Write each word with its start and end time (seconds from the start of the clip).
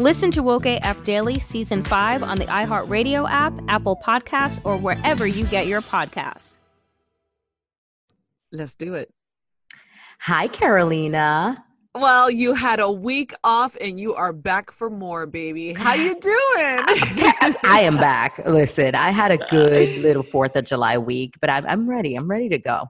Listen 0.00 0.30
to 0.30 0.42
Woke 0.42 0.64
AF 0.64 1.04
Daily 1.04 1.38
Season 1.38 1.84
5 1.84 2.22
on 2.22 2.38
the 2.38 2.46
iHeartRadio 2.46 3.28
app, 3.30 3.52
Apple 3.68 3.96
Podcasts, 3.96 4.58
or 4.64 4.78
wherever 4.78 5.26
you 5.26 5.44
get 5.44 5.66
your 5.66 5.82
podcasts. 5.82 6.58
Let's 8.50 8.74
do 8.76 8.94
it. 8.94 9.12
Hi, 10.20 10.48
Carolina. 10.48 11.54
Well, 11.94 12.30
you 12.30 12.54
had 12.54 12.80
a 12.80 12.90
week 12.90 13.34
off 13.44 13.76
and 13.78 14.00
you 14.00 14.14
are 14.14 14.32
back 14.32 14.70
for 14.70 14.88
more, 14.88 15.26
baby. 15.26 15.74
How 15.74 15.92
you 15.92 16.18
doing? 16.18 16.32
I 17.62 17.80
am 17.82 17.98
back. 17.98 18.40
Listen, 18.46 18.94
I 18.94 19.10
had 19.10 19.30
a 19.32 19.36
good 19.48 19.98
little 19.98 20.22
Fourth 20.22 20.56
of 20.56 20.64
July 20.64 20.96
week, 20.96 21.34
but 21.42 21.50
I'm 21.50 21.66
I'm 21.66 21.86
ready. 21.86 22.14
I'm 22.14 22.30
ready 22.30 22.48
to 22.48 22.58
go. 22.58 22.86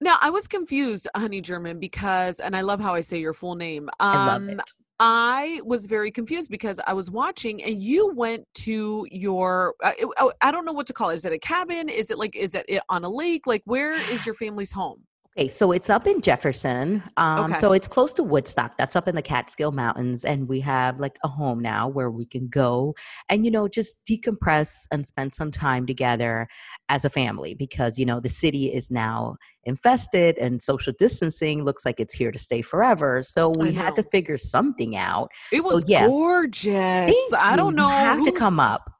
now, 0.00 0.16
I 0.22 0.30
was 0.30 0.48
confused, 0.48 1.06
honey 1.14 1.42
German, 1.42 1.78
because 1.80 2.40
and 2.40 2.56
I 2.56 2.62
love 2.62 2.80
how 2.80 2.94
I 2.94 3.00
say 3.00 3.18
your 3.18 3.34
full 3.34 3.56
name. 3.56 3.90
Um, 4.00 4.16
I 4.16 4.26
love 4.26 4.48
it. 4.48 4.72
I 4.98 5.60
was 5.64 5.86
very 5.86 6.10
confused 6.10 6.50
because 6.50 6.80
I 6.86 6.94
was 6.94 7.10
watching 7.10 7.62
and 7.62 7.82
you 7.82 8.12
went 8.14 8.46
to 8.54 9.06
your 9.10 9.74
uh, 9.84 9.92
it- 9.98 10.08
oh, 10.18 10.32
I 10.40 10.50
don't 10.50 10.64
know 10.64 10.72
what 10.72 10.86
to 10.86 10.92
call 10.94 11.10
it. 11.10 11.16
Is 11.16 11.24
it 11.26 11.32
a 11.32 11.38
cabin? 11.38 11.88
Is 11.88 12.10
it 12.10 12.18
like 12.18 12.34
is 12.34 12.52
that 12.52 12.64
it 12.68 12.82
on 12.88 13.04
a 13.04 13.08
lake? 13.10 13.46
Like 13.46 13.62
where 13.66 13.92
is 14.10 14.24
your 14.24 14.34
family's 14.34 14.72
home? 14.72 15.02
Okay, 15.38 15.48
so 15.48 15.70
it's 15.70 15.90
up 15.90 16.06
in 16.06 16.22
Jefferson. 16.22 17.02
Um, 17.18 17.44
Okay. 17.50 17.54
So 17.60 17.72
it's 17.72 17.86
close 17.86 18.10
to 18.14 18.22
Woodstock. 18.22 18.78
That's 18.78 18.96
up 18.96 19.06
in 19.06 19.14
the 19.14 19.20
Catskill 19.20 19.70
Mountains. 19.70 20.24
And 20.24 20.48
we 20.48 20.60
have 20.60 20.98
like 20.98 21.18
a 21.24 21.28
home 21.28 21.60
now 21.60 21.88
where 21.88 22.10
we 22.10 22.24
can 22.24 22.48
go 22.48 22.94
and, 23.28 23.44
you 23.44 23.50
know, 23.50 23.68
just 23.68 24.04
decompress 24.06 24.86
and 24.90 25.04
spend 25.06 25.34
some 25.34 25.50
time 25.50 25.84
together 25.84 26.48
as 26.88 27.04
a 27.04 27.10
family 27.10 27.52
because, 27.54 27.98
you 27.98 28.06
know, 28.06 28.18
the 28.18 28.30
city 28.30 28.72
is 28.72 28.90
now 28.90 29.36
infested 29.64 30.38
and 30.38 30.62
social 30.62 30.94
distancing 30.98 31.64
looks 31.64 31.84
like 31.84 32.00
it's 32.00 32.14
here 32.14 32.32
to 32.32 32.38
stay 32.38 32.62
forever. 32.62 33.22
So 33.22 33.50
we 33.50 33.72
had 33.72 33.94
to 33.96 34.02
figure 34.04 34.38
something 34.38 34.96
out. 34.96 35.30
It 35.52 35.64
So, 35.64 35.74
was 35.74 35.84
yeah. 35.86 36.06
gorgeous. 36.06 36.72
Thank 36.74 37.34
I 37.42 37.56
don't 37.56 37.74
know. 37.74 37.88
You 37.88 37.94
have 37.94 38.24
to 38.24 38.32
come 38.32 38.58
up. 38.58 38.90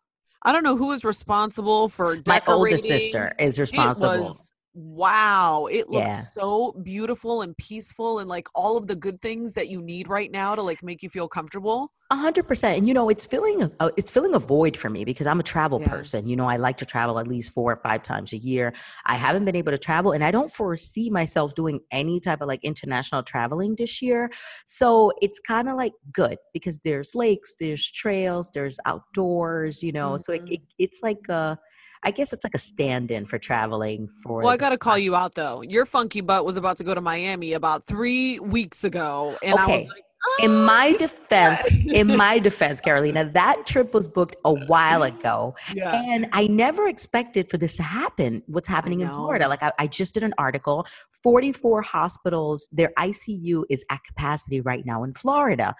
I 0.42 0.52
don't 0.52 0.62
know 0.64 0.76
who 0.76 0.92
is 0.92 1.02
responsible 1.02 1.88
for 1.88 2.18
My 2.26 2.42
older 2.46 2.76
sister 2.76 3.32
is 3.38 3.58
It 3.58 3.62
responsible. 3.62 4.20
was 4.24 4.52
wow. 4.76 5.66
It 5.70 5.88
looks 5.88 6.04
Yeah. 6.04 6.20
so 6.20 6.72
beautiful 6.82 7.42
and 7.42 7.56
peaceful 7.56 8.18
and 8.18 8.28
like 8.28 8.46
all 8.54 8.76
of 8.76 8.86
the 8.86 8.94
good 8.94 9.20
things 9.22 9.54
that 9.54 9.68
you 9.68 9.80
need 9.80 10.08
right 10.08 10.30
now 10.30 10.54
to 10.54 10.62
like 10.62 10.82
make 10.82 11.02
you 11.02 11.08
feel 11.08 11.28
comfortable. 11.28 11.92
A 12.12 12.14
hundred 12.14 12.46
percent, 12.46 12.78
and 12.78 12.86
you 12.86 12.94
know, 12.94 13.08
it's 13.08 13.26
filling 13.26 13.64
a, 13.64 13.72
uh, 13.80 13.90
it's 13.96 14.12
filling 14.12 14.32
a 14.36 14.38
void 14.38 14.76
for 14.76 14.88
me 14.88 15.04
because 15.04 15.26
I'm 15.26 15.40
a 15.40 15.42
travel 15.42 15.80
Yeah. 15.80 15.88
person. 15.88 16.28
You 16.28 16.36
know, 16.36 16.46
I 16.46 16.56
like 16.56 16.76
to 16.76 16.86
travel 16.86 17.18
at 17.18 17.26
least 17.26 17.52
four 17.52 17.72
or 17.72 17.80
five 17.82 18.04
times 18.04 18.32
a 18.32 18.36
year. 18.36 18.72
I 19.06 19.16
haven't 19.16 19.44
been 19.44 19.56
able 19.56 19.72
to 19.72 19.78
travel, 19.78 20.12
and 20.12 20.22
I 20.22 20.30
don't 20.30 20.48
foresee 20.52 21.10
myself 21.10 21.56
doing 21.56 21.80
any 21.90 22.20
type 22.20 22.42
of 22.42 22.46
like 22.46 22.62
international 22.62 23.24
traveling 23.24 23.74
this 23.74 24.00
year. 24.02 24.30
So 24.66 25.10
it's 25.20 25.40
kind 25.40 25.68
of 25.68 25.74
like 25.74 25.94
good 26.12 26.38
because 26.52 26.78
there's 26.84 27.16
lakes, 27.16 27.56
there's 27.58 27.90
trails, 27.90 28.52
there's 28.54 28.78
outdoors. 28.86 29.82
You 29.82 29.90
know, 29.90 30.16
so 30.16 30.32
it, 30.34 30.42
it, 30.46 30.60
it's 30.78 31.00
like 31.02 31.26
a, 31.28 31.58
I 32.02 32.10
guess 32.10 32.32
it's 32.32 32.44
like 32.44 32.54
a 32.54 32.58
stand-in 32.58 33.24
for 33.24 33.38
traveling. 33.38 34.08
For 34.08 34.42
Well, 34.42 34.52
I 34.52 34.56
got 34.56 34.70
to 34.70 34.78
call 34.78 34.98
you 34.98 35.14
out 35.14 35.34
though. 35.34 35.62
Your 35.62 35.86
funky 35.86 36.20
butt 36.20 36.44
was 36.44 36.56
about 36.56 36.76
to 36.78 36.84
go 36.84 36.94
to 36.94 37.00
Miami 37.00 37.52
about 37.52 37.84
three 37.84 38.38
weeks 38.38 38.84
ago, 38.84 39.36
and 39.42 39.58
I 39.58 39.66
was 39.66 39.86
like, 39.86 40.05
in 40.42 40.64
my 40.64 40.92
"Ah, 40.94 40.98
defense, 40.98 41.60
in 41.86 42.08
my 42.16 42.38
defense, 42.38 42.80
Carolina, 42.80 43.24
that 43.34 43.66
trip 43.66 43.94
was 43.94 44.08
booked 44.08 44.36
a 44.44 44.52
while 44.66 45.02
ago. 45.02 45.54
yeah. 45.74 45.94
And 45.94 46.28
I 46.32 46.46
never 46.46 46.88
expected 46.88 47.50
for 47.50 47.58
this 47.58 47.76
to 47.76 47.82
happen. 47.82 48.42
What's 48.46 48.68
happening 48.68 49.00
in 49.00 49.08
Florida? 49.10 49.48
Like 49.48 49.62
I, 49.62 49.72
I 49.78 49.86
just 49.86 50.14
did 50.14 50.22
an 50.22 50.34
article. 50.38 50.86
Forty-four 51.22 51.82
hospitals, 51.82 52.68
their 52.72 52.92
ICU 52.98 53.64
is 53.68 53.84
at 53.90 54.04
capacity 54.04 54.60
right 54.60 54.84
now 54.86 55.02
in 55.02 55.12
Florida, 55.14 55.74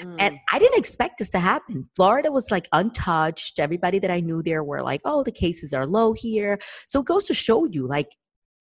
Mm. 0.00 0.16
and 0.18 0.38
I 0.52 0.58
didn't 0.58 0.78
expect 0.78 1.18
this 1.18 1.30
to 1.30 1.38
happen. 1.38 1.84
Florida 1.96 2.30
was 2.32 2.50
like 2.50 2.68
untouched. 2.72 3.58
Everybody 3.58 3.98
that 3.98 4.10
I 4.10 4.20
knew 4.20 4.42
there 4.42 4.62
were 4.64 4.82
like, 4.82 5.00
"Oh, 5.04 5.22
the 5.22 5.32
cases 5.32 5.74
are 5.74 5.86
low 5.86 6.12
here." 6.12 6.58
So 6.86 7.00
it 7.00 7.06
goes 7.06 7.24
to 7.24 7.34
show 7.34 7.64
you, 7.64 7.86
like. 7.86 8.08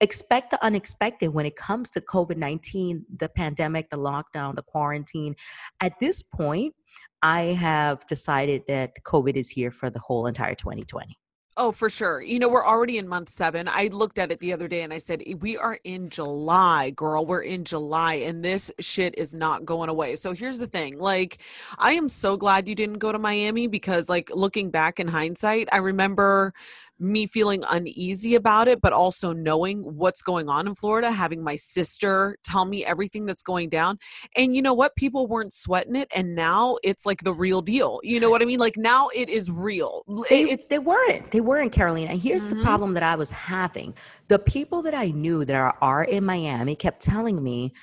Expect 0.01 0.51
the 0.51 0.63
unexpected 0.63 1.29
when 1.29 1.45
it 1.45 1.55
comes 1.55 1.91
to 1.91 2.01
COVID 2.01 2.37
19, 2.37 3.05
the 3.17 3.29
pandemic, 3.29 3.89
the 3.89 3.97
lockdown, 3.97 4.55
the 4.55 4.63
quarantine. 4.63 5.35
At 5.79 5.93
this 5.99 6.21
point, 6.21 6.75
I 7.21 7.41
have 7.41 8.05
decided 8.07 8.63
that 8.67 8.91
COVID 9.03 9.35
is 9.35 9.49
here 9.49 9.71
for 9.71 9.89
the 9.89 9.99
whole 9.99 10.27
entire 10.27 10.55
2020. 10.55 11.17
Oh, 11.57 11.71
for 11.71 11.89
sure. 11.89 12.21
You 12.21 12.39
know, 12.39 12.47
we're 12.47 12.65
already 12.65 12.97
in 12.97 13.07
month 13.07 13.27
seven. 13.27 13.67
I 13.67 13.87
looked 13.87 14.17
at 14.17 14.31
it 14.31 14.39
the 14.39 14.53
other 14.53 14.69
day 14.69 14.83
and 14.83 14.93
I 14.93 14.97
said, 14.97 15.21
"Eh, 15.27 15.35
We 15.39 15.57
are 15.57 15.77
in 15.83 16.09
July, 16.09 16.91
girl. 16.91 17.25
We're 17.25 17.41
in 17.41 17.65
July 17.65 18.15
and 18.15 18.43
this 18.43 18.71
shit 18.79 19.13
is 19.17 19.35
not 19.35 19.65
going 19.65 19.89
away. 19.89 20.15
So 20.15 20.33
here's 20.33 20.59
the 20.59 20.67
thing 20.67 20.97
like, 20.97 21.39
I 21.77 21.91
am 21.93 22.07
so 22.07 22.37
glad 22.37 22.69
you 22.69 22.75
didn't 22.75 22.99
go 22.99 23.11
to 23.11 23.19
Miami 23.19 23.67
because, 23.67 24.07
like, 24.07 24.31
looking 24.33 24.71
back 24.71 24.99
in 24.99 25.09
hindsight, 25.09 25.67
I 25.73 25.77
remember 25.77 26.53
me 27.01 27.25
feeling 27.25 27.63
uneasy 27.69 28.35
about 28.35 28.67
it, 28.67 28.79
but 28.79 28.93
also 28.93 29.33
knowing 29.33 29.81
what's 29.81 30.21
going 30.21 30.47
on 30.47 30.67
in 30.67 30.75
Florida, 30.75 31.11
having 31.11 31.43
my 31.43 31.55
sister 31.55 32.37
tell 32.43 32.65
me 32.65 32.85
everything 32.85 33.25
that's 33.25 33.41
going 33.41 33.69
down. 33.69 33.97
And 34.35 34.55
you 34.55 34.61
know 34.61 34.73
what? 34.73 34.95
People 34.95 35.27
weren't 35.27 35.51
sweating 35.53 35.95
it. 35.95 36.07
And 36.15 36.35
now 36.35 36.77
it's 36.83 37.05
like 37.05 37.23
the 37.23 37.33
real 37.33 37.61
deal. 37.61 37.99
You 38.03 38.19
know 38.19 38.29
what 38.29 38.41
I 38.41 38.45
mean? 38.45 38.59
Like, 38.59 38.77
now 38.77 39.09
it 39.15 39.29
is 39.29 39.49
real. 39.51 40.03
They, 40.29 40.43
it's 40.43 40.67
they 40.67 40.79
weren't. 40.79 41.31
They 41.31 41.41
weren't, 41.41 41.71
Carolina. 41.71 42.11
Here's 42.15 42.45
the 42.45 42.55
Mhm. 42.55 42.63
problem 42.63 42.93
that 42.93 43.03
I 43.03 43.15
was 43.15 43.31
having. 43.31 43.95
The 44.27 44.39
people 44.39 44.83
that 44.83 44.93
I 44.93 45.07
knew 45.07 45.43
that 45.43 45.55
are, 45.55 45.75
are 45.81 46.03
in 46.03 46.23
Miami 46.23 46.75
kept 46.75 47.01
telling 47.01 47.43
me, 47.43 47.73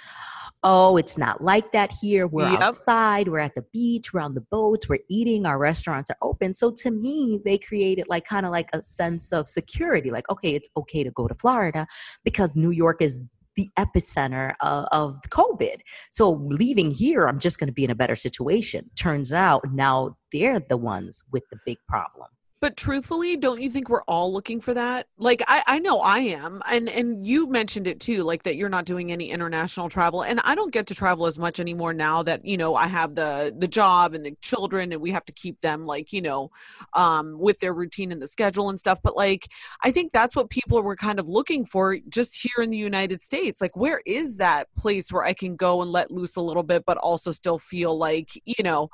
oh, 0.64 0.96
it's 0.96 1.16
not 1.16 1.42
like 1.42 1.72
that 1.72 1.92
here. 1.92 2.26
We're 2.26 2.50
Yep. 2.50 2.60
outside, 2.60 3.28
we're 3.28 3.38
at 3.38 3.54
the 3.54 3.64
beach, 3.72 4.12
we're 4.12 4.20
on 4.20 4.34
the 4.34 4.40
boats, 4.40 4.88
we're 4.88 4.98
eating, 5.08 5.46
our 5.46 5.58
restaurants 5.58 6.10
are 6.10 6.16
open. 6.22 6.52
So 6.52 6.72
to 6.78 6.90
me, 6.90 7.40
they 7.44 7.58
created 7.58 8.06
like 8.08 8.24
kind 8.24 8.44
of 8.44 8.52
like 8.52 8.68
a 8.72 8.82
sense 8.82 9.32
of 9.32 9.48
security. 9.48 10.10
Like, 10.10 10.28
okay, 10.30 10.54
it's 10.54 10.68
okay 10.76 11.04
to 11.04 11.10
go 11.10 11.28
to 11.28 11.34
Florida 11.34 11.86
because 12.24 12.56
New 12.56 12.70
York 12.70 13.00
is 13.00 13.22
the 13.56 13.68
epicenter 13.76 14.54
of, 14.60 14.86
of 14.92 15.20
COVID. 15.30 15.80
So 16.10 16.30
leaving 16.30 16.90
here, 16.92 17.26
I'm 17.26 17.40
just 17.40 17.58
going 17.58 17.66
to 17.66 17.72
be 17.72 17.84
in 17.84 17.90
a 17.90 17.94
better 17.94 18.14
situation. 18.14 18.88
Turns 18.94 19.32
out 19.32 19.64
now 19.72 20.16
they're 20.32 20.60
the 20.60 20.76
ones 20.76 21.24
with 21.32 21.42
the 21.50 21.58
big 21.66 21.78
problem. 21.88 22.28
But 22.60 22.76
truthfully, 22.76 23.36
don't 23.36 23.60
you 23.62 23.70
think 23.70 23.88
we're 23.88 24.02
all 24.08 24.32
looking 24.32 24.60
for 24.60 24.74
that? 24.74 25.06
Like 25.16 25.44
I, 25.46 25.62
I 25.68 25.78
know 25.78 26.00
I 26.00 26.18
am. 26.18 26.60
And 26.68 26.88
and 26.88 27.24
you 27.24 27.46
mentioned 27.48 27.86
it 27.86 28.00
too, 28.00 28.24
like 28.24 28.42
that 28.42 28.56
you're 28.56 28.68
not 28.68 28.84
doing 28.84 29.12
any 29.12 29.30
international 29.30 29.88
travel. 29.88 30.22
And 30.22 30.40
I 30.42 30.56
don't 30.56 30.72
get 30.72 30.88
to 30.88 30.94
travel 30.94 31.26
as 31.26 31.38
much 31.38 31.60
anymore 31.60 31.92
now 31.94 32.20
that, 32.24 32.44
you 32.44 32.56
know, 32.56 32.74
I 32.74 32.88
have 32.88 33.14
the 33.14 33.54
the 33.56 33.68
job 33.68 34.12
and 34.12 34.26
the 34.26 34.34
children 34.40 34.92
and 34.92 35.00
we 35.00 35.12
have 35.12 35.24
to 35.26 35.32
keep 35.32 35.60
them 35.60 35.86
like, 35.86 36.12
you 36.12 36.20
know, 36.20 36.50
um 36.94 37.38
with 37.38 37.60
their 37.60 37.72
routine 37.72 38.10
and 38.10 38.20
the 38.20 38.26
schedule 38.26 38.70
and 38.70 38.78
stuff. 38.78 38.98
But 39.04 39.14
like 39.16 39.46
I 39.84 39.92
think 39.92 40.10
that's 40.10 40.34
what 40.34 40.50
people 40.50 40.82
were 40.82 40.96
kind 40.96 41.20
of 41.20 41.28
looking 41.28 41.64
for 41.64 41.96
just 42.08 42.42
here 42.42 42.64
in 42.64 42.70
the 42.70 42.76
United 42.76 43.22
States. 43.22 43.60
Like 43.60 43.76
where 43.76 44.00
is 44.04 44.36
that 44.38 44.66
place 44.76 45.12
where 45.12 45.22
I 45.24 45.32
can 45.32 45.54
go 45.54 45.80
and 45.80 45.92
let 45.92 46.10
loose 46.10 46.34
a 46.34 46.40
little 46.40 46.64
bit, 46.64 46.84
but 46.84 46.98
also 46.98 47.30
still 47.30 47.58
feel 47.58 47.96
like, 47.96 48.30
you 48.44 48.64
know, 48.64 48.90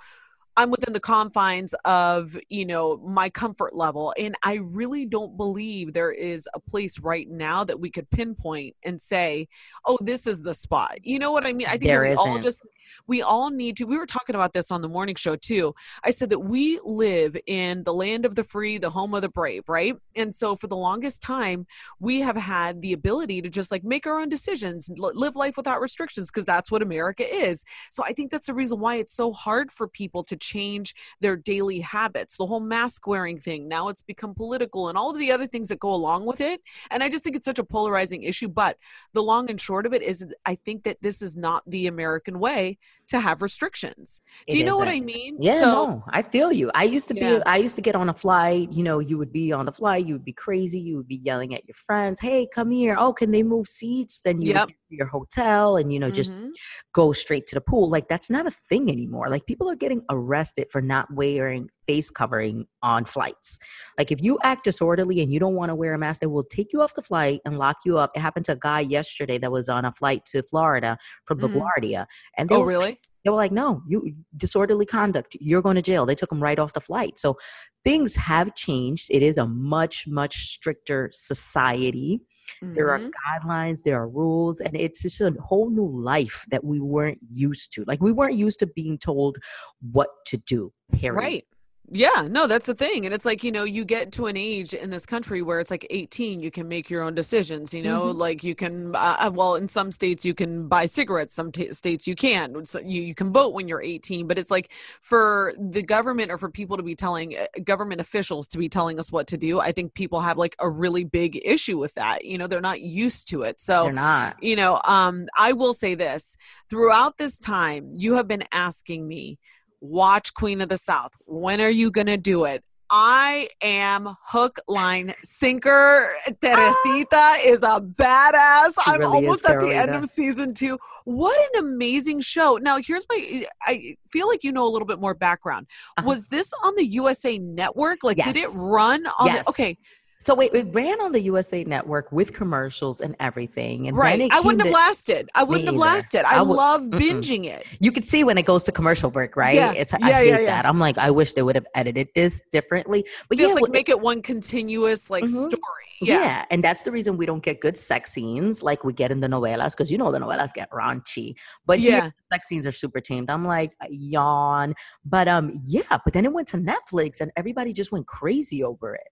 I'm 0.56 0.70
within 0.70 0.92
the 0.92 1.00
confines 1.00 1.74
of, 1.84 2.36
you 2.48 2.64
know, 2.64 2.98
my 2.98 3.28
comfort 3.28 3.74
level. 3.74 4.14
And 4.18 4.34
I 4.42 4.54
really 4.54 5.04
don't 5.04 5.36
believe 5.36 5.92
there 5.92 6.12
is 6.12 6.48
a 6.54 6.60
place 6.60 7.00
right 7.00 7.28
now 7.28 7.64
that 7.64 7.80
we 7.80 7.90
could 7.90 8.08
pinpoint 8.10 8.76
and 8.84 9.00
say, 9.00 9.48
oh, 9.84 9.98
this 10.00 10.26
is 10.26 10.42
the 10.42 10.54
spot. 10.54 10.98
You 11.02 11.18
know 11.18 11.32
what 11.32 11.46
I 11.46 11.52
mean? 11.52 11.66
I 11.66 11.72
think 11.72 11.84
There 11.84 12.02
we 12.02 12.14
all 12.14 12.38
just 12.38 12.62
we 13.06 13.22
all 13.22 13.50
need 13.50 13.76
to 13.76 13.84
we 13.84 13.98
were 13.98 14.06
talking 14.06 14.34
about 14.34 14.52
this 14.52 14.70
on 14.70 14.82
the 14.82 14.88
morning 14.88 15.14
show 15.14 15.36
too 15.36 15.74
i 16.04 16.10
said 16.10 16.30
that 16.30 16.38
we 16.38 16.80
live 16.84 17.36
in 17.46 17.82
the 17.84 17.92
land 17.92 18.24
of 18.24 18.34
the 18.34 18.44
free 18.44 18.78
the 18.78 18.90
home 18.90 19.14
of 19.14 19.22
the 19.22 19.28
brave 19.28 19.62
right 19.68 19.96
and 20.16 20.34
so 20.34 20.56
for 20.56 20.66
the 20.66 20.76
longest 20.76 21.22
time 21.22 21.66
we 22.00 22.20
have 22.20 22.36
had 22.36 22.80
the 22.82 22.92
ability 22.92 23.42
to 23.42 23.48
just 23.48 23.70
like 23.70 23.84
make 23.84 24.06
our 24.06 24.20
own 24.20 24.28
decisions 24.28 24.90
live 24.96 25.36
life 25.36 25.56
without 25.56 25.80
restrictions 25.80 26.30
because 26.30 26.44
that's 26.44 26.70
what 26.70 26.82
america 26.82 27.24
is 27.34 27.64
so 27.90 28.02
i 28.04 28.12
think 28.12 28.30
that's 28.30 28.46
the 28.46 28.54
reason 28.54 28.78
why 28.78 28.96
it's 28.96 29.14
so 29.14 29.32
hard 29.32 29.70
for 29.70 29.88
people 29.88 30.22
to 30.22 30.36
change 30.44 30.94
their 31.20 31.36
daily 31.36 31.80
habits 31.80 32.36
the 32.36 32.46
whole 32.46 32.60
mask 32.60 33.06
wearing 33.06 33.38
thing 33.38 33.66
now 33.66 33.88
it's 33.88 34.02
become 34.02 34.34
political 34.34 34.88
and 34.88 34.98
all 34.98 35.10
of 35.10 35.18
the 35.18 35.32
other 35.32 35.46
things 35.46 35.68
that 35.68 35.78
go 35.78 35.92
along 35.92 36.26
with 36.26 36.40
it 36.40 36.60
and 36.90 37.02
i 37.02 37.08
just 37.08 37.24
think 37.24 37.34
it's 37.34 37.44
such 37.44 37.58
a 37.58 37.64
polarizing 37.64 38.22
issue 38.22 38.48
but 38.48 38.76
the 39.12 39.22
long 39.22 39.48
and 39.48 39.60
short 39.60 39.86
of 39.86 39.92
it 39.92 40.02
is 40.02 40.26
i 40.44 40.54
think 40.64 40.84
that 40.84 40.98
this 41.00 41.22
is 41.22 41.36
not 41.36 41.62
the 41.66 41.86
american 41.86 42.38
way 42.38 42.78
to 43.08 43.20
have 43.20 43.42
restrictions 43.42 44.20
do 44.48 44.58
It 44.58 44.58
you 44.58 44.64
know 44.64 44.76
what 44.78 44.88
i 44.88 45.00
mean 45.00 45.38
Yeah, 45.40 45.60
so 45.60 45.70
no, 45.72 46.04
I 46.10 46.22
feel 46.22 46.52
you. 46.52 46.70
I 46.74 46.84
used 46.84 47.08
to 47.08 47.14
be, 47.14 47.20
Yeah. 47.20 47.42
I 47.44 47.56
used 47.56 47.74
to 47.76 47.82
get 47.82 47.96
on 47.96 48.08
a 48.08 48.14
flight. 48.14 48.70
You 48.72 48.84
know, 48.84 49.00
you 49.00 49.18
would 49.18 49.32
be 49.32 49.52
on 49.52 49.66
the 49.66 49.72
flight, 49.72 50.06
you 50.06 50.14
would 50.14 50.24
be 50.24 50.32
crazy, 50.32 50.78
you 50.78 50.96
would 50.96 51.08
be 51.08 51.16
yelling 51.16 51.54
at 51.56 51.66
your 51.66 51.74
friends, 51.74 52.20
"Hey, 52.20 52.46
come 52.54 52.70
here! 52.70 52.94
Oh, 52.98 53.12
can 53.12 53.30
they 53.32 53.42
move 53.42 53.66
seats?" 53.66 54.20
Then 54.24 54.40
you 54.40 54.50
Yep. 54.50 54.60
would 54.60 54.68
get 54.68 54.76
to 54.90 54.94
your 55.00 55.08
hotel, 55.08 55.76
and 55.76 55.92
you 55.92 55.98
know, 55.98 56.10
just 56.10 56.32
Mhm. 56.32 56.52
go 56.92 57.12
straight 57.12 57.46
to 57.48 57.54
the 57.56 57.60
pool. 57.60 57.90
Like 57.90 58.06
that's 58.08 58.30
not 58.30 58.46
a 58.46 58.50
thing 58.70 58.90
anymore. 58.90 59.28
Like 59.28 59.46
people 59.46 59.68
are 59.70 59.76
getting 59.76 60.02
arrested 60.08 60.68
for 60.70 60.80
not 60.80 61.12
wearing 61.12 61.68
face 61.86 62.10
covering 62.10 62.66
on 62.82 63.04
flights. 63.04 63.58
Like 63.98 64.10
if 64.12 64.22
you 64.22 64.38
act 64.42 64.64
disorderly 64.64 65.20
and 65.20 65.32
you 65.32 65.38
don't 65.40 65.54
want 65.54 65.70
to 65.70 65.74
wear 65.74 65.94
a 65.94 65.98
mask, 65.98 66.20
they 66.20 66.26
will 66.26 66.44
take 66.44 66.72
you 66.72 66.82
off 66.82 66.94
the 66.94 67.02
flight 67.02 67.40
and 67.44 67.58
lock 67.58 67.78
you 67.84 67.98
up. 67.98 68.10
It 68.14 68.20
happened 68.20 68.46
to 68.46 68.52
a 68.52 68.56
guy 68.56 68.80
yesterday 68.80 69.38
that 69.38 69.52
was 69.52 69.68
on 69.68 69.84
a 69.84 69.92
flight 69.92 70.24
to 70.26 70.42
Florida 70.42 70.98
from 71.26 71.38
Mhm. 71.40 71.54
LaGuardia, 71.62 72.06
and 72.36 72.48
they 72.48 72.54
oh 72.56 72.62
really 72.62 72.98
they 73.24 73.30
were 73.30 73.36
like, 73.36 73.52
no, 73.52 73.82
you 73.88 74.14
disorderly 74.36 74.84
conduct, 74.84 75.34
you're 75.40 75.62
going 75.62 75.76
to 75.76 75.82
jail. 75.82 76.04
They 76.04 76.14
took 76.14 76.30
him 76.30 76.42
right 76.42 76.58
off 76.58 76.74
the 76.74 76.80
flight. 76.82 77.16
So 77.16 77.36
things 77.82 78.14
have 78.16 78.54
changed. 78.54 79.06
It 79.10 79.22
is 79.22 79.38
a 79.38 79.46
much, 79.46 80.06
much 80.06 80.36
stricter 80.50 81.08
society. 81.10 82.20
There 82.60 82.90
are 82.90 82.98
Mhm. 82.98 83.10
guidelines, 83.26 83.82
there 83.82 83.98
are 83.98 84.08
rules, 84.08 84.60
and 84.60 84.76
it's 84.76 85.00
just 85.00 85.22
a 85.22 85.34
whole 85.40 85.70
new 85.70 85.86
life 85.88 86.44
that 86.50 86.64
we 86.64 86.80
weren't 86.80 87.18
used 87.32 87.72
to. 87.72 87.84
Like 87.86 88.02
we 88.02 88.12
weren't 88.12 88.36
used 88.36 88.58
to 88.58 88.66
being 88.66 88.98
told 88.98 89.38
what 89.80 90.10
to 90.26 90.36
do. 90.36 90.72
Period. 90.92 91.18
Right. 91.18 91.44
Yeah, 91.90 92.26
no, 92.30 92.46
that's 92.46 92.64
the 92.64 92.74
thing. 92.74 93.04
And 93.04 93.14
it's 93.14 93.26
like, 93.26 93.44
you 93.44 93.52
know, 93.52 93.64
you 93.64 93.84
get 93.84 94.10
to 94.12 94.26
an 94.26 94.38
age 94.38 94.72
in 94.72 94.88
this 94.88 95.04
country 95.04 95.42
where 95.42 95.60
it's 95.60 95.70
like 95.70 95.86
18, 95.90 96.40
you 96.40 96.50
can 96.50 96.66
make 96.66 96.88
your 96.88 97.02
own 97.02 97.14
decisions, 97.14 97.74
you 97.74 97.82
know, 97.82 98.14
Mhm. 98.14 98.16
like 98.16 98.42
you 98.42 98.54
can, 98.54 98.96
uh, 98.96 99.16
uh, 99.20 99.30
well, 99.32 99.56
in 99.56 99.68
some 99.68 99.90
states 99.90 100.24
you 100.24 100.32
can 100.32 100.66
buy 100.66 100.86
cigarettes, 100.86 101.34
some 101.34 101.52
t- 101.52 101.70
states 101.74 102.06
you 102.08 102.14
can. 102.14 102.64
So 102.64 102.80
you, 102.80 103.02
you 103.02 103.14
can 103.14 103.32
vote 103.34 103.52
when 103.52 103.68
you're 103.68 103.82
18, 103.82 104.26
but 104.26 104.38
it's 104.38 104.50
like 104.50 104.70
for 105.02 105.52
the 105.58 105.82
government 105.82 106.30
or 106.32 106.38
for 106.38 106.50
people 106.50 106.78
to 106.78 106.82
be 106.82 106.94
telling 106.94 107.36
uh, 107.36 107.46
government 107.64 108.00
officials 108.00 108.48
to 108.48 108.58
be 108.58 108.68
telling 108.70 108.98
us 108.98 109.12
what 109.12 109.26
to 109.28 109.36
do, 109.36 109.60
I 109.60 109.70
think 109.70 109.92
people 109.92 110.22
have 110.22 110.38
like 110.38 110.56
a 110.60 110.68
really 110.70 111.04
big 111.04 111.38
issue 111.44 111.76
with 111.76 111.92
that. 111.94 112.24
You 112.24 112.38
know, 112.38 112.46
they're 112.46 112.62
not 112.62 112.80
used 112.80 113.28
to 113.28 113.42
it. 113.42 113.60
So, 113.60 113.84
They're 113.84 113.92
not. 113.92 114.42
you 114.42 114.56
know 114.56 114.80
um 114.86 115.26
i 115.36 115.52
will 115.52 115.74
say 115.74 115.94
this 115.94 116.36
throughout 116.70 117.18
this 117.18 117.38
time 117.38 117.90
you 117.92 118.14
have 118.14 118.26
been 118.26 118.44
asking 118.52 119.06
me 119.06 119.38
watch 119.84 120.32
queen 120.34 120.60
of 120.60 120.68
the 120.68 120.78
south 120.78 121.12
when 121.26 121.60
are 121.60 121.70
you 121.70 121.90
gonna 121.90 122.16
do 122.16 122.44
it 122.44 122.64
I 122.96 123.48
am 123.62 124.14
hook, 124.24 124.60
line, 124.68 125.14
sinker. 125.24 126.06
Teresita 126.40 127.38
is 127.44 127.62
a 127.62 127.80
badass. 127.80 128.74
She 128.84 128.90
I'm 128.90 129.00
really 129.00 129.16
almost 129.16 129.44
at 129.48 129.58
the 129.58 129.70
end 129.70 129.90
of 129.90 130.04
season 130.04 130.54
two. 130.54 130.78
What 131.04 131.36
an 131.54 131.64
amazing 131.64 132.20
show. 132.20 132.58
Now, 132.60 132.78
here's 132.78 133.06
my 133.08 133.46
I 133.62 133.96
feel 134.10 134.28
like 134.28 134.44
you 134.44 134.52
know 134.52 134.66
a 134.66 134.70
little 134.70 134.86
bit 134.86 135.00
more 135.00 135.14
background. 135.14 135.66
Uh-huh. 135.96 136.06
Was 136.06 136.28
this 136.28 136.52
on 136.62 136.74
the 136.76 136.84
USA 136.84 137.38
network? 137.38 138.04
Like, 138.04 138.18
did 138.18 138.36
it 138.36 138.50
run 138.54 139.06
on 139.18 139.26
Yes. 139.26 139.44
the 139.44 139.50
okay? 139.50 139.78
So 140.24 140.34
wait, 140.34 140.54
it 140.54 140.66
ran 140.72 141.02
on 141.02 141.12
the 141.12 141.20
USA 141.20 141.64
Network 141.64 142.10
with 142.10 142.32
commercials 142.32 143.02
and 143.02 143.14
everything. 143.20 143.88
And 143.88 143.94
Right. 143.96 144.18
I 144.32 144.40
wouldn't 144.40 144.62
came 144.62 144.72
have 144.72 144.74
lasted. 144.74 145.28
I 145.34 145.42
wouldn't 145.44 145.66
have 145.66 145.74
either. 145.74 145.80
lasted. 145.82 146.24
I, 146.24 146.38
I 146.38 146.42
would- 146.42 146.54
love 146.56 146.80
mm-mm. 146.80 146.98
binging 146.98 147.44
it. 147.44 147.66
you 147.78 147.92
could 147.92 148.04
see 148.04 148.24
when 148.24 148.38
it 148.38 148.46
goes 148.46 148.62
to 148.62 148.72
commercial 148.72 149.10
break, 149.10 149.36
right? 149.36 149.54
Yeah, 149.54 149.72
It's 149.72 149.92
I 149.92 149.98
hate 150.00 150.28
yeah, 150.30 150.38
yeah. 150.38 150.46
that. 150.46 150.64
I'm 150.64 150.78
like, 150.78 150.96
I 150.96 151.10
wish 151.10 151.34
they 151.34 151.42
would 151.42 151.56
have 151.56 151.66
edited 151.74 152.08
this 152.14 152.40
differently. 152.50 153.04
But 153.28 153.36
Just 153.36 153.50
yeah, 153.54 153.60
like 153.60 153.70
make 153.70 153.90
it 153.90 154.00
one 154.00 154.22
continuous 154.22 155.10
like 155.10 155.24
Mhm. 155.24 155.28
story. 155.50 155.60
yeah. 156.00 156.14
Yeah. 156.20 156.44
and 156.50 156.64
that's 156.64 156.84
the 156.84 156.90
reason 156.90 157.18
we 157.18 157.26
don't 157.26 157.42
get 157.42 157.60
good 157.60 157.76
sex 157.76 158.12
scenes 158.12 158.62
like 158.62 158.82
we 158.82 158.94
get 158.94 159.10
in 159.12 159.20
the 159.20 159.28
novelas 159.28 159.72
because 159.76 159.90
you 159.90 159.98
know 159.98 160.10
the 160.10 160.18
novelas 160.20 160.54
get 160.54 160.70
raunchy. 160.70 161.34
But 161.66 161.80
Yeah. 161.80 162.08
sex 162.32 162.48
scenes 162.48 162.66
are 162.66 162.72
super 162.72 163.02
tamed. 163.02 163.28
I'm 163.28 163.44
like 163.46 163.74
yawn, 163.90 164.72
but 165.04 165.28
um, 165.28 165.52
yeah. 165.64 165.98
But 166.02 166.14
then 166.14 166.24
it 166.24 166.32
went 166.32 166.48
to 166.48 166.56
Netflix 166.56 167.20
and 167.20 167.30
everybody 167.36 167.74
just 167.74 167.92
went 167.92 168.06
crazy 168.06 168.64
over 168.64 168.94
it. 168.94 169.02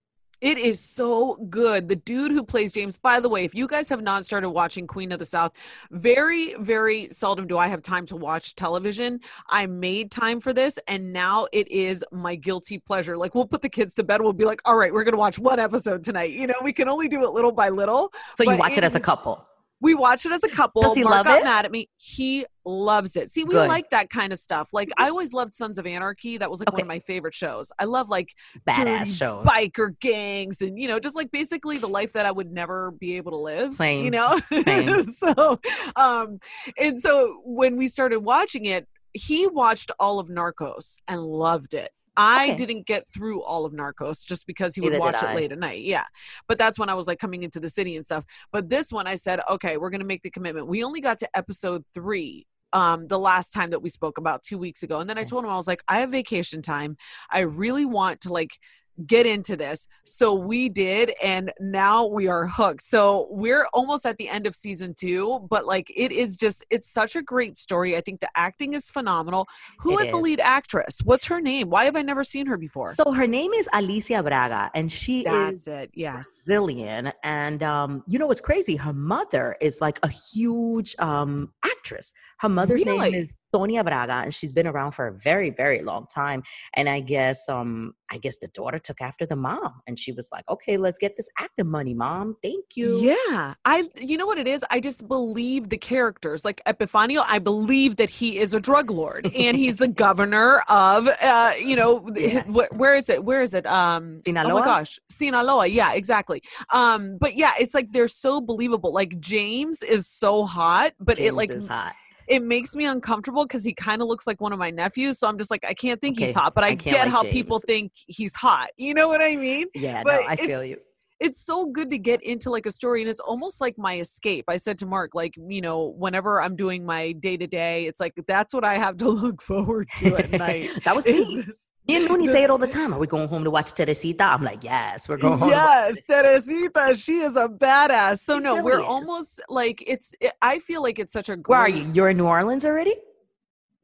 It 0.43 0.59
is 0.59 0.81
so 0.81 1.37
good. 1.49 1.89
The 1.89 1.95
dude 1.95 2.33
who 2.33 2.43
plays 2.43 2.73
James, 2.73 2.99
by 2.99 3.21
the 3.21 3.29
way, 3.29 3.45
if 3.45 3.55
you 3.55 3.69
guys 3.69 3.89
have 3.89 4.03
not 4.03 4.27
started 4.27 4.51
watching 4.51 4.89
Queen 4.89 5.13
of 5.13 5.21
the 5.21 5.25
South, 5.25 5.53
very, 5.93 6.55
very 6.55 7.09
seldom 7.11 7.47
do 7.47 7.59
I 7.59 7.69
have 7.69 7.81
time 7.81 8.05
to 8.07 8.17
watch 8.17 8.57
television. 8.57 9.21
I 9.49 9.67
made 9.67 10.11
time 10.11 10.41
for 10.41 10.53
this, 10.53 10.81
and 10.89 11.13
now 11.13 11.47
it 11.53 11.71
is 11.71 12.05
my 12.11 12.35
guilty 12.35 12.79
pleasure. 12.79 13.17
Like, 13.17 13.37
we'll 13.37 13.47
put 13.47 13.63
the 13.63 13.69
kids 13.69 13.95
to 13.95 14.03
bed. 14.03 14.21
We'll 14.21 14.33
be 14.33 14.45
like, 14.45 14.61
all 14.65 14.77
right, 14.77 14.93
we're 14.93 15.05
going 15.05 15.13
to 15.13 15.19
watch 15.19 15.39
one 15.39 15.61
episode 15.61 16.03
tonight. 16.03 16.33
You 16.33 16.49
know, 16.49 16.57
we 16.61 16.73
can 16.73 16.89
only 16.89 17.07
do 17.07 17.23
it 17.23 17.31
little 17.31 17.53
by 17.53 17.69
little. 17.69 18.13
So 18.35 18.43
you 18.43 18.59
watch 18.59 18.77
it, 18.77 18.83
as 18.83 18.97
a 18.97 19.01
couple. 19.01 19.47
We 19.83 19.95
watch 19.95 20.25
it 20.25 20.33
as 20.33 20.43
a 20.45 20.49
couple. 20.49 20.81
Does 20.83 20.95
he 20.95 21.03
Mark 21.03 21.17
love 21.17 21.27
got 21.27 21.41
it? 21.41 21.45
mad 21.45 21.65
at 21.67 21.71
me. 21.73 21.89
He 21.99 22.47
loves 22.65 23.17
it. 23.17 23.29
See, 23.31 23.43
we 23.45 23.55
Good. 23.55 23.69
like 23.69 23.91
that 23.91 24.09
kind 24.09 24.33
of 24.33 24.39
stuff. 24.39 24.71
Like, 24.73 24.91
I 24.97 25.09
always 25.09 25.33
loved 25.33 25.55
Sons 25.55 25.77
of 25.79 25.87
Anarchy. 25.87 26.39
That 26.39 26.51
was 26.51 26.61
like 26.61 26.73
one 26.73 26.81
of 26.81 26.87
my 26.87 27.01
favorite 27.01 27.35
shows. 27.35 27.71
I 27.79 27.85
love 27.85 28.09
like 28.09 28.29
Badass 28.67 29.19
shows. 29.19 29.45
biker 29.45 29.99
gangs 30.01 30.63
and 30.63 30.79
you 30.79 30.87
know 30.89 30.99
just 31.01 31.17
like 31.17 31.31
basically 31.33 31.79
the 31.79 31.89
life 31.89 32.13
that 32.13 32.27
i 32.27 32.31
would 32.31 32.53
never 32.53 32.93
be 32.93 33.17
able 33.17 33.33
to 33.33 33.39
live 33.39 33.73
Same, 33.73 34.05
you 34.05 34.11
know 34.11 34.39
Same. 34.65 35.03
so 35.03 35.59
um 35.97 36.39
and 36.79 37.01
so 37.01 37.41
when 37.45 37.77
we 37.77 37.89
started 37.89 38.21
watching 38.21 38.67
it 38.67 38.87
he 39.13 39.47
watched 39.47 39.91
all 39.99 40.19
of 40.19 40.29
narcos 40.29 40.99
and 41.09 41.23
loved 41.23 41.75
it 41.75 41.91
I 42.17 42.47
Okay. 42.47 42.57
didn't 42.57 42.87
get 42.87 43.07
through 43.09 43.43
all 43.43 43.65
of 43.65 43.73
Narcos 43.73 44.27
just 44.27 44.47
because 44.47 44.75
he 44.75 44.81
would 44.81 44.93
Neither 44.93 45.13
did 45.13 45.15
watch 45.15 45.23
it 45.23 45.35
late 45.35 45.53
at 45.53 45.59
night. 45.59 45.83
Yeah. 45.83 46.05
But 46.47 46.59
that's 46.59 46.79
when 46.79 46.89
I 46.89 46.95
was 46.95 47.07
like 47.07 47.19
coming 47.19 47.43
into 47.43 47.59
the 47.61 47.69
city 47.69 47.97
and 47.97 48.05
stuff. 48.05 48.25
But 48.53 48.69
this 48.69 48.93
one 48.93 49.07
I 49.07 49.15
said, 49.15 49.41
okay, 49.49 49.77
we're 49.79 49.91
going 49.91 50.01
to 50.01 50.07
make 50.07 50.23
the 50.23 50.31
commitment. 50.31 50.67
We 50.67 50.85
only 50.85 51.01
got 51.01 51.19
to 51.21 51.29
episode 51.37 51.85
three 51.95 52.47
um 52.75 53.07
the 53.09 53.19
last 53.19 53.53
time 53.53 53.71
that 53.71 53.83
we 53.83 53.91
spoke 53.91 54.17
about 54.17 54.43
two 54.43 54.57
weeks 54.57 54.83
ago 54.83 54.99
and 54.99 55.11
then 55.11 55.19
i 55.19 55.25
told 55.25 55.45
him 55.45 55.51
i 55.51 55.57
was 55.57 55.69
like 55.69 55.83
i 55.89 55.99
have 56.01 56.11
vacation 56.11 56.63
time 56.63 56.97
i 57.31 57.41
really 57.41 57.85
want 57.85 58.23
to 58.23 58.33
like 58.33 58.59
get 59.07 59.27
into 59.27 59.57
this. 59.57 59.89
So 60.05 60.35
we 60.35 60.69
did 60.69 61.13
and 61.23 61.53
now 61.61 62.07
we 62.07 62.29
are 62.29 62.47
hooked. 62.47 62.83
So 62.83 63.29
we're 63.31 63.67
almost 63.73 64.07
at 64.07 64.17
the 64.19 64.29
end 64.29 64.47
of 64.47 64.55
season 64.55 64.95
two 64.95 65.41
but 65.49 65.67
like 65.67 65.91
it 65.95 66.13
is 66.13 66.37
just 66.37 66.65
it's 66.71 66.89
such 66.89 67.17
a 67.17 67.23
great 67.23 67.57
story. 67.57 67.97
I 67.97 68.01
think 68.01 68.21
the 68.21 68.29
acting 68.35 68.75
is 68.75 68.91
phenomenal. 68.91 69.49
Who 69.81 69.99
is, 69.99 70.07
is 70.07 70.13
the 70.13 70.19
lead 70.19 70.41
actress? 70.41 71.01
What's 71.05 71.27
her 71.27 71.41
name? 71.41 71.71
Why 71.71 71.85
have 71.85 71.97
i 71.97 72.03
never 72.03 72.25
seen 72.25 72.47
her 72.47 72.57
before? 72.57 72.93
So 72.95 73.13
her 73.13 73.27
name 73.27 73.53
is 73.53 73.69
Alicia 73.73 74.23
Braga, 74.23 74.71
and 74.75 74.91
she 74.91 75.25
that's 75.25 75.63
is 75.63 75.67
it 75.67 75.91
yes. 75.95 76.45
Brazilian. 76.47 77.13
And 77.23 77.63
um, 77.63 78.03
you 78.07 78.19
know 78.19 78.27
what's 78.27 78.41
crazy? 78.41 78.77
Her 78.77 78.93
mother 78.93 79.57
is 79.61 79.81
like 79.81 79.99
a 80.03 80.09
huge 80.09 80.95
um 80.99 81.53
actress. 81.65 82.13
Her 82.39 82.49
mother's 82.49 82.85
name 82.85 83.15
is 83.15 83.37
Sonia 83.55 83.85
Braga, 83.85 84.15
and 84.25 84.35
she's 84.35 84.53
been 84.53 84.67
around 84.67 84.93
for 84.93 85.07
a 85.07 85.13
very, 85.13 85.51
very 85.51 85.81
long 85.83 86.07
time. 86.13 86.43
And 86.75 86.89
I 86.89 87.01
guess, 87.01 87.49
um, 87.49 87.95
I 88.11 88.19
guess 88.19 88.39
the 88.39 88.49
daughter 88.49 88.79
took 88.79 89.01
after 89.01 89.27
the 89.27 89.37
mom, 89.37 89.83
and 89.87 89.99
she 89.99 90.13
was 90.13 90.29
like, 90.33 90.49
"Okay, 90.49 90.77
let's 90.77 90.99
get 90.99 91.17
this 91.17 91.29
acting 91.39 91.69
money, 91.71 91.95
mom. 91.95 92.37
Thank 92.43 92.65
you." 92.77 92.99
Yeah, 93.01 93.55
I. 93.65 93.89
You 94.01 94.17
know 94.17 94.27
what 94.27 94.39
it 94.39 94.49
is? 94.49 94.65
I 94.71 94.81
just 94.81 95.09
believe 95.09 95.69
the 95.69 95.79
characters. 95.79 96.45
Like 96.45 96.63
Epifanio, 96.67 97.25
I 97.29 97.39
believe 97.39 97.97
that 97.97 98.11
he 98.11 98.39
is 98.39 98.55
a 98.55 98.61
drug 98.61 98.91
lord, 98.91 99.31
and 99.37 99.57
he's 99.57 99.77
the 99.77 99.89
governor 100.05 100.61
of, 100.69 101.09
uh, 101.23 101.53
you 101.63 101.77
know, 101.77 102.07
Yeah. 102.15 102.43
wh- 102.45 102.73
where 102.79 102.95
is 102.97 103.09
it? 103.09 103.25
Where 103.25 103.43
is 103.43 103.55
it? 103.55 103.67
Um, 103.67 104.21
Oh 104.27 104.33
my 104.61 104.65
gosh, 104.65 104.99
Sinaloa. 105.11 105.67
Yeah, 105.67 105.93
exactly. 105.95 106.43
Um, 106.73 107.19
but 107.21 107.35
yeah, 107.37 107.53
it's 107.61 107.75
like 107.75 107.93
they're 107.93 108.09
so 108.09 108.41
believable. 108.41 108.93
Like 108.93 109.19
James 109.21 109.83
is 109.83 110.07
so 110.09 110.45
hot, 110.45 110.93
but 111.01 111.19
it 111.19 111.35
like 111.35 111.51
is 111.51 111.67
hot. 111.67 111.95
It 112.27 112.43
makes 112.43 112.75
me 112.75 112.87
uncomfortable 112.87 113.45
because 113.45 113.65
he 113.65 113.73
kind 113.73 114.03
of 114.03 114.09
looks 114.09 114.27
like 114.27 114.41
one 114.41 114.53
of 114.53 114.59
my 114.59 114.71
nephews. 114.71 115.19
So 115.19 115.29
I'm 115.29 115.39
just 115.39 115.51
like, 115.51 115.65
I 115.67 115.75
can't 115.75 116.01
think 116.01 116.19
he's 116.19 116.35
hot, 116.35 116.55
but 116.55 116.65
I, 116.65 116.69
I 116.69 116.75
get 116.75 117.05
like 117.05 117.09
how 117.09 117.23
people 117.23 117.59
think 117.61 117.93
he's 117.95 118.35
hot. 118.35 118.71
You 118.77 118.95
know 118.95 119.09
what 119.09 119.23
I 119.23 119.37
mean? 119.37 119.69
Yeah, 119.75 120.03
but 120.05 120.21
no, 120.21 120.27
I 120.29 120.37
feel 120.37 120.65
you. 120.65 120.79
It's 121.23 121.41
so 121.41 121.67
good 121.67 121.89
to 121.91 121.99
get 121.99 122.21
into 122.23 122.51
like 122.51 122.67
a 122.67 122.71
story, 122.73 123.01
and 123.01 123.09
it's 123.09 123.21
almost 123.21 123.61
like 123.61 123.79
my 123.79 124.01
escape. 124.01 124.47
I 124.49 124.57
said 124.57 124.77
to 124.79 124.87
Mark, 124.87 125.15
like, 125.15 125.35
you 125.37 125.61
know, 125.61 125.95
whenever 125.97 126.43
I'm 126.43 126.57
doing 126.57 126.85
my 126.85 127.13
day 127.13 127.37
to 127.37 127.47
day, 127.47 127.87
it's 127.87 128.01
like 128.01 128.15
that's 128.27 128.53
what 128.53 128.65
I 128.65 128.75
have 128.75 128.97
to 128.99 129.09
look 129.25 129.41
forward 129.41 129.89
to 129.99 130.17
at 130.17 130.33
night. 130.33 130.71
that 130.85 130.97
was 130.97 131.07
me. 131.07 131.45
Me 131.87 131.97
and 131.97 132.09
Looney 132.09 132.27
this- 132.27 132.33
say 132.37 132.43
it 132.43 132.51
all 132.51 132.59
the 132.59 132.67
time. 132.67 132.93
Are 132.93 132.99
we 132.99 133.07
going 133.07 133.29
home 133.29 133.45
to 133.45 133.51
watch 133.51 133.73
Teresita? 133.73 134.25
I'm 134.25 134.43
like, 134.43 134.65
yes, 134.65 135.09
we're 135.09 135.17
going 135.17 135.39
home. 135.39 135.51
Yes, 135.51 135.99
Teresita, 136.09 136.95
she 136.97 137.19
is 137.19 137.37
a 137.37 137.47
badass. 137.49 138.19
So 138.19 138.41
no, 138.41 138.57
really 138.57 138.63
we're 138.65 138.81
is. 138.81 138.87
almost 138.87 139.41
like 139.49 139.85
it's. 139.87 140.15
It, 140.21 140.33
I 140.43 140.59
feel 140.59 140.83
like 140.83 140.99
it's 140.99 141.13
such 141.13 141.29
a. 141.29 141.37
Where 141.37 141.61
are 141.61 141.69
you? 141.69 141.89
You're 141.95 142.09
in 142.09 142.17
New 142.17 142.27
Orleans 142.27 142.67
already? 142.67 142.97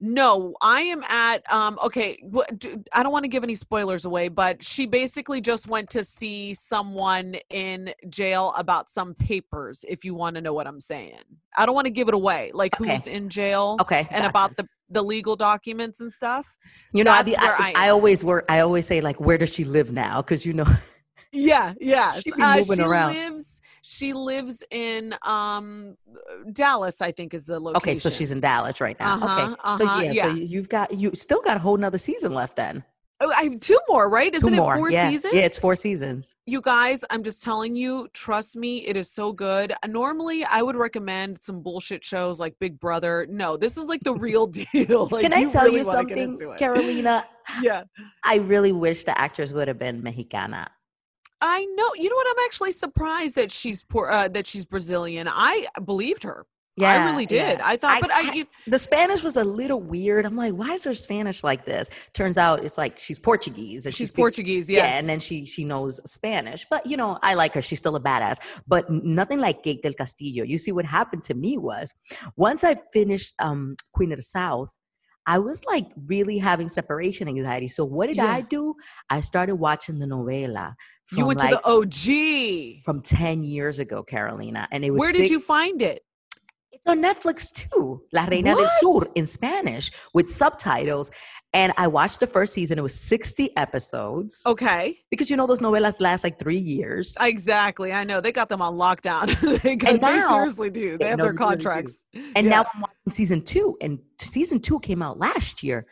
No, 0.00 0.54
I 0.62 0.82
am 0.82 1.02
at 1.04 1.50
um 1.52 1.76
okay, 1.84 2.18
I 2.92 3.02
don't 3.02 3.10
want 3.12 3.24
to 3.24 3.28
give 3.28 3.42
any 3.42 3.56
spoilers 3.56 4.04
away, 4.04 4.28
but 4.28 4.62
she 4.62 4.86
basically 4.86 5.40
just 5.40 5.66
went 5.68 5.90
to 5.90 6.04
see 6.04 6.54
someone 6.54 7.36
in 7.50 7.92
jail 8.08 8.54
about 8.56 8.88
some 8.88 9.14
papers 9.14 9.84
if 9.88 10.04
you 10.04 10.14
want 10.14 10.36
to 10.36 10.40
know 10.40 10.52
what 10.52 10.68
I'm 10.68 10.78
saying. 10.78 11.18
I 11.56 11.66
don't 11.66 11.74
want 11.74 11.86
to 11.86 11.90
give 11.90 12.06
it 12.06 12.14
away, 12.14 12.52
like 12.54 12.80
Okay. 12.80 12.92
who's 12.92 13.08
in 13.08 13.28
jail 13.28 13.76
Okay. 13.80 14.00
and 14.10 14.22
gotcha. 14.22 14.28
about 14.28 14.56
the 14.56 14.68
the 14.90 15.02
legal 15.02 15.36
documents 15.36 16.00
and 16.00 16.12
stuff. 16.12 16.56
you 16.92 17.04
know, 17.04 17.10
I, 17.12 17.22
be, 17.22 17.36
I, 17.36 17.46
I 17.46 17.72
I 17.74 17.88
always 17.90 18.24
work. 18.24 18.44
I 18.48 18.60
always 18.60 18.86
say 18.86 19.00
like, 19.00 19.20
where 19.20 19.36
does 19.36 19.52
she 19.52 19.64
live 19.64 19.92
now? 19.92 20.22
Because 20.22 20.46
you 20.46 20.52
know, 20.52 20.66
Yeah, 21.32 21.74
yeah. 21.80 22.12
She 22.12 22.32
Uh, 22.40 22.62
she 22.62 22.82
around. 22.82 23.14
lives 23.14 23.60
she 23.82 24.12
lives 24.12 24.62
in 24.70 25.14
um 25.22 25.96
Dallas, 26.52 27.00
I 27.00 27.12
think 27.12 27.34
is 27.34 27.46
the 27.46 27.58
location. 27.60 27.76
okay, 27.76 27.94
so 27.96 28.10
she's 28.10 28.30
in 28.30 28.40
Dallas 28.40 28.80
right 28.80 28.98
now. 28.98 29.14
Uh-huh, 29.16 29.42
okay, 29.42 29.54
uh-huh, 29.64 29.76
so 29.76 30.00
yeah, 30.00 30.10
yeah. 30.12 30.22
so 30.24 30.28
you- 30.30 30.44
you've 30.44 30.68
got 30.68 30.92
you 30.92 31.10
still 31.14 31.40
got 31.42 31.56
a 31.56 31.60
whole 31.60 31.76
nother 31.76 31.98
season 31.98 32.32
left 32.32 32.56
then. 32.56 32.84
Oh, 33.20 33.32
I 33.36 33.42
have 33.44 33.58
two 33.58 33.76
more, 33.88 34.08
right? 34.08 34.32
Isn't 34.32 34.48
Two 34.54 34.62
it 34.62 34.74
four 34.76 34.90
yeah. 34.92 35.10
seasons? 35.10 35.34
Yeah, 35.34 35.40
it's 35.40 35.58
four 35.58 35.74
seasons. 35.74 36.36
You 36.46 36.60
guys, 36.60 37.04
I'm 37.10 37.24
just 37.24 37.42
telling 37.42 37.74
you, 37.74 38.06
trust 38.12 38.56
me, 38.56 38.86
it 38.86 38.96
is 38.96 39.10
so 39.10 39.32
good. 39.32 39.72
Normally, 39.84 40.44
I 40.44 40.62
would 40.62 40.76
recommend 40.76 41.42
some 41.42 41.60
bullshit 41.60 42.04
shows 42.04 42.38
like 42.38 42.54
Big 42.60 42.78
Brother. 42.78 43.26
No, 43.28 43.56
this 43.56 43.76
is 43.76 43.86
like 43.86 44.04
the 44.04 44.14
real 44.14 44.46
deal. 44.72 45.08
Like, 45.10 45.22
Can 45.22 45.32
I 45.32 45.46
tell 45.46 45.64
really 45.64 45.78
you 45.78 45.84
something. 45.84 46.36
Carolina? 46.58 47.24
Yeah. 47.62 47.84
I 48.24 48.36
really 48.36 48.70
wish 48.72 49.02
the 49.02 49.18
actress 49.18 49.52
would 49.52 49.66
have 49.66 49.78
been 49.80 50.00
Mexicana. 50.00 50.70
I 51.40 51.64
know. 51.76 51.90
You 51.96 52.08
know 52.10 52.16
what? 52.16 52.26
I'm 52.30 52.44
actually 52.46 52.72
surprised 52.72 53.36
that 53.36 53.50
she's 53.52 53.84
poor, 53.84 54.08
uh, 54.10 54.28
that 54.28 54.46
she's 54.46 54.64
Brazilian. 54.64 55.28
I 55.30 55.66
believed 55.84 56.22
her. 56.24 56.46
Yeah, 56.76 56.92
I 56.92 57.06
really 57.10 57.26
did. 57.26 57.58
yeah. 57.58 57.64
I 57.64 57.76
thought, 57.76 58.00
but 58.00 58.12
I, 58.12 58.32
you, 58.34 58.46
the 58.68 58.78
Spanish 58.78 59.24
was 59.24 59.36
a 59.36 59.42
little 59.42 59.80
weird. 59.82 60.24
I'm 60.24 60.36
like, 60.36 60.52
why 60.52 60.74
is 60.74 60.84
her 60.84 60.94
Spanish 60.94 61.42
like 61.42 61.64
this? 61.64 61.90
Turns 62.14 62.38
out 62.38 62.62
it's 62.62 62.78
like 62.78 63.00
she's 63.00 63.18
Portuguese 63.18 63.84
and 63.84 63.92
she 63.92 64.04
she's 64.04 64.10
speaks- 64.10 64.20
Portuguese. 64.20 64.70
Yeah. 64.70 64.84
and 64.84 65.08
then 65.08 65.18
she 65.18 65.44
she 65.44 65.64
knows 65.64 66.00
Spanish. 66.08 66.64
But 66.70 66.86
you 66.86 66.96
know, 66.96 67.18
I 67.20 67.34
like 67.34 67.54
her. 67.54 67.62
She's 67.62 67.80
still 67.80 67.96
a 67.96 68.00
badass. 68.00 68.38
But 68.68 68.88
nothing 68.90 69.40
like 69.40 69.64
Kate 69.64 69.82
del 69.82 69.92
Castillo. 69.92 70.44
You 70.44 70.56
see, 70.56 70.70
what 70.70 70.84
happened 70.84 71.24
to 71.24 71.34
me 71.34 71.58
was 71.58 71.92
once 72.36 72.62
I 72.62 72.76
finished 72.92 73.34
um, 73.40 73.74
Queen 73.92 74.12
of 74.12 74.18
the 74.18 74.22
South, 74.22 74.70
I 75.26 75.38
was 75.38 75.64
like 75.64 75.86
really 76.06 76.38
having 76.38 76.68
separation 76.68 77.26
anxiety. 77.26 77.66
So 77.66 77.84
what 77.84 78.06
did 78.06 78.16
Yeah. 78.18 78.26
I 78.32 78.42
do? 78.42 78.76
I 79.10 79.20
started 79.20 79.56
watching 79.56 79.98
the 79.98 80.06
novela. 80.06 80.74
You 81.12 81.26
went 81.26 81.40
from, 81.40 81.50
to 81.50 81.56
the 81.56 82.76
OG. 82.78 82.84
from 82.84 83.00
ten 83.02 83.42
years 83.42 83.78
ago, 83.78 84.02
Carolina, 84.02 84.68
and 84.70 84.84
it 84.84 84.90
was 84.90 85.00
Where 85.00 85.12
did 85.12 85.18
six- 85.18 85.30
you 85.30 85.40
find 85.40 85.80
it? 85.82 86.02
it's 86.72 86.86
on 86.86 87.02
Netflix 87.02 87.50
too. 87.52 88.02
La 88.12 88.24
Reina 88.26 88.54
del 88.54 88.68
Sur 88.80 89.00
in 89.16 89.26
Spanish 89.26 89.90
with 90.14 90.30
subtitles. 90.30 91.10
And 91.54 91.72
I 91.78 91.86
watched 91.86 92.20
the 92.20 92.26
first 92.26 92.52
season. 92.52 92.78
It 92.78 92.82
was 92.82 92.94
60 92.94 93.56
episodes. 93.56 94.42
Okay. 94.46 94.98
Because 95.10 95.30
you 95.30 95.36
know 95.36 95.46
those 95.46 95.62
novelas 95.62 95.98
last 95.98 96.22
like 96.22 96.38
three 96.38 96.58
years. 96.58 97.16
Exactly. 97.20 97.90
I 97.90 98.04
know. 98.04 98.20
They 98.20 98.32
got 98.32 98.50
them 98.50 98.60
on 98.60 98.74
lockdown. 98.74 99.26
they, 99.62 99.74
got, 99.74 99.92
And 99.94 99.98
they 100.02 100.06
now- 100.18 100.28
seriously 100.28 100.68
do. 100.70 100.98
They 100.98 101.06
have 101.08 101.18
no, 101.18 101.24
their 101.24 101.32
they 101.32 101.36
really 101.38 101.48
contracts. 101.50 102.04
And 102.36 102.46
Yeah. 102.46 102.50
now 102.50 102.66
I'm 102.74 102.82
watching 102.82 102.96
season 103.08 103.42
two. 103.42 103.76
And 103.80 103.98
season 104.20 104.60
two 104.60 104.78
came 104.80 105.00
out 105.02 105.18
last 105.18 105.62
year. 105.62 105.86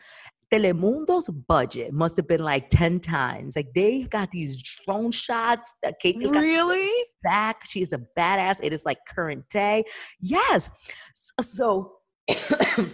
Telemundo's 0.51 1.27
budget 1.27 1.93
must 1.93 2.15
have 2.17 2.27
been 2.27 2.43
like 2.43 2.69
10 2.69 2.99
times. 3.01 3.55
Like 3.55 3.73
they 3.73 4.03
got 4.03 4.31
these 4.31 4.61
drone 4.85 5.11
shots. 5.11 5.71
That 5.83 5.99
Kate 5.99 6.17
Really? 6.17 6.89
back. 7.21 7.65
She's 7.65 7.91
a 7.91 7.99
badass. 8.17 8.63
It 8.63 8.71
is 8.71 8.85
like 8.85 8.99
current 9.07 9.47
day. 9.49 9.83
Yes. 10.21 10.69
So, 11.13 11.33
so 11.41 11.91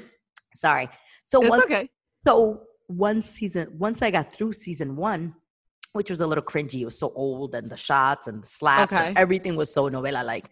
sorry. 0.56 0.90
So 1.24 1.42
It's 1.42 1.50
once, 1.50 1.66
okay. 1.66 1.90
so 2.26 2.64
one 2.88 3.22
season, 3.22 3.76
once 3.78 4.02
I 4.02 4.12
got 4.12 4.32
through 4.34 4.54
season 4.54 4.96
one, 4.96 5.36
which 5.94 6.10
was 6.10 6.22
a 6.22 6.28
little 6.28 6.44
cringy, 6.44 6.82
it 6.82 6.86
was 6.86 6.98
so 6.98 7.12
old 7.16 7.54
and 7.54 7.70
the 7.70 7.78
shots 7.78 8.26
and 8.28 8.42
the 8.42 8.48
slaps 8.48 8.98
and 8.98 9.18
everything 9.18 9.56
was 9.56 9.72
so 9.74 9.90
novela 9.90 10.24
like. 10.26 10.50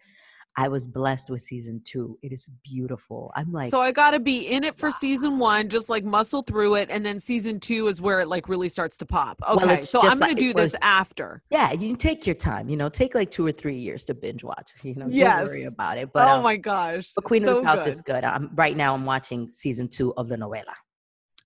I 0.57 0.67
was 0.67 0.85
blessed 0.85 1.29
with 1.29 1.41
season 1.41 1.81
two. 1.85 2.17
It 2.21 2.33
is 2.33 2.49
beautiful. 2.63 3.31
I'm 3.35 3.51
like, 3.53 3.69
so 3.69 3.79
I 3.79 3.91
got 3.91 4.11
to 4.11 4.19
be 4.19 4.47
in 4.47 4.63
it 4.65 4.77
for 4.77 4.91
season 4.91 5.39
one, 5.39 5.69
just 5.69 5.89
like 5.89 6.03
muscle 6.03 6.41
through 6.41 6.75
it, 6.75 6.89
and 6.91 7.05
then 7.05 7.19
season 7.19 7.59
two 7.59 7.87
is 7.87 8.01
where 8.01 8.19
it 8.19 8.27
like 8.27 8.49
really 8.49 8.67
starts 8.67 8.97
to 8.97 9.05
pop. 9.05 9.39
Okay, 9.49 9.75
it's 9.75 9.89
so 9.89 9.99
I'm 10.01 10.19
gonna 10.19 10.31
like- 10.31 10.37
do 10.37 10.49
it 10.49 10.57
this 10.57 10.75
after. 10.81 11.41
yeah, 11.51 11.71
you 11.71 11.87
can 11.87 11.95
take 11.95 12.25
your 12.27 12.35
time. 12.35 12.67
You 12.69 12.75
know, 12.77 12.89
take 12.89 13.15
like 13.15 13.31
two 13.31 13.45
or 13.45 13.51
three 13.53 13.77
years 13.77 14.03
to 14.05 14.13
binge 14.13 14.43
watch. 14.43 14.71
You 14.83 14.95
know, 14.95 15.05
Yes. 15.09 15.37
don't 15.37 15.47
worry 15.47 15.63
about 15.63 15.97
it. 15.97 16.09
But 16.13 16.27
oh 16.27 16.31
um, 16.31 16.43
my 16.43 16.57
gosh! 16.57 17.13
but 17.15 17.23
Queen 17.23 17.43
so 17.43 17.51
of 17.51 17.55
the 17.57 17.61
South 17.63 17.77
good. 17.79 17.87
is 17.87 18.01
good. 18.01 18.23
I'm 18.25 18.49
right 18.55 18.75
now. 18.75 18.93
I'm 18.93 19.05
watching 19.05 19.49
season 19.51 19.87
two 19.87 20.13
of 20.15 20.27
the 20.27 20.35
novela. 20.35 20.73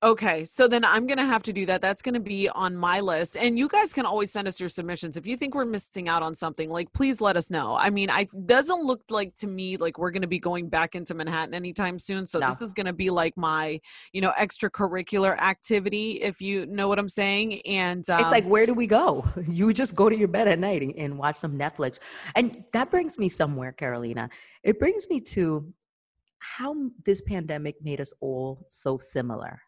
Okay, 0.03 0.45
so 0.45 0.67
then 0.67 0.83
I'm 0.85 1.07
gonna 1.07 1.25
have 1.25 1.43
to 1.43 1.53
do 1.53 1.65
that. 1.65 1.81
That's 1.81 2.01
gonna 2.01 2.19
be 2.19 2.49
on 2.49 2.75
my 2.75 2.99
list. 2.99 3.37
And 3.37 3.57
you 3.57 3.67
guys 3.67 3.93
can 3.93 4.05
always 4.05 4.31
send 4.31 4.47
us 4.47 4.59
your 4.59 4.69
submissions. 4.69 5.17
If 5.17 5.25
you 5.25 5.37
think 5.37 5.55
we're 5.55 5.65
missing 5.65 6.09
out 6.09 6.21
on 6.21 6.35
something, 6.35 6.69
like 6.69 6.91
please 6.93 7.21
let 7.21 7.37
us 7.37 7.49
know. 7.49 7.75
I 7.75 7.89
mean, 7.89 8.09
I 8.09 8.27
doesn't 8.45 8.83
look 8.83 9.01
like 9.09 9.35
to 9.37 9.47
me 9.47 9.77
like 9.77 9.97
we're 9.97 10.11
gonna 10.11 10.27
be 10.27 10.39
going 10.39 10.69
back 10.69 10.95
into 10.95 11.13
Manhattan 11.13 11.53
anytime 11.53 11.97
soon. 11.97 12.27
So 12.27 12.39
No. 12.39 12.49
this 12.49 12.61
is 12.61 12.73
gonna 12.73 12.93
be 12.93 13.09
like 13.09 13.35
my, 13.37 13.79
you 14.13 14.21
know, 14.21 14.31
extracurricular 14.39 15.37
activity, 15.39 16.13
if 16.21 16.41
you 16.41 16.65
know 16.67 16.87
what 16.87 16.99
I'm 16.99 17.09
saying. 17.09 17.61
And 17.61 18.07
um, 18.09 18.21
it's 18.21 18.31
like 18.31 18.45
where 18.45 18.65
do 18.65 18.73
we 18.73 18.87
go 18.87 19.25
you 19.47 19.73
just 19.73 19.95
go 19.95 20.09
to 20.09 20.15
your 20.15 20.27
bed 20.27 20.47
at 20.47 20.59
night 20.59 20.81
and, 20.81 20.93
and 20.95 21.17
watch 21.17 21.35
some 21.35 21.57
netflix 21.57 21.99
and 22.35 22.63
that 22.73 22.89
brings 22.91 23.17
me 23.17 23.29
somewhere 23.29 23.71
carolina 23.71 24.29
it 24.63 24.79
brings 24.79 25.09
me 25.09 25.19
to 25.19 25.73
how 26.39 26.75
this 27.05 27.21
pandemic 27.21 27.75
made 27.83 27.99
us 27.99 28.13
all 28.21 28.65
so 28.67 28.97
similar 28.97 29.59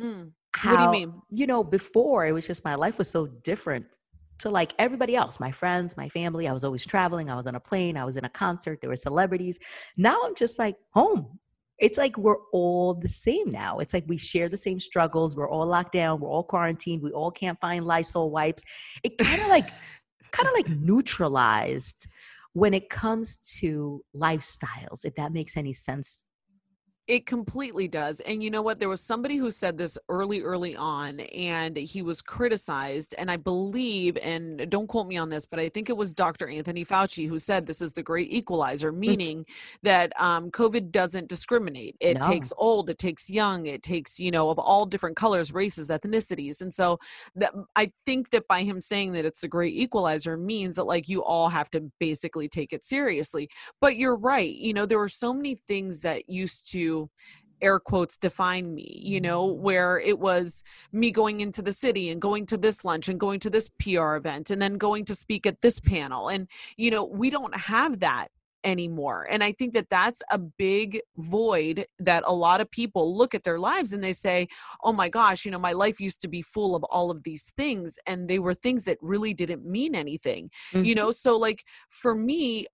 mm, 0.00 0.32
how, 0.54 0.70
what 0.70 0.92
do 0.92 0.98
you 0.98 1.06
mean? 1.06 1.22
you 1.30 1.46
know 1.46 1.62
before 1.62 2.26
it 2.26 2.32
was 2.32 2.46
just 2.46 2.64
my 2.64 2.74
life 2.74 2.98
was 2.98 3.08
so 3.08 3.26
different 3.26 3.86
to 4.38 4.50
like 4.50 4.72
everybody 4.78 5.14
else 5.14 5.38
my 5.38 5.50
friends 5.50 5.96
my 5.96 6.08
family. 6.08 6.48
I 6.48 6.52
was 6.52 6.64
always 6.64 6.86
traveling. 6.86 7.30
I 7.30 7.36
was 7.36 7.46
on 7.46 7.54
a 7.54 7.60
plane. 7.60 7.96
I 7.96 8.04
was 8.04 8.16
in 8.16 8.24
a 8.24 8.30
concert. 8.30 8.80
There 8.80 8.90
were 8.90 8.96
celebrities. 8.96 9.58
Now 9.96 10.18
i'm 10.24 10.34
just 10.34 10.58
like 10.58 10.76
home. 10.92 11.38
It's 11.78 11.96
like 11.96 12.18
we're 12.18 12.42
all 12.52 12.94
the 12.94 13.08
same 13.08 13.50
now. 13.50 13.78
It's 13.78 13.94
like 13.94 14.04
we 14.06 14.16
share 14.18 14.48
the 14.48 14.56
same 14.56 14.78
struggles. 14.78 15.34
We're 15.34 15.48
all 15.48 15.66
locked 15.66 15.92
down. 15.92 16.20
We're 16.20 16.28
all 16.28 16.44
quarantined. 16.44 17.02
We 17.02 17.10
all 17.12 17.30
can't 17.30 17.58
find 17.58 17.86
lysol 17.86 18.30
wipes. 18.30 18.62
It 19.02 19.16
kind 19.18 19.40
of 19.40 19.48
like 19.48 19.68
kind 20.32 20.48
of 20.48 20.54
like 20.54 20.68
neutralized 20.68 22.06
when 22.52 22.74
it 22.74 22.88
comes 22.88 23.38
to 23.60 24.02
lifestyles 24.14 25.04
if 25.04 25.14
that 25.14 25.32
makes 25.32 25.56
any 25.56 25.72
sense 25.72 26.28
It 27.06 27.26
completely 27.26 27.88
does. 27.88 28.20
And 28.20 28.42
you 28.42 28.50
know 28.50 28.62
what? 28.62 28.78
There 28.78 28.88
was 28.88 29.00
somebody 29.00 29.36
who 29.36 29.50
said 29.50 29.76
this 29.76 29.98
early, 30.08 30.42
early 30.42 30.76
on, 30.76 31.20
and 31.20 31.76
he 31.76 32.02
was 32.02 32.22
criticized. 32.22 33.16
And 33.18 33.30
I 33.30 33.36
believe, 33.36 34.16
and 34.22 34.70
don't 34.70 34.86
quote 34.86 35.08
me 35.08 35.16
on 35.16 35.28
this, 35.28 35.44
but 35.44 35.58
I 35.58 35.68
think 35.68 35.88
it 35.88 35.96
was 35.96 36.14
Dr. 36.14 36.48
Anthony 36.48 36.84
Fauci 36.84 37.28
who 37.28 37.38
said 37.38 37.66
this 37.66 37.82
is 37.82 37.92
the 37.92 38.02
great 38.02 38.32
equalizer, 38.32 38.92
meaning 38.92 39.44
that 39.82 40.12
um, 40.20 40.50
COVID 40.52 40.92
doesn't 40.92 41.28
discriminate. 41.28 41.96
It 42.00 42.18
No. 42.18 42.20
takes 42.20 42.52
old, 42.56 42.88
it 42.90 42.98
takes 42.98 43.28
young, 43.28 43.66
it 43.66 43.82
takes, 43.82 44.20
you 44.20 44.30
know, 44.30 44.50
of 44.50 44.58
all 44.60 44.86
different 44.86 45.16
colors, 45.16 45.52
races, 45.52 45.90
ethnicities. 45.90 46.60
And 46.62 46.72
so 46.72 46.98
that 47.34 47.52
I 47.76 47.92
think 48.06 48.30
that 48.30 48.46
by 48.48 48.62
him 48.62 48.80
saying 48.80 49.12
that 49.12 49.24
it's 49.24 49.40
the 49.40 49.48
great 49.48 49.74
equalizer 49.74 50.36
means 50.36 50.76
that 50.76 50.84
like 50.84 51.08
you 51.08 51.24
all 51.24 51.48
have 51.48 51.70
to 51.70 51.90
basically 51.98 52.48
take 52.48 52.72
it 52.72 52.84
seriously 52.84 53.48
but 53.80 53.96
you're 53.96 54.16
right 54.16 54.54
you 54.54 54.72
know 54.74 54.86
there 54.86 54.98
were 54.98 55.08
so 55.08 55.32
many 55.32 55.54
things 55.68 56.00
that 56.00 56.28
used 56.28 56.70
to 56.72 56.89
air 57.62 57.78
quotes 57.78 58.16
define 58.16 58.74
me 58.74 58.88
you 59.12 59.20
know 59.20 59.44
where 59.44 59.98
it 59.98 60.18
was 60.18 60.62
me 60.92 61.10
going 61.10 61.40
into 61.40 61.62
the 61.62 61.72
city 61.72 62.08
and 62.10 62.20
going 62.20 62.46
to 62.46 62.56
this 62.56 62.84
lunch 62.84 63.08
and 63.08 63.20
going 63.20 63.40
to 63.40 63.50
this 63.50 63.68
PR 63.82 64.14
event 64.16 64.50
and 64.50 64.60
then 64.62 64.78
going 64.78 65.04
to 65.04 65.14
speak 65.14 65.46
at 65.46 65.60
this 65.60 65.78
panel. 65.80 66.28
And 66.28 66.48
you 66.76 66.90
know 66.90 67.04
we 67.04 67.28
don't 67.30 67.56
have 67.56 68.00
that 68.00 68.28
anymore. 68.62 69.26
And 69.30 69.42
i 69.42 69.52
think 69.58 69.72
that 69.72 69.88
that's 69.88 70.22
a 70.30 70.38
big 70.38 71.00
void 71.16 71.86
that 71.98 72.22
a 72.26 72.34
lot 72.46 72.60
of 72.60 72.70
people 72.70 73.16
look 73.20 73.34
at 73.34 73.44
their 73.44 73.58
lives 73.58 73.92
and 73.92 74.02
they 74.04 74.12
say 74.12 74.48
oh 74.86 74.92
my 74.92 75.08
gosh 75.08 75.44
you 75.44 75.50
know 75.50 75.58
my 75.70 75.72
life 75.84 75.98
used 76.06 76.20
to 76.22 76.28
be 76.28 76.42
full 76.42 76.72
of 76.76 76.82
all 76.94 77.10
of 77.10 77.22
these 77.22 77.44
things 77.56 77.98
and 78.06 78.28
they 78.28 78.38
were 78.38 78.54
things 78.54 78.84
that 78.84 78.98
really 79.12 79.32
didn't 79.42 79.64
mean 79.64 79.94
anything 79.94 80.50
Mm-hmm. 80.72 80.84
you 80.88 80.94
know? 80.94 81.10
So 81.10 81.30
like 81.48 81.60
for 81.88 82.14
me 82.14 82.66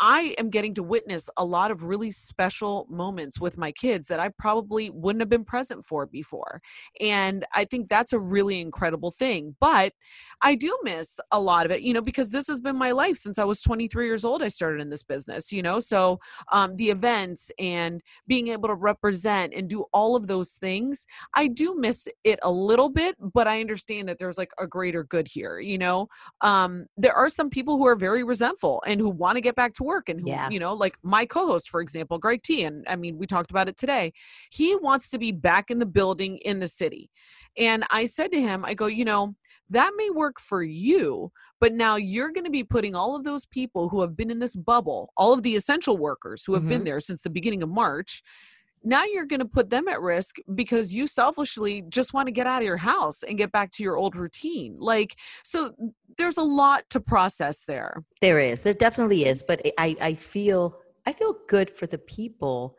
I 0.00 0.34
am 0.38 0.48
getting 0.48 0.72
to 0.74 0.82
witness 0.82 1.28
a 1.36 1.44
lot 1.44 1.70
of 1.70 1.84
really 1.84 2.10
special 2.10 2.86
moments 2.88 3.38
with 3.38 3.58
my 3.58 3.70
kids 3.70 4.08
that 4.08 4.18
I 4.18 4.30
probably 4.30 4.88
wouldn't 4.88 5.20
have 5.20 5.28
been 5.28 5.44
present 5.44 5.84
for 5.84 6.06
before. 6.06 6.62
And 7.00 7.44
I 7.54 7.66
think 7.66 7.88
that's 7.88 8.14
a 8.14 8.18
really 8.18 8.62
incredible 8.62 9.10
thing. 9.10 9.54
But 9.60 9.92
I 10.40 10.54
do 10.54 10.76
miss 10.82 11.20
a 11.32 11.38
lot 11.38 11.66
of 11.66 11.72
it, 11.72 11.82
you 11.82 11.92
know, 11.92 12.00
because 12.00 12.30
this 12.30 12.48
has 12.48 12.58
been 12.58 12.76
my 12.76 12.92
life 12.92 13.18
since 13.18 13.38
I 13.38 13.44
was 13.44 13.60
23 13.60 14.06
years 14.06 14.24
old. 14.24 14.42
I 14.42 14.48
started 14.48 14.80
in 14.80 14.88
this 14.88 15.02
business, 15.02 15.52
you 15.52 15.60
know, 15.60 15.80
so 15.80 16.18
um, 16.50 16.76
the 16.76 16.88
events 16.88 17.52
and 17.58 18.00
being 18.26 18.48
able 18.48 18.68
to 18.68 18.74
represent 18.74 19.52
and 19.54 19.68
do 19.68 19.84
all 19.92 20.16
of 20.16 20.28
those 20.28 20.52
things, 20.52 21.06
I 21.34 21.46
do 21.46 21.74
miss 21.76 22.08
it 22.24 22.38
a 22.42 22.50
little 22.50 22.88
bit, 22.88 23.16
but 23.34 23.46
I 23.46 23.60
understand 23.60 24.08
that 24.08 24.18
there's 24.18 24.38
like 24.38 24.52
a 24.58 24.66
greater 24.66 25.04
good 25.04 25.28
here, 25.28 25.60
you 25.60 25.76
know. 25.76 26.08
Um, 26.40 26.86
there 26.96 27.14
are 27.14 27.28
some 27.28 27.50
people 27.50 27.76
who 27.76 27.86
are 27.86 27.96
very 27.96 28.24
resentful 28.24 28.82
and 28.86 28.98
who 28.98 29.10
want 29.10 29.36
to 29.36 29.42
get 29.42 29.56
back 29.56 29.74
to 29.74 29.84
work 29.84 29.89
and 30.08 30.20
who, 30.20 30.28
Yeah. 30.28 30.48
you 30.50 30.58
know, 30.58 30.74
like 30.74 30.96
my 31.02 31.26
co-host, 31.26 31.68
for 31.68 31.80
example, 31.80 32.18
Greg 32.18 32.42
T. 32.42 32.62
And 32.64 32.84
I 32.88 32.96
mean, 32.96 33.18
we 33.18 33.26
talked 33.26 33.50
about 33.50 33.68
it 33.68 33.76
today. 33.76 34.12
He 34.50 34.76
wants 34.76 35.10
to 35.10 35.18
be 35.18 35.32
back 35.32 35.70
in 35.70 35.78
the 35.78 35.86
building 35.86 36.38
in 36.38 36.60
the 36.60 36.68
city. 36.68 37.10
And 37.56 37.84
I 37.90 38.04
said 38.04 38.32
to 38.32 38.40
him, 38.40 38.64
I 38.64 38.74
go, 38.74 38.86
you 38.86 39.04
know, 39.04 39.34
that 39.70 39.92
may 39.96 40.10
work 40.10 40.40
for 40.40 40.62
you, 40.62 41.30
but 41.60 41.72
now 41.72 41.96
you're 41.96 42.32
going 42.32 42.44
to 42.44 42.50
be 42.50 42.64
putting 42.64 42.94
all 42.96 43.14
of 43.14 43.24
those 43.24 43.46
people 43.46 43.88
who 43.88 44.00
have 44.00 44.16
been 44.16 44.30
in 44.30 44.38
this 44.38 44.56
bubble, 44.56 45.12
all 45.16 45.32
of 45.32 45.42
the 45.42 45.54
essential 45.54 45.96
workers 45.96 46.44
who 46.44 46.54
have 46.54 46.68
been 46.68 46.82
Mhm. 46.82 46.86
there 46.86 47.00
since 47.00 47.22
the 47.22 47.30
beginning 47.30 47.62
of 47.62 47.68
March. 47.68 48.22
Now 48.82 49.04
you're 49.04 49.26
going 49.26 49.40
to 49.40 49.46
put 49.46 49.70
them 49.70 49.88
at 49.88 50.00
risk 50.00 50.36
because 50.54 50.92
you 50.92 51.06
selfishly 51.06 51.82
just 51.88 52.14
want 52.14 52.28
to 52.28 52.32
get 52.32 52.46
out 52.46 52.62
of 52.62 52.66
your 52.66 52.76
house 52.76 53.22
and 53.22 53.36
get 53.36 53.52
back 53.52 53.70
to 53.72 53.82
your 53.82 53.96
old 53.96 54.16
routine. 54.16 54.76
Like, 54.78 55.16
so 55.44 55.72
there's 56.16 56.38
a 56.38 56.42
lot 56.42 56.88
to 56.90 57.00
process 57.00 57.64
there. 57.64 58.02
There 58.20 58.38
is. 58.40 58.62
There 58.62 58.74
definitely 58.74 59.26
is. 59.26 59.42
But 59.42 59.60
I, 59.78 59.96
I 60.00 60.14
feel 60.14 60.78
I 61.06 61.12
feel 61.12 61.34
good 61.48 61.70
for 61.70 61.86
the 61.86 61.98
people 61.98 62.76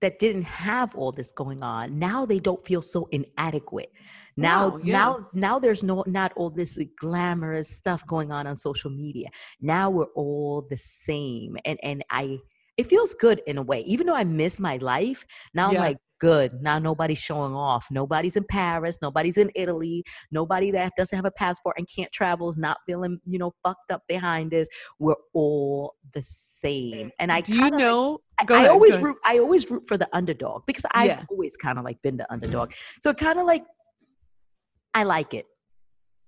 that 0.00 0.18
didn't 0.18 0.42
have 0.42 0.94
all 0.96 1.12
this 1.12 1.30
going 1.32 1.62
on. 1.62 1.98
Now 1.98 2.26
they 2.26 2.40
don't 2.40 2.64
feel 2.66 2.82
so 2.82 3.08
inadequate. 3.12 3.90
Now 4.36 4.70
Wow, 4.70 4.80
yeah. 4.82 4.92
now 4.92 5.28
now 5.32 5.58
there's 5.58 5.82
no 5.82 6.02
not 6.06 6.32
all 6.36 6.50
this 6.50 6.78
glamorous 6.98 7.68
stuff 7.68 8.06
going 8.06 8.32
on 8.32 8.46
on 8.46 8.56
social 8.56 8.90
media. 8.90 9.28
Now 9.60 9.90
we're 9.90 10.12
all 10.14 10.66
the 10.68 10.76
same. 10.76 11.56
And 11.64 11.78
and 11.82 12.04
I 12.10 12.38
it 12.76 12.86
feels 12.88 13.14
good 13.14 13.42
in 13.46 13.58
a 13.58 13.62
way. 13.62 13.80
Even 13.82 14.06
though 14.06 14.14
I 14.14 14.24
miss 14.24 14.58
my 14.60 14.76
life, 14.78 15.24
now 15.54 15.70
Yeah. 15.70 15.78
I'm 15.78 15.84
like 15.84 15.98
good. 16.20 16.52
Now 16.62 16.78
nobody's 16.78 17.18
showing 17.18 17.52
off. 17.52 17.88
Nobody's 17.90 18.36
in 18.36 18.44
Paris, 18.44 18.98
nobody's 19.02 19.36
in 19.36 19.50
Italy, 19.56 20.04
nobody 20.30 20.70
that 20.70 20.92
doesn't 20.96 21.16
have 21.16 21.24
a 21.24 21.32
passport 21.32 21.74
and 21.78 21.88
can't 21.92 22.12
travel 22.12 22.48
is 22.48 22.56
not 22.58 22.78
feeling, 22.86 23.18
you 23.26 23.38
know, 23.40 23.52
fucked 23.64 23.90
up 23.90 24.02
behind 24.08 24.54
us. 24.54 24.68
We're 25.00 25.16
all 25.34 25.94
the 26.12 26.22
same. 26.22 27.10
And 27.18 27.32
I 27.32 27.40
Do 27.40 27.54
you 27.54 27.60
kinda 27.60 27.76
like- 27.76 27.84
know? 27.84 28.18
I- 28.38 28.44
Go 28.44 28.54
I 28.54 28.68
always 28.68 28.96
root 28.98 29.16
I 29.24 29.38
always 29.38 29.68
root 29.70 29.86
for 29.88 29.96
the 29.96 30.08
underdog 30.12 30.62
because 30.66 30.86
I've 30.92 31.06
Yeah. 31.08 31.24
always 31.30 31.56
kind 31.56 31.76
of 31.78 31.84
like 31.84 32.00
been 32.02 32.16
the 32.16 32.32
underdog. 32.32 32.72
So 33.00 33.12
kind 33.12 33.38
of 33.40 33.46
like 33.46 33.64
I 34.94 35.02
like 35.04 35.34
it. 35.34 35.46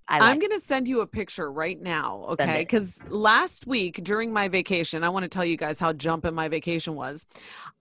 I 0.09 0.19
like 0.19 0.31
I'm 0.31 0.39
going 0.39 0.53
to 0.53 0.61
send 0.61 0.87
you 0.87 1.01
a 1.01 1.07
picture 1.07 1.51
right 1.51 1.81
now, 1.81 2.27
okay? 2.31 2.59
Because 2.59 3.03
last 3.09 3.67
week 3.67 4.03
during 4.05 4.33
my 4.33 4.49
vacation, 4.49 5.03
I 5.03 5.09
want 5.09 5.23
to 5.25 5.29
tell 5.29 5.45
you 5.45 5.57
guys 5.57 5.81
how 5.81 5.93
jumping 5.93 6.35
my 6.35 6.49
vacation 6.49 6.95
was. 6.95 7.25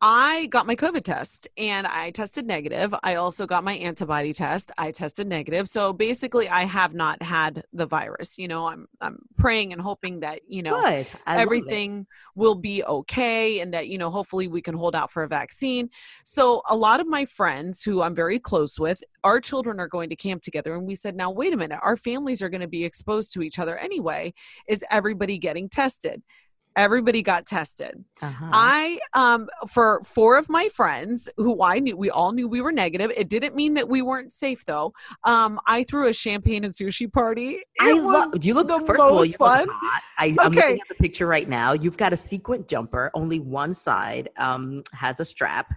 I 0.02 0.48
got 0.48 0.66
my 0.66 0.76
COVID 0.76 1.04
test 1.04 1.48
and 1.58 1.86
I 1.88 2.12
tested 2.12 2.46
negative. 2.46 2.94
I 3.04 3.16
also 3.16 3.46
got 3.46 3.64
my 3.64 3.74
antibody 3.74 4.34
test. 4.34 4.72
I 4.78 4.92
tested 4.92 5.28
negative. 5.28 5.68
So 5.68 5.94
basically, 5.94 6.48
I 6.50 6.64
have 6.64 6.94
not 6.94 7.22
had 7.22 7.64
the 7.74 7.86
virus. 7.86 8.38
You 8.38 8.48
know, 8.48 8.68
I'm 8.68 8.88
I'm 9.02 9.20
praying 9.38 9.74
and 9.74 9.82
hoping 9.82 10.22
that 10.22 10.42
you 10.48 10.62
know 10.64 10.80
good. 10.82 11.08
I 11.26 11.36
love 11.36 11.40
it. 11.40 11.42
everything 11.42 12.08
will 12.36 12.56
be 12.56 12.84
okay 12.84 13.60
and 13.60 13.74
that 13.74 13.88
you 13.90 13.98
know 13.98 14.10
hopefully 14.10 14.48
we 14.48 14.62
can 14.62 14.76
hold 14.76 14.96
out 14.96 15.12
for 15.12 15.24
a 15.24 15.28
vaccine 15.28 15.90
so 16.24 16.62
a 16.70 16.76
lot 16.76 17.00
of 17.00 17.08
my 17.08 17.26
friends 17.26 17.84
who 17.84 18.02
i'm 18.02 18.16
very 18.16 18.40
close 18.40 18.80
with 18.80 19.04
our 19.24 19.40
children 19.40 19.80
are 19.80 19.88
going 19.88 20.10
to 20.10 20.16
camp 20.16 20.42
together 20.42 20.76
and 20.76 20.86
we 20.86 20.96
said 20.96 21.16
now 21.16 21.30
wait 21.32 21.54
a 21.54 21.58
minute 21.58 21.80
our 21.84 21.98
families 21.98 22.42
are 22.42 22.50
going 22.50 22.62
to 22.62 22.68
be 22.68 22.84
exposed 22.84 23.32
to 23.34 23.42
each 23.42 23.60
other 23.60 23.78
anyway 23.78 24.34
is 24.68 24.84
everybody 24.92 25.38
getting 25.38 25.70
tested 25.70 26.22
everybody 26.76 27.22
got 27.22 27.46
tested 27.46 28.04
Uh-huh. 28.22 28.50
i 28.52 29.00
um 29.14 29.48
for 29.72 30.02
four 30.02 30.38
of 30.40 30.50
my 30.50 30.68
friends 30.70 31.30
who 31.38 31.62
i 31.62 31.78
knew 31.78 31.96
we 31.96 32.10
all 32.10 32.32
knew 32.32 32.48
we 32.48 32.62
were 32.62 32.72
negative 32.72 33.12
it 33.16 33.30
didn't 33.30 33.56
mean 33.56 33.76
that 33.76 33.88
we 33.88 34.02
weren't 34.02 34.34
safe 34.34 34.66
though 34.66 34.92
um 35.24 35.60
i 35.68 35.84
threw 35.84 36.08
a 36.08 36.14
champagne 36.14 36.64
and 36.66 36.74
sushi 36.74 37.12
party 37.12 37.50
it 37.52 37.64
I 37.80 37.94
was 37.94 38.32
love. 38.32 38.44
You 38.44 38.56
look 38.56 38.68
the 38.70 38.80
first 38.88 39.04
of 39.04 39.12
all. 39.12 39.18
most 39.20 39.28
You 39.28 39.32
look 39.46 39.52
fun. 39.54 39.68
hot. 39.70 40.02
I, 40.18 40.26
I'm 40.28 40.48
Okay. 40.48 40.56
looking 40.56 40.82
at 40.82 40.88
the 40.90 40.96
picture 40.96 41.28
right 41.28 41.50
now. 41.50 41.74
You've 41.74 41.98
got 41.98 42.14
a 42.14 42.18
sequin 42.18 42.66
jumper. 42.68 43.10
Only 43.14 43.40
one 43.40 43.74
side 43.74 44.30
um, 44.38 44.84
has 44.94 45.20
a 45.20 45.26
strap. 45.26 45.74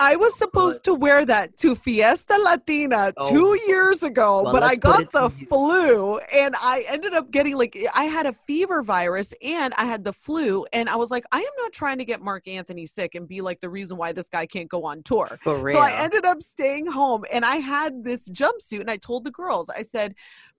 I 0.00 0.16
was 0.16 0.36
supposed 0.36 0.84
to 0.84 0.94
wear 0.94 1.24
that 1.26 1.56
to 1.58 1.74
Fiesta 1.74 2.36
Latina 2.36 3.12
Oh. 3.16 3.28
two 3.30 3.58
years 3.68 4.02
ago, 4.02 4.42
Well, 4.42 4.52
but 4.52 4.62
I 4.62 4.74
got 4.74 5.10
the 5.12 5.28
to 5.28 5.34
you. 5.38 5.46
flu 5.46 6.18
and 6.34 6.54
I 6.60 6.84
ended 6.88 7.14
up 7.14 7.30
getting 7.30 7.56
like, 7.56 7.76
I 7.94 8.04
had 8.04 8.26
a 8.26 8.32
fever 8.32 8.82
virus 8.82 9.32
and 9.42 9.72
I 9.76 9.84
had 9.84 10.04
the 10.04 10.12
flu. 10.12 10.64
And 10.72 10.88
I 10.88 10.96
was 10.96 11.10
like, 11.10 11.24
I 11.32 11.38
am 11.38 11.44
not 11.62 11.72
trying 11.72 11.98
to 11.98 12.04
get 12.04 12.20
Marc 12.22 12.48
Anthony 12.48 12.86
sick 12.86 13.14
and 13.14 13.28
be 13.28 13.40
like 13.40 13.60
the 13.60 13.70
reason 13.70 13.96
why 13.96 14.12
this 14.12 14.28
guy 14.28 14.46
can't 14.46 14.68
go 14.68 14.84
on 14.84 15.02
tour. 15.04 15.26
For 15.26 15.56
real. 15.56 15.76
So 15.76 15.80
I 15.80 15.92
ended 15.92 16.24
up 16.24 16.42
staying 16.42 16.86
home 16.86 17.24
and 17.32 17.44
I 17.44 17.56
had 17.56 18.02
this 18.04 18.28
jumpsuit 18.28 18.80
and 18.80 18.90
I 18.90 18.96
told 18.96 19.24
the 19.24 19.30
girls, 19.30 19.70
I 19.70 19.82
said, 19.82 20.14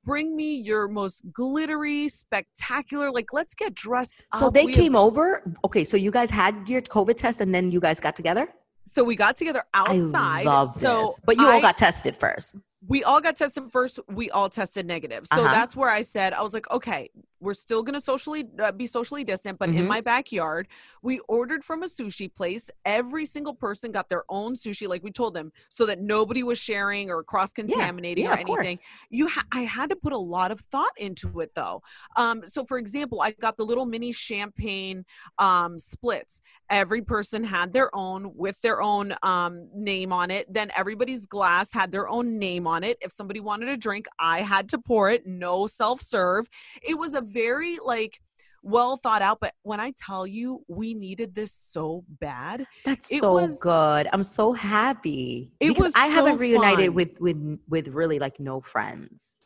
bring 0.05 0.35
me 0.35 0.55
your 0.57 0.87
most 0.87 1.23
glittery, 1.33 2.07
spectacular, 2.07 3.11
like 3.11 3.33
let's 3.33 3.55
get 3.55 3.73
dressed 3.73 4.23
so 4.35 4.47
up. 4.47 4.53
they 4.53 4.65
We 4.65 4.71
have- 4.71 4.79
came 4.81 4.95
over. 4.95 5.43
Okay, 5.65 5.83
so 5.83 5.97
you 5.97 6.11
guys 6.11 6.29
had 6.29 6.69
your 6.69 6.81
COVID 6.83 7.17
test, 7.17 7.41
and 7.41 7.53
then 7.53 7.71
you 7.71 7.79
guys 7.79 7.99
got 7.99 8.15
together. 8.15 8.47
So 8.95 9.03
we 9.03 9.17
got 9.17 9.35
together 9.35 9.61
outside. 9.73 10.47
I 10.47 10.49
love 10.49 10.69
so 10.69 11.07
this. 11.07 11.19
But 11.25 11.37
you 11.37 11.45
all 11.45 11.59
got 11.61 11.75
tested 11.75 12.15
first. 12.15 12.55
We 12.87 13.03
all 13.03 13.21
got 13.21 13.35
tested 13.35 13.63
first 13.71 13.99
we 14.07 14.29
all 14.31 14.49
tested 14.49 14.85
negative. 14.85 15.25
So 15.33 15.41
Uh-huh. 15.43 15.51
that's 15.51 15.75
where 15.75 15.89
i 15.89 16.01
said 16.01 16.33
i 16.33 16.41
was 16.41 16.53
like 16.53 16.69
okay 16.71 17.09
we're 17.41 17.53
still 17.53 17.83
going 17.83 17.93
to 17.93 18.01
socially 18.01 18.45
uh, 18.59 18.71
be 18.71 18.87
socially 18.87 19.23
distant 19.23 19.59
but 19.59 19.69
in 19.69 19.75
Mhm. 19.75 19.87
my 19.87 20.01
backyard 20.01 20.67
we 21.03 21.19
ordered 21.27 21.63
from 21.63 21.83
a 21.83 21.85
sushi 21.85 22.33
place. 22.33 22.71
Every 22.85 23.25
single 23.25 23.53
person 23.53 23.91
got 23.91 24.09
their 24.09 24.23
own 24.29 24.55
sushi 24.55 24.87
like 24.87 25.03
we 25.03 25.11
told 25.11 25.33
them 25.35 25.51
so 25.69 25.85
that 25.85 25.99
nobody 26.01 26.41
was 26.43 26.57
sharing 26.57 27.11
or 27.11 27.23
cross 27.23 27.51
contaminating 27.53 28.23
yeah, 28.25 28.31
or 28.33 28.37
anything 28.37 28.77
course. 28.77 28.81
you 29.09 29.27
ha- 29.27 29.45
i 29.51 29.61
had 29.61 29.89
to 29.91 29.95
put 29.95 30.13
a 30.13 30.17
lot 30.17 30.49
of 30.51 30.59
thought 30.59 30.93
into 30.97 31.39
it 31.41 31.51
though. 31.55 31.81
Um 32.17 32.45
so 32.45 32.65
for 32.65 32.77
example 32.77 33.21
i 33.21 33.31
got 33.31 33.57
the 33.57 33.65
little 33.65 33.85
mini 33.85 34.11
champagne 34.11 35.05
um 35.37 35.77
splits. 35.79 36.41
Every 36.69 37.01
person 37.03 37.43
had 37.43 37.73
their 37.73 37.93
own 37.95 38.31
with 38.35 38.59
their 38.61 38.81
own 38.81 39.13
um 39.21 39.69
name 39.73 40.11
on 40.11 40.31
it. 40.31 40.51
Then 40.51 40.71
everybody's 40.75 41.25
glass 41.27 41.71
had 41.73 41.91
their 41.91 42.07
own 42.09 42.39
name 42.39 42.65
on 42.65 42.74
it 42.83 42.97
if 43.01 43.11
somebody 43.11 43.39
wanted 43.39 43.69
a 43.69 43.77
drink 43.77 44.07
i 44.19 44.39
had 44.41 44.67
to 44.69 44.77
pour 44.77 45.09
it 45.09 45.25
no 45.25 45.67
self 45.67 46.01
serve 46.01 46.47
it 46.81 46.97
was 46.97 47.13
a 47.13 47.21
very 47.21 47.77
like 47.83 48.19
well 48.63 48.97
thought 48.97 49.21
out 49.21 49.39
but 49.39 49.53
when 49.63 49.79
i 49.79 49.91
tell 49.95 50.25
you 50.25 50.63
we 50.67 50.93
needed 50.93 51.35
this 51.35 51.51
so 51.51 52.03
bad 52.19 52.65
That's 52.83 53.11
It 53.11 53.19
so 53.19 53.33
was- 53.33 53.59
good. 53.59 54.07
I'm 54.11 54.23
so 54.23 54.53
happy. 54.53 55.51
It 55.59 55.67
because 55.69 55.83
was 55.85 55.93
I 55.95 56.07
haven't 56.07 56.37
reunited 56.37 56.87
fun. 56.87 56.93
with 56.95 57.21
with 57.21 57.59
with 57.69 57.87
really 57.89 58.17
like 58.19 58.39
no 58.39 58.61
friends 58.61 59.39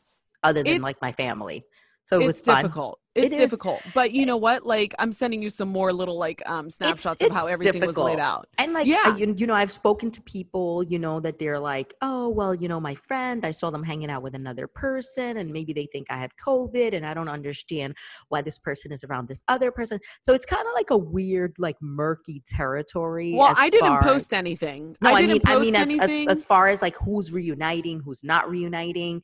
other 0.43 0.63
than 0.63 0.67
It's- 0.75 0.81
like 0.83 1.01
my 1.01 1.11
family. 1.11 1.65
So 2.05 2.15
it 2.17 2.19
it's 2.19 2.27
was 2.27 2.41
fun. 2.41 2.63
difficult 2.63 2.99
It 3.15 3.25
it's 3.25 3.33
is. 3.35 3.39
difficult 3.39 3.81
but 3.93 4.11
you 4.13 4.25
know 4.25 4.37
what 4.37 4.65
like 4.65 4.95
i'm 4.97 5.11
sending 5.11 5.43
you 5.43 5.49
some 5.51 5.67
more 5.69 5.93
little 5.93 6.17
like 6.17 6.41
um 6.49 6.69
snapshots 6.69 7.21
of 7.23 7.29
how 7.31 7.45
it's 7.45 7.53
everything 7.61 7.85
was 7.85 7.97
laid 7.97 8.19
out 8.19 8.47
And 8.57 8.73
like, 8.73 8.87
Yeah. 8.87 8.97
I, 9.05 9.15
you, 9.17 9.33
you 9.37 9.45
know, 9.45 9.53
I've 9.53 9.71
spoken 9.71 10.09
to 10.11 10.21
people, 10.23 10.83
you 10.83 10.97
know, 10.99 11.19
that 11.19 11.37
they're 11.39 11.59
like, 11.59 11.93
oh, 12.01 12.27
well, 12.29 12.53
you 12.55 12.67
know, 12.67 12.79
my 12.79 12.95
friend, 12.95 13.45
I 13.45 13.51
saw 13.51 13.69
them 13.69 13.83
hanging 13.83 14.09
out 14.09 14.21
with 14.23 14.33
another 14.35 14.67
person 14.67 15.37
and 15.37 15.51
maybe 15.51 15.71
they 15.73 15.85
think 15.85 16.07
I 16.09 16.17
have 16.17 16.31
COVID 16.37 16.93
and 16.95 17.05
I 17.05 17.13
don't 17.13 17.29
understand 17.29 17.95
why 18.29 18.41
this 18.41 18.57
person 18.57 18.91
is 18.91 19.03
around 19.03 19.27
this 19.27 19.41
other 19.47 19.71
person. 19.71 19.99
So 20.21 20.33
it's 20.33 20.45
kind 20.45 20.65
of 20.67 20.73
like 20.73 20.89
a 20.89 20.97
weird, 20.97 21.53
like 21.59 21.77
murky 21.81 22.41
territory. 22.45 23.33
well 23.35 23.53
i 23.57 23.69
didn't 23.69 24.01
post 24.01 24.33
as- 24.33 24.37
anything 24.39 24.95
No, 25.01 25.11
I, 25.11 25.21
didn't 25.21 25.33
mean, 25.33 25.41
I 25.45 25.53
post 25.55 25.65
mean, 25.65 25.75
as, 25.75 25.81
as, 25.83 25.89
anything 25.89 26.29
as 26.29 26.43
far 26.43 26.67
as 26.69 26.81
like 26.81 26.95
who's 27.03 27.31
reuniting, 27.31 27.99
who's 28.03 28.23
not 28.23 28.49
reuniting. 28.49 29.21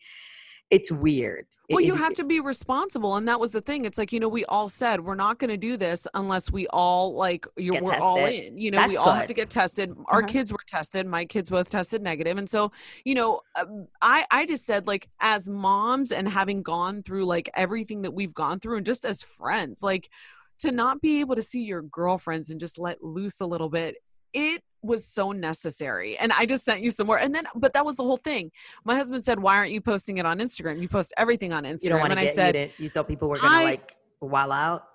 It's 0.71 0.91
weird. 0.91 1.45
Well, 1.69 1.79
It- 1.79 1.85
you 1.85 1.93
it- 1.93 1.97
have 1.99 2.15
to 2.15 2.23
be 2.23 2.39
responsible, 2.39 3.15
and 3.17 3.27
that 3.27 3.39
was 3.39 3.51
the 3.51 3.61
thing. 3.61 3.85
It's 3.85 3.97
like 3.97 4.11
you 4.11 4.19
know, 4.19 4.27
we 4.27 4.43
all 4.45 4.67
said 4.67 4.99
we're 4.99 5.15
not 5.15 5.37
going 5.37 5.49
to 5.51 5.57
do 5.57 5.77
this 5.77 6.07
unless 6.15 6.51
we 6.51 6.65
all 6.67 7.13
like 7.13 7.45
you 7.55 7.73
we're 7.81 7.93
all 7.95 8.17
in. 8.25 8.57
You 8.57 8.71
know, 8.71 8.81
we 8.81 8.85
That's 8.87 8.97
all 8.97 9.11
have 9.11 9.27
to 9.27 9.33
get 9.33 9.49
tested. 9.49 9.95
Our 10.07 10.19
Uh-huh. 10.19 10.27
kids 10.27 10.51
were 10.51 10.59
tested. 10.67 11.05
My 11.05 11.23
kids 11.25 11.49
both 11.49 11.69
tested 11.69 12.01
negative, 12.01 12.37
and 12.37 12.49
so 12.49 12.71
you 13.03 13.13
know, 13.15 13.41
um, 13.55 13.87
I 14.01 14.25
I 14.31 14.45
just 14.45 14.65
said 14.65 14.87
like 14.87 15.07
as 15.19 15.47
moms 15.47 16.11
and 16.11 16.27
having 16.27 16.63
gone 16.63 17.03
through 17.03 17.25
like 17.25 17.49
everything 17.53 18.01
that 18.01 18.11
we've 18.13 18.33
gone 18.33 18.57
through, 18.59 18.77
and 18.77 18.85
just 18.85 19.05
as 19.05 19.21
friends, 19.21 19.83
like 19.83 20.09
to 20.57 20.71
not 20.71 21.01
be 21.01 21.19
able 21.19 21.35
to 21.35 21.41
see 21.41 21.61
your 21.61 21.81
girlfriends 21.81 22.49
and 22.49 22.59
just 22.61 22.79
let 22.79 23.03
loose 23.03 23.41
a 23.41 23.45
little 23.45 23.69
bit. 23.69 23.97
It 24.35 24.61
was 24.83 25.03
so 25.05 25.31
necessary. 25.31 26.17
And 26.19 26.31
I 26.31 26.45
just 26.45 26.63
sent 26.63 26.81
you 26.81 26.91
some 26.91 27.07
more. 27.07 27.17
And 27.17 27.33
then, 27.33 27.45
but 27.55 27.73
that 27.73 27.83
was 27.85 27.95
the 27.95 28.03
whole 28.03 28.17
thing. 28.17 28.51
My 28.83 28.95
husband 28.95 29.25
said, 29.25 29.39
Why 29.39 29.55
aren't 29.55 29.71
you 29.71 29.81
posting 29.81 30.17
it 30.17 30.25
on 30.25 30.37
Instagram? 30.39 30.79
You 30.79 30.87
post 30.87 31.13
everything 31.17 31.53
on 31.53 31.63
Instagram. 31.63 31.83
you 31.83 31.89
don't 31.89 32.11
and 32.11 32.19
to 32.19 32.29
I 32.29 32.33
said, 32.33 32.55
you, 32.55 32.69
you 32.77 32.89
thought 32.89 33.07
people 33.07 33.29
were 33.29 33.39
gonna 33.39 33.57
I- 33.57 33.63
like 33.63 33.95
wild 34.21 34.51
out. 34.51 34.87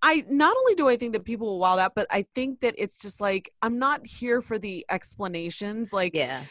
I 0.00 0.24
not 0.28 0.56
only 0.56 0.76
do 0.76 0.88
I 0.88 0.96
think 0.96 1.12
that 1.14 1.24
people 1.24 1.48
will 1.48 1.58
wild 1.58 1.80
out, 1.80 1.96
but 1.96 2.06
I 2.12 2.24
think 2.36 2.60
that 2.60 2.76
it's 2.78 2.96
just 2.96 3.20
like 3.20 3.50
I'm 3.62 3.80
not 3.80 4.06
here 4.06 4.40
for 4.40 4.56
the 4.56 4.86
explanations. 4.90 5.92
Like 5.92 6.14
Yeah. 6.14 6.44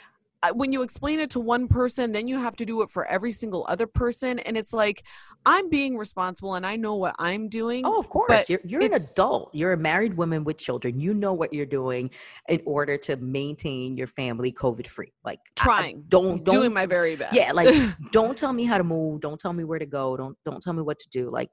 When 0.54 0.72
you 0.72 0.82
explain 0.82 1.20
it 1.20 1.30
to 1.32 1.40
one 1.40 1.68
person, 1.68 2.12
then 2.12 2.28
you 2.28 2.38
have 2.38 2.56
to 2.58 2.66
do 2.66 2.82
it 2.82 2.90
for 2.90 3.06
every 3.06 3.32
single 3.32 3.66
other 3.68 3.88
person, 3.88 4.40
and 4.40 4.56
it's 4.56 4.72
like 4.74 5.04
I'm 5.46 5.70
being 5.70 5.98
responsible 5.98 6.56
and 6.56 6.66
I 6.66 6.76
know 6.76 6.96
what 6.96 7.16
I'm 7.20 7.48
doing. 7.48 7.86
Oh, 7.86 7.98
of 8.00 8.10
course. 8.10 8.50
You're 8.50 8.60
you're 8.66 8.84
an 8.84 8.94
adult. 8.94 9.50
You're 9.54 9.74
a 9.74 9.78
married 9.78 10.16
woman 10.16 10.44
with 10.44 10.58
children. 10.58 11.00
You 11.00 11.14
know 11.14 11.34
what 11.34 11.54
you're 11.54 11.66
doing 11.66 12.10
in 12.50 12.62
order 12.66 12.98
to 12.98 13.16
maintain 13.18 13.96
your 13.98 14.08
family 14.08 14.52
COVID 14.52 14.88
free. 14.88 15.14
Like 15.24 15.40
I- 15.40 15.62
I- 15.62 15.64
Trying. 15.64 16.04
don't 16.10 16.44
don't 16.44 16.56
doing 16.56 16.74
my 16.74 16.86
very 16.86 17.16
best. 17.16 17.34
yeah. 17.34 17.52
Like 17.54 17.74
don't 18.12 18.38
tell 18.38 18.52
me 18.54 18.66
how 18.66 18.78
to 18.78 18.84
move. 18.84 19.22
Don't 19.22 19.40
tell 19.40 19.54
me 19.54 19.64
where 19.64 19.80
to 19.80 19.86
go. 19.86 20.18
Don't 20.18 20.38
don't 20.46 20.62
tell 20.62 20.74
me 20.74 20.82
what 20.82 21.00
to 21.00 21.10
do. 21.10 21.30
Like 21.30 21.50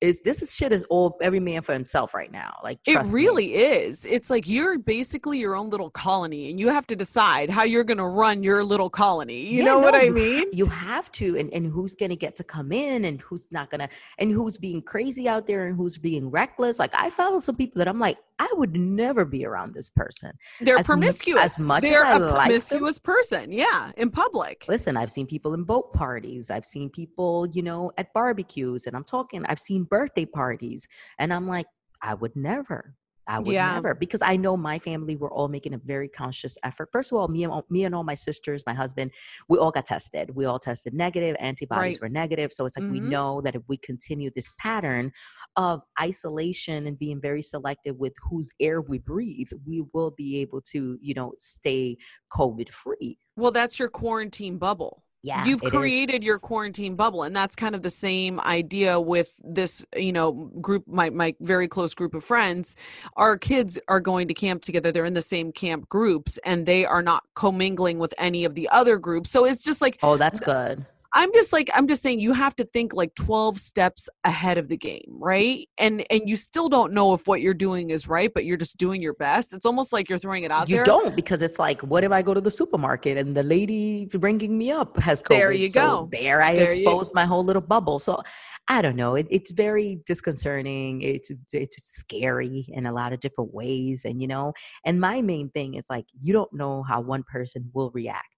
is 0.00 0.20
this 0.20 0.42
is 0.42 0.54
shit 0.54 0.72
is 0.72 0.82
all 0.90 1.16
every 1.22 1.40
man 1.40 1.62
for 1.62 1.72
himself 1.72 2.12
right 2.12 2.30
now. 2.32 2.58
Like 2.62 2.78
It 2.86 2.92
trust 2.94 3.14
me. 3.14 3.22
really 3.22 3.54
is. 3.54 4.04
It's 4.06 4.28
like 4.28 4.48
you're 4.48 4.78
basically 4.78 5.38
your 5.38 5.54
own 5.54 5.70
little 5.70 5.90
colony, 5.90 6.50
and 6.50 6.58
you 6.60 6.68
have 6.68 6.86
to 6.88 6.96
decide 6.96 7.48
how 7.48 7.62
you're 7.62 7.84
going 7.84 7.98
to 7.98 8.06
run 8.06 8.42
your 8.42 8.64
little 8.64 8.90
colony. 8.90 9.40
You 9.46 9.58
Yeah, 9.60 9.64
know 9.66 9.78
what 9.78 9.94
I 9.94 10.08
mean? 10.10 10.46
you 10.52 10.66
have 10.66 11.10
to, 11.12 11.38
and, 11.38 11.52
and 11.54 11.66
who's 11.66 11.94
gonna 11.94 12.16
get 12.16 12.36
to 12.36 12.44
come 12.44 12.72
in, 12.72 13.04
and 13.04 13.20
who's 13.20 13.46
not 13.50 13.70
gonna, 13.70 13.88
and 14.18 14.30
who's 14.30 14.58
being 14.58 14.82
crazy 14.82 15.28
out 15.28 15.46
there, 15.46 15.66
and 15.66 15.76
who's 15.76 15.96
being 15.96 16.30
reckless. 16.30 16.78
Like 16.78 16.94
I 16.94 17.10
follow 17.10 17.38
some 17.38 17.54
people 17.56 17.78
that 17.78 17.88
I'm 17.88 17.98
like, 18.00 18.18
I 18.40 18.48
would 18.54 18.76
never 18.76 19.24
be 19.24 19.44
around 19.44 19.74
this 19.74 19.90
person. 19.90 20.32
They're 20.60 20.78
as 20.78 20.86
promiscuous. 20.86 21.58
as 21.58 21.64
much 21.64 21.84
as 21.84 21.90
They're 21.90 22.04
I 22.04 22.16
a 22.16 22.18
them- 22.20 22.34
promiscuous 22.34 22.98
person. 22.98 23.50
Yeah, 23.52 23.90
in 23.96 24.10
public. 24.10 24.64
Listen, 24.68 24.96
I've 24.96 25.10
seen 25.10 25.26
people 25.26 25.54
in 25.54 25.64
boat 25.64 25.92
parties. 25.92 26.50
I've 26.50 26.64
seen 26.64 26.88
people, 26.90 27.46
you 27.48 27.62
know, 27.62 27.90
at 27.98 28.12
barbecues, 28.12 28.86
and 28.86 28.94
I'm 28.94 29.02
talking. 29.04 29.44
I've 29.46 29.58
seen 29.58 29.77
birthday 29.84 30.24
parties, 30.26 30.86
and 31.18 31.32
I'm 31.32 31.46
like, 31.46 31.66
I 32.02 32.14
would 32.14 32.36
never. 32.36 32.94
I 33.30 33.40
would 33.40 33.52
Yeah. 33.52 33.74
never 33.74 33.94
because 33.94 34.22
I 34.22 34.36
know 34.38 34.56
my 34.56 34.78
family. 34.78 35.14
We're 35.14 35.30
all 35.30 35.48
making 35.48 35.74
a 35.74 35.78
very 35.78 36.08
conscious 36.08 36.56
effort. 36.64 36.88
First 36.90 37.12
of 37.12 37.18
all, 37.18 37.28
me 37.28 37.44
and 37.44 37.52
all- 37.52 37.66
me 37.68 37.84
and 37.84 37.94
all 37.94 38.02
my 38.02 38.14
sisters, 38.14 38.62
my 38.66 38.72
husband, 38.72 39.10
we 39.50 39.58
all 39.58 39.70
got 39.70 39.84
tested. 39.84 40.34
We 40.34 40.46
all 40.46 40.58
tested 40.58 40.94
negative. 40.94 41.36
Antibodies 41.38 41.96
Right. 41.96 42.00
were 42.00 42.08
negative. 42.08 42.54
So 42.54 42.64
it's 42.64 42.74
like 42.78 42.90
we 42.90 43.00
Mhm. 43.02 43.10
know 43.10 43.42
that 43.42 43.54
if 43.54 43.60
we 43.68 43.76
continue 43.76 44.30
this 44.34 44.50
pattern 44.58 45.12
of 45.56 45.82
isolation 46.00 46.86
and 46.86 46.98
being 46.98 47.20
very 47.20 47.42
selective 47.42 47.98
with 47.98 48.14
whose 48.30 48.48
air 48.60 48.80
we 48.80 48.96
breathe, 48.98 49.50
we 49.66 49.84
will 49.92 50.10
be 50.10 50.38
able 50.38 50.62
to, 50.62 50.96
you 51.02 51.12
know, 51.12 51.34
stay 51.36 51.98
COVID 52.32 52.70
free. 52.70 53.18
Well, 53.36 53.50
that's 53.52 53.78
your 53.78 53.90
quarantine 53.90 54.56
bubble. 54.56 55.04
Yeah, 55.22 55.44
You've 55.44 55.62
it 55.62 55.66
is. 55.66 55.72
created 55.72 56.22
your 56.22 56.38
quarantine 56.38 56.94
bubble. 56.94 57.24
And 57.24 57.34
that's 57.34 57.56
kind 57.56 57.74
of 57.74 57.82
the 57.82 57.90
same 57.90 58.38
idea 58.40 59.00
with 59.00 59.40
this, 59.42 59.84
you 59.96 60.12
know, 60.12 60.32
group, 60.60 60.84
my, 60.86 61.10
my 61.10 61.34
very 61.40 61.66
close 61.66 61.92
group 61.92 62.14
of 62.14 62.22
friends. 62.24 62.76
Our 63.16 63.36
kids 63.36 63.78
are 63.88 64.00
going 64.00 64.28
to 64.28 64.34
camp 64.34 64.62
together. 64.62 64.92
They're 64.92 65.04
in 65.04 65.14
the 65.14 65.22
same 65.22 65.50
camp 65.50 65.88
groups 65.88 66.38
and 66.44 66.66
they 66.66 66.84
are 66.84 67.02
not 67.02 67.24
commingling 67.34 67.98
with 67.98 68.14
any 68.16 68.44
of 68.44 68.54
the 68.54 68.68
other 68.68 68.96
groups. 68.96 69.30
So 69.30 69.44
it's 69.44 69.64
just 69.64 69.82
like, 69.82 69.98
Oh, 70.02 70.16
that's 70.16 70.38
good. 70.40 70.86
I'm 71.14 71.32
just 71.32 71.52
like 71.52 71.70
I'm 71.74 71.86
just 71.86 72.02
saying 72.02 72.20
you 72.20 72.32
have 72.34 72.54
to 72.56 72.64
think 72.64 72.92
like 72.92 73.14
12 73.14 73.58
steps 73.58 74.10
ahead 74.24 74.58
of 74.58 74.68
the 74.68 74.76
game, 74.76 75.06
right? 75.08 75.66
And 75.78 76.04
and 76.10 76.28
you 76.28 76.36
still 76.36 76.68
don't 76.68 76.92
know 76.92 77.14
if 77.14 77.26
what 77.26 77.40
you're 77.40 77.54
doing 77.54 77.90
is 77.90 78.06
right, 78.06 78.30
but 78.32 78.44
you're 78.44 78.58
just 78.58 78.76
doing 78.76 79.00
your 79.00 79.14
best. 79.14 79.54
It's 79.54 79.64
almost 79.64 79.92
like 79.92 80.10
you're 80.10 80.18
throwing 80.18 80.42
it 80.44 80.50
out 80.50 80.68
you 80.68 80.76
there. 80.76 80.82
You 80.82 80.86
don't 80.86 81.16
because 81.16 81.40
it's 81.40 81.58
like, 81.58 81.80
what 81.82 82.04
if 82.04 82.12
I 82.12 82.20
go 82.22 82.34
to 82.34 82.40
the 82.40 82.50
supermarket 82.50 83.16
and 83.16 83.34
the 83.34 83.42
lady 83.42 84.04
bringing 84.06 84.58
me 84.58 84.70
up 84.70 84.98
has 84.98 85.22
COVID? 85.22 85.28
There 85.28 85.52
you 85.52 85.68
So 85.70 85.80
go. 85.80 86.08
there 86.12 86.42
I 86.42 86.54
There 86.56 86.64
you- 86.74 86.82
exposed 86.82 87.14
my 87.14 87.24
whole 87.24 87.44
little 87.44 87.62
bubble. 87.62 87.98
So 87.98 88.22
I 88.70 88.82
don't 88.82 88.96
know. 88.96 89.14
It, 89.14 89.26
it's 89.30 89.50
very 89.52 90.00
disconcerting. 90.04 91.00
It's 91.00 91.30
it's 91.54 91.82
scary 91.82 92.66
in 92.68 92.84
a 92.84 92.92
lot 92.92 93.14
of 93.14 93.20
different 93.20 93.54
ways, 93.54 94.04
and 94.04 94.20
you 94.20 94.28
know. 94.28 94.52
And 94.84 95.00
my 95.00 95.22
main 95.22 95.48
thing 95.50 95.72
is 95.74 95.86
like, 95.88 96.04
you 96.20 96.34
don't 96.34 96.52
know 96.52 96.82
how 96.82 97.00
one 97.00 97.22
person 97.22 97.70
will 97.72 97.90
react. 97.92 98.37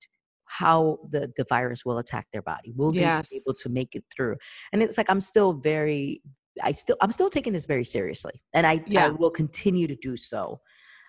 How 0.58 0.98
the, 1.04 1.32
the 1.36 1.44
virus 1.48 1.84
will 1.84 1.98
attack 1.98 2.26
their 2.32 2.42
body. 2.42 2.72
Will 2.74 2.90
they 2.90 3.00
be 3.00 3.04
able 3.04 3.54
to 3.60 3.68
make 3.68 3.94
it 3.94 4.04
through? 4.14 4.36
And 4.72 4.82
it's 4.82 4.98
like 4.98 5.08
I'm 5.08 5.20
still 5.20 5.52
very 5.52 6.22
I 6.62 6.72
still 6.72 6.96
I'm 7.00 7.12
still 7.12 7.30
taking 7.30 7.52
this 7.52 7.66
very 7.66 7.84
seriously. 7.84 8.42
And 8.52 8.66
I, 8.66 8.72
I 8.72 8.84
Yeah. 8.86 9.08
will 9.10 9.30
continue 9.30 9.86
to 9.86 9.94
do 9.94 10.16
so 10.16 10.60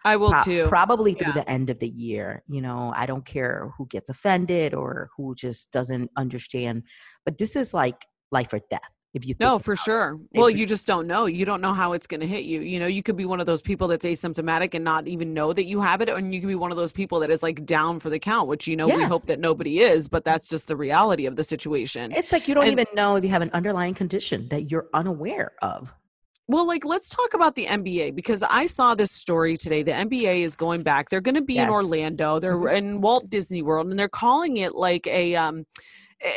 I 0.06 0.16
will 0.18 0.32
pro- 0.32 0.44
too. 0.44 0.66
Probably 0.68 1.14
through 1.14 1.34
Yeah. 1.36 1.44
the 1.44 1.50
end 1.50 1.70
of 1.72 1.80
the 1.80 1.90
year. 1.90 2.44
You 2.48 2.62
know, 2.62 2.94
I 2.96 3.06
don't 3.06 3.26
care 3.26 3.72
who 3.78 3.88
gets 3.88 4.10
offended 4.10 4.74
or 4.74 5.10
who 5.18 5.34
just 5.36 5.72
doesn't 5.72 6.12
understand. 6.18 6.84
But 7.26 7.38
this 7.40 7.56
is 7.56 7.74
like 7.74 8.06
life 8.32 8.54
or 8.54 8.60
death. 8.70 8.92
If 9.14 9.26
you 9.28 9.36
No, 9.42 9.60
for 9.60 9.76
sure. 9.76 10.18
It 10.32 10.40
Well, 10.40 10.50
you 10.50 10.66
just 10.66 10.88
don't 10.88 11.06
know. 11.06 11.26
You 11.26 11.44
don't 11.46 11.60
know 11.60 11.74
how 11.74 11.92
it's 11.92 12.08
going 12.08 12.22
to 12.22 12.28
hit 12.28 12.46
you. 12.46 12.62
You 12.62 12.80
know, 12.80 12.88
you 12.88 13.04
could 13.04 13.18
be 13.18 13.26
one 13.26 13.42
of 13.42 13.46
those 13.46 13.62
people 13.62 13.90
that's 13.90 14.06
asymptomatic 14.06 14.74
and 14.74 14.86
not 14.86 15.06
even 15.08 15.34
know 15.34 15.52
that 15.52 15.66
you 15.66 15.82
have 15.82 16.00
it, 16.00 16.08
and 16.08 16.34
you 16.34 16.40
could 16.40 16.48
be 16.48 16.56
one 16.56 16.72
of 16.72 16.78
those 16.78 16.94
people 16.94 17.20
that 17.20 17.30
is 17.30 17.44
like 17.44 17.66
down 17.66 18.00
for 18.00 18.10
the 18.10 18.20
count, 18.20 18.48
which 18.48 18.68
you 18.68 18.78
know 18.78 18.88
we 18.88 19.04
hope 19.04 19.26
that 19.26 19.40
nobody 19.40 19.80
is, 19.80 20.08
but 20.08 20.24
that's 20.24 20.48
just 20.48 20.68
the 20.68 20.78
reality 20.78 21.26
of 21.26 21.36
the 21.36 21.44
situation. 21.44 22.12
It's 22.14 22.32
like 22.32 22.48
you 22.48 22.56
don't 22.56 22.64
And- 22.64 22.72
even 22.72 22.86
know 22.94 23.16
if 23.18 23.24
you 23.26 23.30
have 23.32 23.42
an 23.42 23.52
underlying 23.52 23.94
condition 23.96 24.48
that 24.50 24.72
you're 24.72 24.88
unaware 24.94 25.52
of. 25.62 25.94
Well, 26.48 26.66
like 26.66 26.84
let's 26.86 27.10
talk 27.10 27.34
about 27.34 27.56
the 27.56 27.66
NBA 27.66 28.12
because 28.16 28.44
I 28.44 28.66
saw 28.66 28.94
this 28.96 29.12
story 29.12 29.56
today. 29.58 29.84
The 29.84 29.92
NBA 29.94 30.42
is 30.42 30.56
going 30.56 30.84
back. 30.84 31.10
They're 31.10 31.22
going 31.22 31.36
to 31.36 31.42
be 31.42 31.58
in 31.58 31.70
Orlando. 31.70 32.40
They're 32.40 32.58
Mhm. 32.58 32.74
in 32.76 33.02
Walt 33.02 33.30
Disney 33.30 33.62
World, 33.62 33.88
and 33.88 33.98
they're 34.00 34.10
calling 34.10 34.58
it 34.58 34.74
like 34.76 35.06
a. 35.08 35.36
Um, 35.36 35.66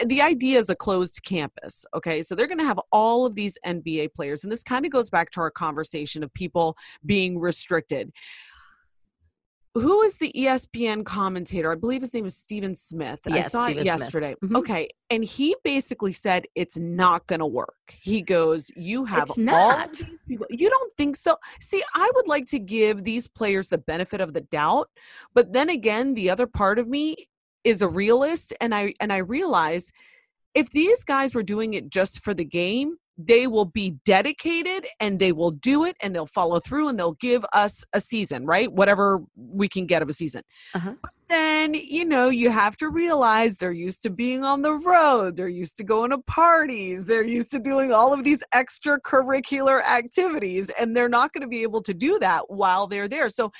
the 0.06 0.22
idea 0.22 0.58
is 0.58 0.70
a 0.70 0.76
closed 0.76 1.20
campus. 1.24 1.84
Okay, 1.94 2.22
so 2.22 2.34
they're 2.34 2.46
going 2.46 2.58
to 2.58 2.64
have 2.64 2.80
all 2.92 3.26
of 3.26 3.34
these 3.34 3.58
NBA 3.66 4.14
players, 4.14 4.42
and 4.42 4.52
this 4.52 4.62
kind 4.62 4.84
of 4.84 4.92
goes 4.92 5.10
back 5.10 5.30
to 5.32 5.40
our 5.40 5.50
conversation 5.50 6.22
of 6.22 6.32
people 6.34 6.76
being 7.04 7.38
restricted. 7.38 8.10
Who 9.76 10.02
is 10.02 10.18
the 10.18 10.30
ESPN 10.36 11.04
commentator? 11.04 11.72
I 11.72 11.74
believe 11.74 12.00
his 12.00 12.14
name 12.14 12.26
is 12.26 12.36
Stephen 12.36 12.76
Smith. 12.76 13.18
I 13.28 13.40
saw 13.40 13.64
Stephen 13.64 13.80
it 13.80 13.86
yesterday. 13.86 14.36
Mhm. 14.44 14.56
Okay, 14.56 14.88
and 15.10 15.24
he 15.24 15.56
basically 15.64 16.12
said 16.12 16.46
it's 16.54 16.78
not 16.78 17.26
going 17.26 17.40
to 17.40 17.46
work. 17.46 17.74
He 18.00 18.22
goes, 18.22 18.70
"You 18.76 19.04
have 19.06 19.24
It's 19.24 19.36
all 19.36 19.44
not. 19.44 19.94
these 19.94 20.06
people. 20.28 20.46
You 20.48 20.70
don't 20.70 20.96
think 20.96 21.16
so? 21.16 21.36
See, 21.60 21.82
I 21.92 22.08
would 22.14 22.28
like 22.28 22.46
to 22.50 22.60
give 22.60 23.02
these 23.02 23.26
players 23.26 23.68
the 23.68 23.78
benefit 23.78 24.20
of 24.20 24.32
the 24.32 24.42
doubt, 24.42 24.90
but 25.34 25.52
then 25.52 25.68
again, 25.68 26.14
the 26.14 26.30
other 26.30 26.46
part 26.46 26.78
of 26.78 26.86
me 26.86 27.16
is 27.64 27.82
a 27.82 27.88
realist, 27.88 28.52
and 28.60 28.74
I 28.74 28.94
and 29.00 29.12
I 29.12 29.18
realize 29.18 29.90
if 30.54 30.70
these 30.70 31.04
guys 31.04 31.34
were 31.34 31.42
doing 31.42 31.74
it 31.74 31.90
just 31.90 32.20
for 32.20 32.32
the 32.32 32.44
game, 32.44 32.96
they 33.18 33.46
will 33.46 33.64
be 33.64 33.96
dedicated 34.04 34.86
and 35.00 35.18
they 35.18 35.32
will 35.32 35.50
do 35.50 35.84
it 35.84 35.96
and 36.00 36.14
they'll 36.14 36.26
follow 36.26 36.60
through 36.60 36.88
and 36.88 36.98
they'll 36.98 37.14
give 37.14 37.44
us 37.52 37.84
a 37.92 38.00
season, 38.00 38.44
right? 38.46 38.72
Whatever 38.72 39.20
we 39.36 39.68
can 39.68 39.86
get 39.86 40.02
of 40.02 40.08
a 40.08 40.12
season. 40.12 40.42
Uh-huh. 40.74 40.94
Then, 41.28 41.74
you 41.74 42.04
know, 42.04 42.28
you 42.28 42.50
have 42.50 42.76
to 42.76 42.90
realize 42.90 43.56
they're 43.56 43.72
used 43.72 44.02
to 44.02 44.10
being 44.10 44.44
on 44.44 44.62
the 44.62 44.74
road, 44.74 45.36
they're 45.36 45.48
used 45.48 45.78
to 45.78 45.84
going 45.84 46.10
to 46.10 46.18
parties, 46.18 47.06
they're 47.06 47.24
used 47.24 47.50
to 47.52 47.58
doing 47.58 47.92
all 47.92 48.12
of 48.12 48.24
these 48.24 48.42
extracurricular 48.54 49.82
activities, 49.82 50.70
and 50.78 50.94
they're 50.94 51.08
not 51.08 51.32
going 51.32 51.42
to 51.42 51.48
be 51.48 51.62
able 51.62 51.82
to 51.82 51.94
do 51.94 52.18
that 52.18 52.50
while 52.50 52.86
they're 52.86 53.08
there. 53.08 53.30
So, 53.30 53.52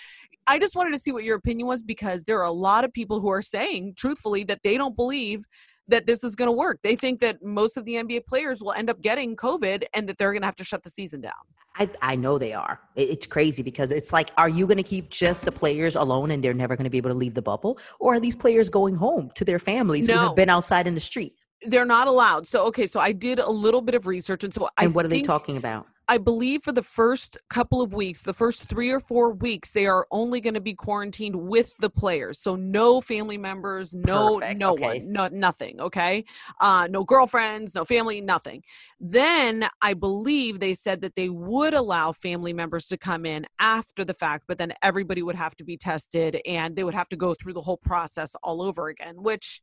I 0.47 0.59
just 0.59 0.77
wanted 0.77 0.93
to 0.93 0.99
see 0.99 1.11
what 1.11 1.25
your 1.25 1.37
opinion 1.37 1.67
was 1.67 1.83
because 1.83 2.25
there 2.25 2.39
are 2.39 2.45
a 2.45 2.53
lot 2.53 2.85
of 2.85 2.93
people 2.93 3.19
who 3.19 3.31
are 3.31 3.41
saying, 3.41 3.95
truthfully, 3.97 4.45
that 4.45 4.61
they 4.63 4.77
don't 4.77 4.95
believe 4.95 5.43
that 5.89 6.07
this 6.07 6.25
is 6.25 6.35
going 6.37 6.49
to 6.49 6.53
work. 6.53 6.81
They 6.83 6.97
think 6.97 7.21
that 7.21 7.43
most 7.43 7.77
of 7.77 7.85
the 7.85 7.95
NBA 7.95 8.27
players 8.27 8.63
will 8.63 8.73
end 8.73 8.91
up 8.91 9.01
getting 9.01 9.37
COVID 9.37 9.85
and 9.95 10.09
that 10.09 10.19
they're 10.19 10.33
going 10.33 10.43
to 10.43 10.47
have 10.47 10.57
to 10.57 10.65
shut 10.65 10.83
the 10.83 10.91
season 10.91 11.21
down. 11.21 11.33
I, 11.77 11.91
I 12.03 12.17
know 12.17 12.39
they 12.39 12.53
are. 12.53 12.81
It's 12.95 13.27
crazy 13.27 13.63
because 13.63 13.91
it's 13.91 14.13
like, 14.13 14.31
are 14.37 14.49
you 14.49 14.67
going 14.67 14.77
to 14.77 14.85
keep 14.85 15.11
just 15.11 15.45
the 15.45 15.53
players 15.53 15.97
alone 15.97 16.31
and 16.31 16.43
they're 16.43 16.55
never 16.55 16.77
going 16.77 16.85
to 16.85 16.91
be 16.91 16.99
able 16.99 17.11
to 17.11 17.17
leave 17.17 17.35
the 17.35 17.43
bubble? 17.43 17.79
Or 17.99 18.15
are 18.15 18.21
these 18.21 18.37
players 18.37 18.71
going 18.71 18.95
home 18.95 19.31
to 19.35 19.45
their 19.45 19.59
families 19.59 20.07
who 20.07 20.13
have 20.13 20.37
been 20.37 20.51
outside 20.51 20.87
in 20.87 20.95
the 20.95 21.01
street? 21.01 21.35
They're 21.67 21.87
not 21.87 22.07
allowed. 22.07 22.47
So, 22.47 22.67
okay, 22.67 22.87
so 22.87 23.01
I 23.01 23.13
did 23.13 23.39
a 23.39 23.51
little 23.51 23.81
bit 23.81 23.95
of 23.95 24.07
research. 24.07 24.45
And 24.45 24.55
so 24.55 24.69
I 24.77 24.85
And 24.85 24.95
what 24.95 25.05
are 25.05 25.09
they 25.09 25.23
talking 25.23 25.57
about? 25.57 25.87
I 26.07 26.19
believe 26.19 26.63
for 26.63 26.73
the 26.73 26.83
first 26.83 27.39
couple 27.49 27.81
of 27.81 27.95
weeks, 27.95 28.23
the 28.23 28.35
first 28.35 28.69
three 28.69 28.91
or 28.91 29.01
four 29.01 29.31
weeks, 29.33 29.71
they 29.71 29.87
are 29.87 30.07
only 30.11 30.41
going 30.41 30.55
to 30.55 30.61
be 30.61 30.75
quarantined 30.75 31.35
with 31.35 31.75
the 31.79 31.89
players. 31.89 32.39
So 32.39 32.57
no 32.57 33.01
family 33.01 33.39
members, 33.39 33.95
no 33.95 34.39
Perfect, 34.39 34.59
no 34.59 34.73
okay. 34.73 34.99
one, 34.99 35.13
no 35.13 35.29
nothing. 35.29 35.81
Okay, 35.81 36.25
uh, 36.61 36.89
no 36.91 37.05
girlfriends, 37.05 37.75
no 37.75 37.87
family, 37.87 38.21
nothing. 38.21 38.63
Then 39.01 39.67
I 39.81 39.95
believe 39.95 40.61
they 40.61 40.75
said 40.75 41.01
that 41.01 41.17
they 41.17 41.31
would 41.31 41.73
allow 41.73 42.13
family 42.13 42.53
members 42.53 42.87
to 42.89 42.99
come 42.99 43.25
in 43.25 43.47
after 43.59 44.05
the 44.05 44.15
fact, 44.15 44.45
but 44.47 44.59
then 44.59 44.75
everybody 44.83 45.23
would 45.23 45.37
have 45.37 45.57
to 45.57 45.65
be 45.65 45.79
tested 45.79 46.39
and 46.45 46.77
they 46.77 46.85
would 46.85 46.95
have 46.95 47.09
to 47.11 47.17
go 47.17 47.35
through 47.35 47.55
the 47.55 47.63
whole 47.63 47.79
process 47.79 48.37
all 48.43 48.61
over 48.61 48.89
again. 48.89 49.23
Which, 49.23 49.63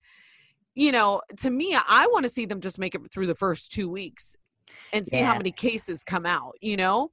you 0.74 0.92
know, 0.92 1.22
to 1.38 1.52
me, 1.52 1.76
I 1.76 2.08
want 2.08 2.24
to 2.24 2.30
see 2.30 2.46
them 2.46 2.62
just 2.62 2.80
make 2.80 2.96
it 2.96 3.02
through 3.12 3.28
the 3.28 3.36
first 3.36 3.72
two 3.72 3.90
weeks 3.90 4.36
and 4.94 5.06
see 5.08 5.20
how 5.20 5.38
many 5.38 5.52
cases 5.52 6.04
come 6.04 6.26
out. 6.26 6.54
You 6.62 6.78
know. 6.78 7.12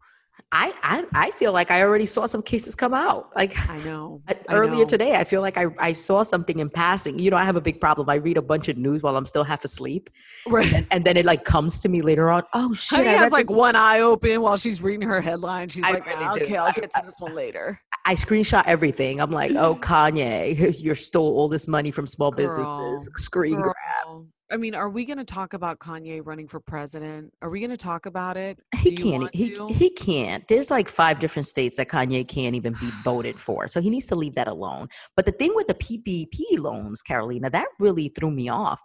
I, 0.52 0.72
I 0.82 1.04
I 1.26 1.30
feel 1.32 1.52
like 1.52 1.70
I 1.70 1.82
already 1.82 2.06
saw 2.06 2.24
some 2.24 2.42
cases 2.42 2.74
come 2.74 2.94
out. 2.94 3.30
Like 3.36 3.58
I 3.68 3.78
know. 3.80 4.22
Uh, 4.28 4.34
I 4.48 4.54
earlier 4.54 4.78
know. 4.78 4.84
today 4.86 5.16
i 5.16 5.24
feel 5.24 5.42
like 5.42 5.58
I, 5.58 5.66
I 5.78 5.92
saw 5.92 6.22
something 6.22 6.60
in 6.60 6.70
passing 6.70 7.18
you 7.18 7.30
know 7.30 7.36
i 7.36 7.44
have 7.44 7.56
a 7.56 7.60
big 7.60 7.80
problem 7.80 8.08
i 8.08 8.14
read 8.14 8.36
a 8.38 8.42
bunch 8.42 8.68
of 8.68 8.78
news 8.78 9.02
while 9.02 9.16
i'm 9.16 9.26
still 9.26 9.44
half 9.44 9.64
asleep 9.64 10.08
Right. 10.46 10.72
and, 10.72 10.86
and 10.90 11.04
then 11.04 11.16
it 11.16 11.26
like 11.26 11.44
comes 11.44 11.80
to 11.80 11.88
me 11.88 12.00
later 12.02 12.30
on 12.30 12.44
oh 12.54 12.72
shit 12.72 12.98
Honey 13.00 13.10
I, 13.10 13.14
has 13.14 13.32
like 13.32 13.50
one 13.50 13.76
eye 13.76 14.00
open 14.00 14.40
while 14.40 14.56
she's 14.56 14.80
reading 14.80 15.06
her 15.08 15.20
headline. 15.20 15.68
She's 15.68 15.84
I 15.84 15.90
like, 15.90 16.06
really 16.06 16.24
"Ah, 16.24 16.34
okay, 16.36 16.56
I'll 16.56 16.72
get 16.72 16.90
to 16.92 17.02
this 17.04 17.20
one 17.20 17.34
later. 17.34 17.78
I 18.06 18.14
screenshot 18.14 18.62
everything 18.66 19.20
i'm 19.20 19.30
like 19.32 19.50
oh 19.52 19.74
kanye 19.82 20.80
you 20.80 20.94
stole 20.94 21.36
all 21.36 21.48
this 21.48 21.68
money 21.68 21.90
from 21.90 22.06
small 22.06 22.30
businesses 22.30 23.08
Girl, 23.08 23.12
screen 23.16 23.60
grab 23.60 23.74
Girl. 24.06 24.26
I 24.50 24.56
mean, 24.56 24.74
are 24.74 24.88
we 24.88 25.04
going 25.04 25.18
to 25.18 25.24
talk 25.24 25.52
about 25.52 25.78
Kanye 25.78 26.20
running 26.24 26.48
for 26.48 26.58
president? 26.58 27.34
Are 27.42 27.50
we 27.50 27.60
going 27.60 27.70
to 27.70 27.76
talk 27.76 28.06
about 28.06 28.36
it? 28.36 28.62
he 28.76 28.96
can't 28.96 29.34
he, 29.34 29.54
he 29.68 29.90
can't 29.90 30.46
there's 30.48 30.70
like 30.70 30.88
five 30.88 31.18
different 31.20 31.46
states 31.46 31.76
that 31.76 31.88
kanye 31.88 32.26
can't 32.26 32.54
even 32.54 32.72
be 32.74 32.90
voted 33.04 33.38
for 33.46 33.66
so 33.68 33.80
he 33.80 33.90
needs 33.90 34.06
to 34.06 34.14
leave 34.14 34.34
that 34.34 34.46
alone 34.48 34.88
but 35.16 35.26
the 35.26 35.32
thing 35.32 35.52
with 35.54 35.66
the 35.66 35.74
ppp 35.74 36.58
loans 36.58 37.02
carolina 37.02 37.50
that 37.50 37.66
really 37.78 38.08
threw 38.08 38.30
me 38.30 38.48
off 38.48 38.80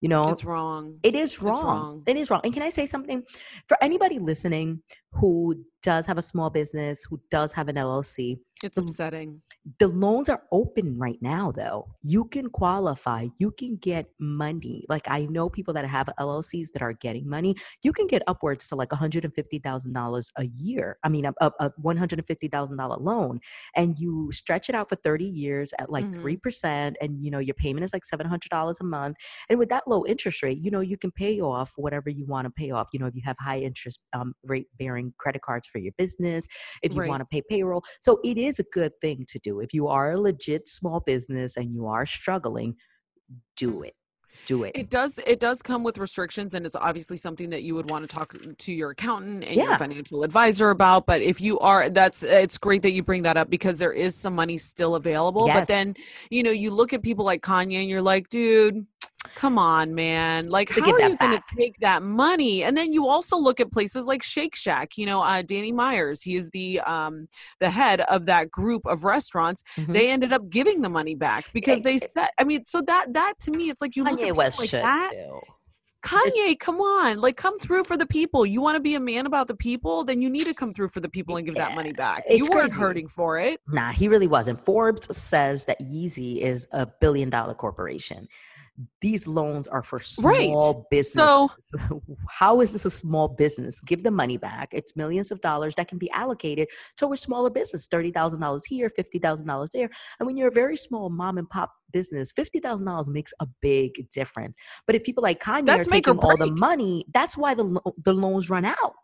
you 0.00 0.08
know 0.08 0.22
It's 0.26 0.44
wrong. 0.44 0.98
It 1.02 1.14
is 1.16 1.34
It's 1.34 1.42
wrong. 1.42 1.64
wrong. 1.64 2.02
It 2.06 2.16
is 2.16 2.30
wrong. 2.30 2.40
And 2.44 2.52
can 2.52 2.62
I 2.62 2.68
say 2.68 2.86
something 2.86 3.22
for 3.66 3.76
anybody 3.82 4.18
listening 4.18 4.82
who 5.12 5.64
does 5.82 6.06
have 6.06 6.18
a 6.18 6.22
small 6.22 6.50
business, 6.50 7.04
who 7.08 7.20
does 7.30 7.52
have 7.52 7.68
an 7.68 7.76
LLC? 7.76 8.38
It's 8.64 8.74
the- 8.74 8.82
upsetting. 8.82 9.40
The 9.78 9.86
loans 9.86 10.28
are 10.28 10.42
open 10.50 10.98
right 10.98 11.18
now, 11.22 11.52
though. 11.52 11.86
You 12.02 12.24
can 12.24 12.48
qualify. 12.50 13.26
You 13.38 13.52
can 13.52 13.76
get 13.76 14.10
money. 14.18 14.84
Like 14.88 15.08
I 15.08 15.26
know 15.26 15.48
people 15.48 15.72
that 15.74 15.84
have 15.86 16.08
LLCs 16.18 16.72
that 16.72 16.82
are 16.82 16.92
getting 16.94 17.28
money. 17.28 17.54
You 17.84 17.92
can 17.92 18.06
get 18.08 18.22
upwards 18.26 18.68
to 18.68 18.74
like 18.76 18.90
one 18.90 18.98
hundred 18.98 19.24
and 19.24 19.32
fifty 19.34 19.58
thousand 19.60 19.92
dollars 19.92 20.32
a 20.36 20.46
year. 20.46 20.98
I 21.04 21.08
mean, 21.08 21.26
a, 21.26 21.34
a, 21.40 21.52
a 21.60 21.72
one 21.76 21.96
hundred 21.96 22.18
and 22.18 22.26
fifty 22.26 22.48
thousand 22.48 22.78
dollar 22.78 22.96
loan, 22.96 23.38
and 23.76 23.96
you 23.98 24.30
stretch 24.32 24.68
it 24.68 24.74
out 24.74 24.88
for 24.88 24.96
thirty 24.96 25.26
years 25.26 25.72
at 25.78 25.90
like 25.90 26.06
Mhm. 26.06 26.14
3 26.14 26.36
percent, 26.38 26.96
and 27.00 27.24
you 27.24 27.30
know 27.30 27.38
your 27.38 27.54
payment 27.54 27.84
is 27.84 27.92
like 27.92 28.04
seven 28.04 28.26
hundred 28.26 28.48
dollars 28.50 28.78
a 28.80 28.84
month. 28.84 29.16
And 29.48 29.58
with 29.60 29.68
that 29.68 29.84
low 29.86 30.04
interest 30.04 30.42
rate, 30.42 30.58
you 30.60 30.70
know 30.72 30.80
you 30.80 30.96
can 30.96 31.12
pay 31.12 31.40
off 31.40 31.72
whatever 31.76 32.10
you 32.10 32.26
want 32.26 32.46
to 32.46 32.50
pay 32.50 32.72
off. 32.72 32.88
You 32.92 32.98
know 32.98 33.06
if 33.06 33.14
you 33.14 33.22
have 33.24 33.36
high 33.38 33.60
interest 33.60 34.04
um, 34.14 34.34
rate 34.42 34.66
bearing 34.78 34.97
credit 35.18 35.42
cards 35.42 35.66
for 35.68 35.78
your 35.78 35.92
business, 35.98 36.46
if 36.82 36.94
you 36.94 37.00
Right. 37.00 37.08
want 37.08 37.20
to 37.20 37.26
pay 37.30 37.42
payroll. 37.48 37.82
So 38.00 38.20
it 38.24 38.38
is 38.38 38.58
a 38.58 38.64
good 38.72 38.92
thing 39.00 39.24
to 39.28 39.38
do. 39.38 39.60
If 39.60 39.72
you 39.72 39.88
are 39.88 40.12
a 40.12 40.20
legit 40.20 40.68
small 40.68 41.00
business 41.00 41.56
and 41.56 41.74
you 41.74 41.86
are 41.86 42.06
struggling, 42.06 42.76
do 43.56 43.82
it. 43.82 43.94
Do 44.46 44.62
it. 44.62 44.72
It 44.74 44.88
does. 44.88 45.18
It 45.26 45.40
does 45.40 45.60
come 45.60 45.82
with 45.82 45.98
restrictions, 45.98 46.54
and 46.54 46.64
it's 46.64 46.76
obviously 46.76 47.18
something 47.18 47.50
that 47.50 47.64
you 47.64 47.74
would 47.74 47.90
want 47.90 48.08
to 48.08 48.16
talk 48.16 48.34
to 48.56 48.72
your 48.72 48.90
accountant 48.90 49.44
and 49.44 49.56
your 49.56 49.76
financial 49.76 50.22
advisor 50.22 50.70
about. 50.70 51.06
But 51.06 51.20
if 51.20 51.40
you 51.40 51.58
are, 51.58 51.90
that's 51.90 52.22
it's 52.22 52.56
great 52.56 52.80
that 52.82 52.92
you 52.92 53.02
bring 53.02 53.24
that 53.24 53.36
up 53.36 53.50
because 53.50 53.78
there 53.78 53.92
is 53.92 54.16
some 54.16 54.34
money 54.34 54.56
still 54.56 54.94
available. 54.94 55.48
But 55.48 55.68
then, 55.68 55.92
you 56.30 56.42
know, 56.42 56.50
you 56.52 56.70
look 56.70 56.94
at 56.94 57.02
people 57.02 57.24
like 57.26 57.42
Kanye, 57.42 57.80
and 57.80 57.88
you're 57.90 58.00
like, 58.00 58.28
dude. 58.30 58.86
Come 59.34 59.58
on, 59.58 59.94
man. 59.94 60.48
Like, 60.48 60.70
how 60.70 60.90
are 60.90 61.00
you 61.00 61.16
going 61.16 61.36
to 61.36 61.42
take 61.56 61.76
that 61.80 62.02
money? 62.02 62.62
And 62.64 62.76
then 62.76 62.92
you 62.92 63.06
also 63.06 63.36
look 63.36 63.60
at 63.60 63.70
places 63.72 64.06
like 64.06 64.22
Shake 64.22 64.56
Shack. 64.56 64.96
You 64.96 65.06
know, 65.06 65.22
uh, 65.22 65.42
Danny 65.42 65.72
Myers. 65.72 66.22
He 66.22 66.36
is 66.36 66.50
the 66.50 66.80
um, 66.80 67.28
the 67.60 67.70
head 67.70 68.00
of 68.02 68.26
that 68.26 68.50
group 68.50 68.86
of 68.86 69.04
restaurants. 69.04 69.62
Mhm. 69.76 69.92
They 69.92 70.10
ended 70.10 70.32
up 70.32 70.48
giving 70.50 70.82
the 70.82 70.88
money 70.88 71.14
back 71.14 71.46
because 71.52 71.82
they 71.82 71.98
said. 71.98 72.28
I 72.38 72.44
mean, 72.44 72.64
so 72.66 72.82
that 72.82 73.12
that 73.12 73.34
to 73.40 73.50
me, 73.50 73.70
it's 73.70 73.80
like 73.80 73.96
you 73.96 74.04
look 74.04 74.14
at 74.14 74.18
Kanye 74.18 74.22
people 74.24 74.36
West 74.38 74.60
like 74.60 74.68
should 74.70 74.82
that. 74.82 75.10
too. 75.12 75.40
Kanye, 76.02 76.58
come 76.58 76.76
on, 76.76 77.20
like 77.20 77.36
come 77.36 77.58
through 77.58 77.84
for 77.84 77.96
the 77.96 78.06
people. 78.06 78.46
You 78.46 78.62
want 78.62 78.76
to 78.76 78.80
be 78.80 78.94
a 78.94 79.00
man 79.00 79.26
about 79.26 79.48
the 79.48 79.56
people, 79.56 80.04
then 80.04 80.22
you 80.22 80.30
need 80.30 80.44
to 80.44 80.54
come 80.54 80.72
through 80.72 80.90
for 80.90 81.00
the 81.00 81.08
people 81.08 81.36
and 81.36 81.44
give 81.44 81.56
that 81.56 81.74
money 81.74 81.92
back. 81.92 82.22
You 82.28 82.36
it's 82.36 82.48
weren't 82.48 82.70
crazy. 82.70 82.80
hurting 82.80 83.08
for 83.08 83.38
it. 83.38 83.60
Nah, 83.68 83.90
he 83.90 84.06
really 84.06 84.28
wasn't. 84.28 84.64
Forbes 84.64 85.14
says 85.16 85.64
that 85.64 85.80
Yeezy 85.80 86.38
is 86.38 86.68
a 86.72 86.86
billion 86.86 87.30
dollar 87.30 87.54
corporation. 87.54 88.28
These 89.00 89.26
loans 89.26 89.66
are 89.68 89.82
for 89.82 90.00
Right. 90.20 90.46
small 90.46 90.86
businesses. 90.90 91.50
So- 91.70 92.02
how 92.28 92.60
is 92.60 92.72
this 92.72 92.84
a 92.84 92.90
small 92.90 93.28
business? 93.28 93.80
Give 93.80 94.02
the 94.02 94.10
money 94.10 94.36
back. 94.36 94.72
It's 94.72 94.96
millions 94.96 95.30
of 95.32 95.40
dollars 95.40 95.74
that 95.76 95.88
can 95.88 95.98
be 95.98 96.10
allocated 96.10 96.68
to 96.98 97.12
a 97.12 97.16
smaller 97.16 97.50
business. 97.50 97.86
Thirty 97.86 98.10
thousand 98.10 98.40
dollars 98.40 98.64
here, 98.64 98.88
fifty 98.88 99.18
thousand 99.18 99.46
dollars 99.46 99.70
there. 99.70 99.90
And 100.18 100.26
when 100.26 100.36
you're 100.36 100.48
a 100.48 100.52
very 100.52 100.76
small 100.76 101.10
mom 101.10 101.38
and 101.38 101.48
pop 101.48 101.72
business, 101.92 102.30
fifty 102.30 102.60
thousand 102.60 102.86
dollars 102.86 103.08
makes 103.08 103.32
a 103.40 103.46
big 103.60 104.08
difference. 104.10 104.56
But 104.86 104.94
if 104.94 105.02
people 105.04 105.22
like 105.22 105.42
Kanye 105.42 105.66
That's 105.66 105.86
are 105.86 105.90
taking 105.90 106.18
all 106.18 106.36
the 106.36 106.52
money, 106.52 107.04
that's 107.12 107.36
why 107.36 107.54
the 107.54 107.80
the 108.04 108.12
loans 108.12 108.48
run 108.50 108.64
out. 108.64 108.94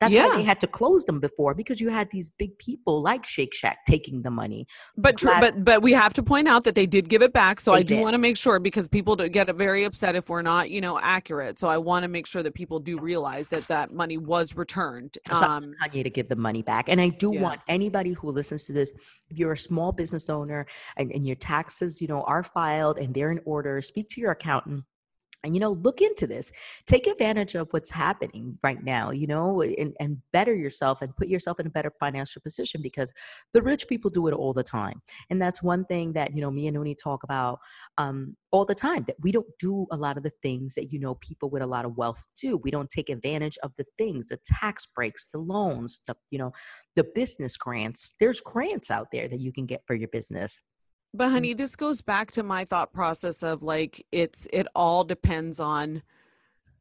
That's 0.00 0.14
why 0.14 0.26
Yeah. 0.28 0.36
they 0.36 0.42
had 0.42 0.60
to 0.60 0.66
close 0.66 1.04
them 1.04 1.20
before 1.20 1.54
because 1.54 1.78
you 1.78 1.90
had 1.90 2.10
these 2.10 2.30
big 2.30 2.56
people 2.58 3.02
like 3.02 3.26
Shake 3.26 3.52
Shack 3.52 3.80
taking 3.86 4.22
the 4.22 4.30
money. 4.30 4.66
But 4.96 5.18
tr- 5.18 5.28
but 5.40 5.62
but 5.62 5.82
we 5.82 5.92
have 5.92 6.14
to 6.14 6.22
point 6.22 6.48
out 6.48 6.64
that 6.64 6.74
they 6.74 6.86
did 6.86 7.10
give 7.10 7.20
it 7.20 7.34
back. 7.34 7.60
So 7.60 7.72
They 7.72 7.80
I 7.80 7.82
do 7.82 7.96
want 8.00 8.14
to 8.14 8.18
make 8.18 8.38
sure 8.38 8.58
because 8.58 8.88
people 8.88 9.14
do 9.14 9.28
get 9.28 9.54
very 9.54 9.84
upset 9.84 10.16
if 10.16 10.30
we're 10.30 10.40
not, 10.40 10.70
you 10.70 10.80
know, 10.80 10.98
accurate. 10.98 11.58
So 11.58 11.68
I 11.68 11.76
want 11.76 12.04
to 12.04 12.08
make 12.08 12.26
sure 12.26 12.42
that 12.42 12.54
people 12.54 12.80
do 12.80 12.98
realize 12.98 13.50
that 13.50 13.62
that 13.64 13.92
money 13.92 14.16
was 14.16 14.56
returned. 14.56 15.18
Um, 15.30 15.74
Kanye 15.82 16.02
to 16.02 16.10
give 16.10 16.28
the 16.28 16.36
money 16.36 16.62
back. 16.62 16.88
And 16.88 16.98
I 17.00 17.10
do 17.10 17.34
Yeah. 17.34 17.42
want 17.42 17.60
anybody 17.68 18.12
who 18.12 18.30
listens 18.30 18.64
to 18.66 18.72
this, 18.72 18.92
if 19.28 19.38
you're 19.38 19.52
a 19.52 19.58
small 19.58 19.92
business 19.92 20.30
owner 20.30 20.66
and, 20.96 21.12
and 21.12 21.26
your 21.26 21.36
taxes, 21.36 22.00
you 22.00 22.08
know, 22.08 22.22
are 22.22 22.42
filed 22.42 22.96
and 22.98 23.12
they're 23.12 23.32
in 23.32 23.40
order, 23.44 23.82
speak 23.82 24.08
to 24.10 24.20
your 24.20 24.30
accountant. 24.30 24.84
And 25.42 25.54
you 25.54 25.60
know, 25.60 25.72
look 25.72 26.00
into 26.00 26.26
this. 26.26 26.52
Take 26.86 27.06
advantage 27.06 27.54
of 27.54 27.68
what's 27.72 27.90
happening 27.90 28.58
right 28.62 28.82
now, 28.82 29.10
you 29.10 29.26
know, 29.26 29.62
and, 29.62 29.94
and 29.98 30.18
better 30.32 30.54
yourself 30.54 31.02
and 31.02 31.16
put 31.16 31.28
yourself 31.28 31.58
in 31.60 31.66
a 31.66 31.70
better 31.70 31.92
financial 31.98 32.42
position 32.42 32.82
because 32.82 33.12
the 33.54 33.62
rich 33.62 33.88
people 33.88 34.10
do 34.10 34.26
it 34.26 34.34
all 34.34 34.52
the 34.52 34.62
time. 34.62 35.00
And 35.30 35.40
that's 35.40 35.62
one 35.62 35.84
thing 35.86 36.12
that, 36.12 36.34
you 36.34 36.40
know, 36.40 36.50
me 36.50 36.66
and 36.66 36.74
Uni 36.74 36.94
talk 36.94 37.22
about 37.22 37.58
um, 37.98 38.36
all 38.50 38.64
the 38.64 38.74
time 38.74 39.04
that 39.06 39.16
we 39.20 39.32
don't 39.32 39.46
do 39.58 39.86
a 39.90 39.96
lot 39.96 40.16
of 40.16 40.22
the 40.22 40.32
things 40.42 40.74
that, 40.74 40.92
you 40.92 40.98
know, 40.98 41.14
people 41.16 41.48
with 41.48 41.62
a 41.62 41.66
lot 41.66 41.84
of 41.84 41.96
wealth 41.96 42.26
do. 42.40 42.56
We 42.58 42.70
don't 42.70 42.90
take 42.90 43.08
advantage 43.08 43.58
of 43.62 43.74
the 43.76 43.84
things, 43.96 44.28
the 44.28 44.38
tax 44.44 44.86
breaks, 44.86 45.26
the 45.26 45.38
loans, 45.38 46.00
the, 46.06 46.16
you 46.30 46.38
know, 46.38 46.52
the 46.96 47.04
business 47.14 47.56
grants. 47.56 48.14
There's 48.20 48.40
grants 48.40 48.90
out 48.90 49.08
there 49.12 49.28
that 49.28 49.40
you 49.40 49.52
can 49.52 49.66
get 49.66 49.82
for 49.86 49.94
your 49.94 50.08
business. 50.08 50.60
But 51.12 51.28
Mm. 51.28 51.32
honey, 51.32 51.54
this 51.54 51.74
goes 51.76 52.00
back 52.02 52.30
to 52.32 52.42
my 52.42 52.64
thought 52.64 52.92
process 52.92 53.42
of 53.42 53.62
like 53.62 54.04
it's 54.12 54.46
it 54.52 54.66
all 54.74 55.04
depends 55.04 55.58
on 55.60 56.02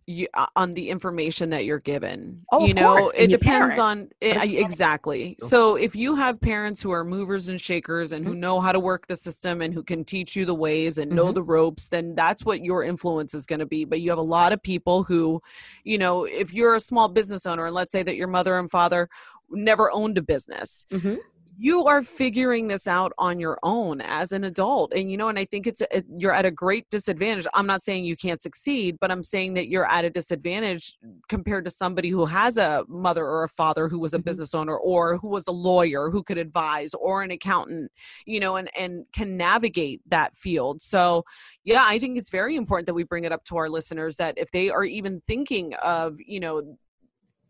you 0.05 0.27
uh, 0.33 0.47
on 0.55 0.71
the 0.73 0.89
information 0.89 1.51
that 1.51 1.65
you're 1.65 1.77
given. 1.79 2.43
Oh, 2.51 2.65
you 2.65 2.71
of 2.71 2.75
know, 2.77 2.97
course, 2.97 3.11
it 3.15 3.27
depends 3.27 3.75
parent. 3.75 3.79
on 3.79 3.97
But 4.19 4.27
eh, 4.27 4.31
if 4.31 4.37
I- 4.37 4.43
you 4.45 4.57
have- 4.57 4.65
exactly. 4.65 5.35
So- 5.37 5.47
So 5.47 5.75
if 5.75 5.95
you 5.95 6.15
have 6.15 6.41
parents 6.41 6.81
who 6.81 6.89
are 6.89 7.03
movers 7.03 7.47
and 7.47 7.61
shakers 7.61 8.11
and 8.11 8.25
who 8.25 8.31
Mm-hmm. 8.31 8.39
know 8.39 8.59
how 8.59 8.71
to 8.71 8.79
work 8.79 9.05
the 9.05 9.15
system 9.15 9.61
and 9.61 9.71
who 9.71 9.83
can 9.83 10.03
teach 10.03 10.35
you 10.35 10.45
the 10.45 10.55
ways 10.55 10.97
and 10.97 11.11
know 11.11 11.27
Mhm. 11.27 11.33
the 11.35 11.43
ropes, 11.43 11.87
then 11.89 12.15
that's 12.15 12.43
what 12.43 12.63
your 12.63 12.83
influence 12.83 13.35
is 13.35 13.45
going 13.45 13.59
to 13.59 13.67
be. 13.67 13.85
But 13.85 14.01
you 14.01 14.09
have 14.09 14.17
a 14.17 14.23
lot 14.23 14.51
of 14.51 14.63
people 14.63 15.03
who, 15.03 15.41
you 15.83 15.99
know, 15.99 16.25
if 16.25 16.53
you're 16.53 16.73
a 16.75 16.79
small 16.79 17.07
business 17.07 17.45
owner 17.45 17.67
and 17.67 17.75
let's 17.75 17.91
say 17.91 18.01
that 18.01 18.15
your 18.15 18.27
mother 18.27 18.57
and 18.57 18.69
father 18.69 19.09
never 19.51 19.91
owned 19.91 20.17
a 20.17 20.23
business 20.23 20.87
Mhm. 20.91 21.19
You 21.61 21.85
are 21.85 22.01
figuring 22.01 22.69
this 22.69 22.87
out 22.87 23.11
on 23.17 23.37
your 23.37 23.59
own 23.63 23.99
as 23.99 24.31
an 24.31 24.45
adult 24.45 24.93
and 24.95 25.11
you 25.11 25.17
know 25.17 25.27
and 25.27 25.37
i 25.37 25.43
think 25.43 25.67
it's 25.67 25.81
a, 25.81 26.01
you're 26.17 26.31
at 26.31 26.45
a 26.45 26.51
great 26.51 26.89
disadvantage 26.89 27.45
i'm 27.53 27.67
not 27.67 27.81
saying 27.81 28.05
you 28.05 28.15
can't 28.15 28.41
succeed 28.41 28.97
but 29.01 29.11
i'm 29.11 29.23
saying 29.23 29.53
that 29.53 29.67
you're 29.67 29.85
at 29.85 30.05
a 30.05 30.09
disadvantage 30.09 30.97
compared 31.27 31.65
to 31.65 31.71
somebody 31.71 32.07
who 32.09 32.25
has 32.25 32.57
a 32.57 32.85
mother 32.87 33.25
or 33.25 33.43
a 33.43 33.49
father 33.49 33.89
who 33.89 33.99
was 33.99 34.13
a 34.13 34.19
Mhm. 34.19 34.23
business 34.23 34.55
owner 34.55 34.77
or 34.77 35.17
who 35.17 35.27
was 35.27 35.47
a 35.47 35.51
lawyer 35.51 36.09
who 36.09 36.23
could 36.23 36.37
advise 36.37 36.93
or 36.93 37.23
an 37.23 37.31
accountant 37.31 37.91
you 38.25 38.39
know 38.39 38.55
and 38.55 38.69
and 38.77 39.05
can 39.11 39.35
navigate 39.35 40.01
that 40.07 40.35
field 40.37 40.81
so 40.81 41.25
yeah 41.65 41.83
i 41.85 41.99
think 41.99 42.17
it's 42.17 42.29
very 42.29 42.55
important 42.55 42.85
that 42.85 42.93
we 42.93 43.03
bring 43.03 43.25
it 43.25 43.33
up 43.33 43.43
to 43.43 43.57
our 43.57 43.69
listeners 43.69 44.15
that 44.15 44.37
if 44.37 44.49
they 44.51 44.69
are 44.69 44.85
even 44.85 45.21
thinking 45.27 45.73
of 45.83 46.17
you 46.25 46.39
know 46.39 46.77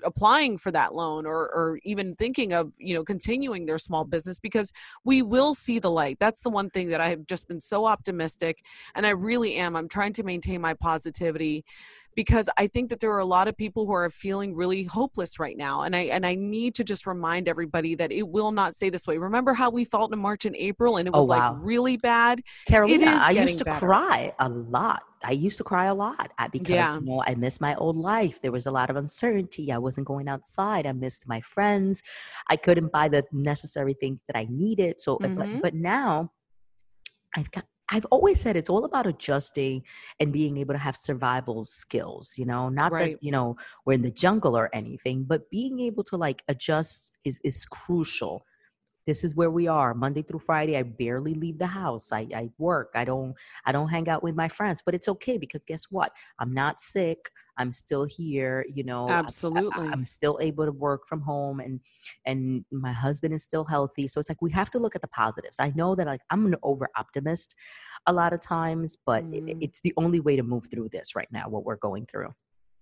applying 0.04 0.58
for 0.58 0.72
that 0.72 0.94
loan 0.94 1.26
or 1.26 1.50
or 1.50 1.80
even 1.84 2.16
thinking 2.16 2.54
of 2.54 2.74
you 2.78 2.94
know 2.94 3.04
continuing 3.04 3.66
their 3.66 3.78
small 3.78 4.06
business 4.06 4.40
because 4.40 4.72
we 5.04 5.22
will 5.22 5.54
see 5.54 5.80
the 5.80 5.92
light. 5.92 6.18
That's 6.20 6.42
the 6.42 6.50
one 6.50 6.70
thing 6.70 6.90
that 6.90 7.02
i 7.02 7.10
have 7.10 7.26
just 7.28 7.48
been 7.48 7.62
so 7.62 7.86
optimistic 7.86 8.64
and 8.96 9.06
i 9.06 9.12
really 9.12 9.56
am. 9.56 9.76
I'm 9.76 9.90
trying 9.90 10.14
to 10.14 10.24
maintain 10.24 10.62
my 10.62 10.74
positivity 10.74 11.66
because 12.16 12.50
I 12.58 12.68
think 12.68 12.90
that 12.90 13.00
there 13.00 13.12
are 13.12 13.20
a 13.20 13.26
lot 13.26 13.48
of 13.48 13.56
people 13.56 13.86
who 13.86 13.94
are 13.94 14.10
feeling 14.10 14.56
really 14.56 14.84
hopeless 14.84 15.40
right 15.40 15.56
now. 15.58 15.82
And 15.84 15.96
I 15.96 16.02
and 16.02 16.26
I 16.26 16.36
need 16.36 16.76
to 16.76 16.84
just 16.84 17.06
remind 17.06 17.48
everybody 17.48 17.96
that 17.96 18.12
it 18.12 18.28
will 18.28 18.52
not 18.52 18.76
stay 18.76 18.90
this 18.90 19.08
way. 19.08 19.18
Remember 19.18 19.54
how 19.54 19.70
we 19.70 19.86
felt 19.86 20.12
in 20.14 20.20
March 20.20 20.46
and 20.46 20.56
April 20.56 20.98
and 20.98 21.08
it 21.08 21.14
was 21.14 21.26
Oh, 21.26 21.28
wow. 21.28 21.54
like 21.54 21.62
really 21.64 21.98
bad? 21.98 22.42
Carolina, 22.68 23.06
is 23.06 23.22
I 23.22 23.32
used 23.32 23.60
to 23.60 23.66
better. 23.66 23.86
cry 23.86 24.34
a 24.40 24.50
lot. 24.50 25.04
I 25.24 25.32
used 25.32 25.58
to 25.58 25.64
cry 25.64 25.86
a 25.86 25.94
lot 25.94 26.32
uh, 26.38 26.48
because 26.50 26.70
Yeah. 26.76 26.96
you 26.96 27.02
know 27.06 27.24
I 27.26 27.36
missed 27.36 27.62
my 27.62 27.76
old 27.76 27.96
life. 27.98 28.42
There 28.42 28.52
was 28.52 28.66
a 28.66 28.72
lot 28.72 28.90
of 28.90 28.96
uncertainty. 28.96 29.72
I 29.72 29.78
wasn't 29.78 30.08
going 30.08 30.28
outside. 30.28 30.86
I 30.88 30.92
missed 30.94 31.28
my 31.28 31.42
friends. 31.42 32.02
I 32.50 32.56
couldn't 32.56 32.92
buy 32.92 33.10
the 33.10 33.24
necessary 33.32 33.94
things 33.94 34.20
that 34.28 34.38
I 34.38 34.48
needed. 34.50 35.00
So, 35.02 35.16
uh, 35.18 35.20
Mhm. 35.28 35.36
but, 35.38 35.62
but 35.62 35.74
now 35.74 36.32
I've 37.36 37.52
got. 37.52 37.66
I've 37.92 38.06
always 38.06 38.40
said 38.40 38.56
it's 38.56 38.70
all 38.70 38.86
about 38.86 39.08
adjusting 39.08 39.84
and 40.20 40.32
being 40.34 40.58
able 40.58 40.74
to 40.74 40.80
have 40.80 40.96
survival 40.96 41.66
skills, 41.66 42.38
you 42.38 42.46
know, 42.46 42.70
not 42.70 42.98
Right. 42.98 43.00
that, 43.00 43.22
you 43.22 43.32
know, 43.32 43.58
we're 43.86 43.94
in 43.94 44.02
the 44.04 44.12
jungle 44.12 44.56
or 44.58 44.70
anything, 44.74 45.24
but 45.24 45.50
being 45.50 45.80
able 45.80 46.04
to 46.06 46.18
like 46.18 46.44
adjust 46.48 47.18
is 47.26 47.40
is 47.44 47.66
crucial 47.66 48.46
this 49.10 49.24
is 49.24 49.32
where 49.40 49.50
we 49.60 49.66
are 49.68 49.92
monday 50.06 50.22
through 50.22 50.40
friday 50.50 50.76
i 50.78 50.84
barely 50.84 51.34
leave 51.44 51.58
the 51.58 51.72
house 51.82 52.12
I, 52.20 52.22
I 52.42 52.44
work 52.58 52.90
i 53.02 53.04
don't 53.12 53.34
i 53.66 53.72
don't 53.76 53.90
hang 53.96 54.08
out 54.14 54.22
with 54.26 54.36
my 54.44 54.48
friends 54.58 54.80
but 54.86 54.94
it's 54.98 55.10
okay 55.16 55.38
because 55.44 55.64
guess 55.72 55.86
what 55.90 56.12
i'm 56.40 56.54
not 56.54 56.80
sick 56.80 57.22
i'm 57.58 57.72
still 57.72 58.06
here 58.06 58.56
you 58.78 58.84
know 58.84 59.08
I- 59.08 59.14
I- 59.14 59.20
Absolutely. 59.20 59.88
i'm 59.94 60.06
still 60.06 60.38
able 60.48 60.66
to 60.66 60.72
work 60.88 61.02
from 61.10 61.22
home 61.22 61.60
and 61.60 61.80
and 62.26 62.64
my 62.72 62.94
husband 63.06 63.34
is 63.34 63.42
still 63.44 63.66
healthy 63.76 64.08
so 64.08 64.20
it's 64.20 64.30
like 64.30 64.42
we 64.42 64.52
have 64.52 64.70
to 64.72 64.80
look 64.80 64.96
at 64.96 65.02
the 65.02 65.08
positives 65.24 65.58
i 65.60 65.72
know 65.76 65.96
that 65.96 66.06
like 66.08 66.22
i'm 66.30 66.46
an 66.46 66.56
over 66.64 66.88
optimist 66.96 67.56
a 68.06 68.14
lot 68.14 68.32
of 68.34 68.40
times 68.42 68.98
but 69.06 69.24
it- 69.24 69.44
Mm. 69.46 69.58
it's 69.66 69.82
the 69.82 69.94
only 69.98 70.20
way 70.20 70.36
to 70.36 70.44
move 70.44 70.68
through 70.72 70.90
this 70.90 71.16
right 71.16 71.32
now 71.32 71.46
what 71.50 71.66
we're 71.66 71.78
going 71.90 72.06
through 72.06 72.32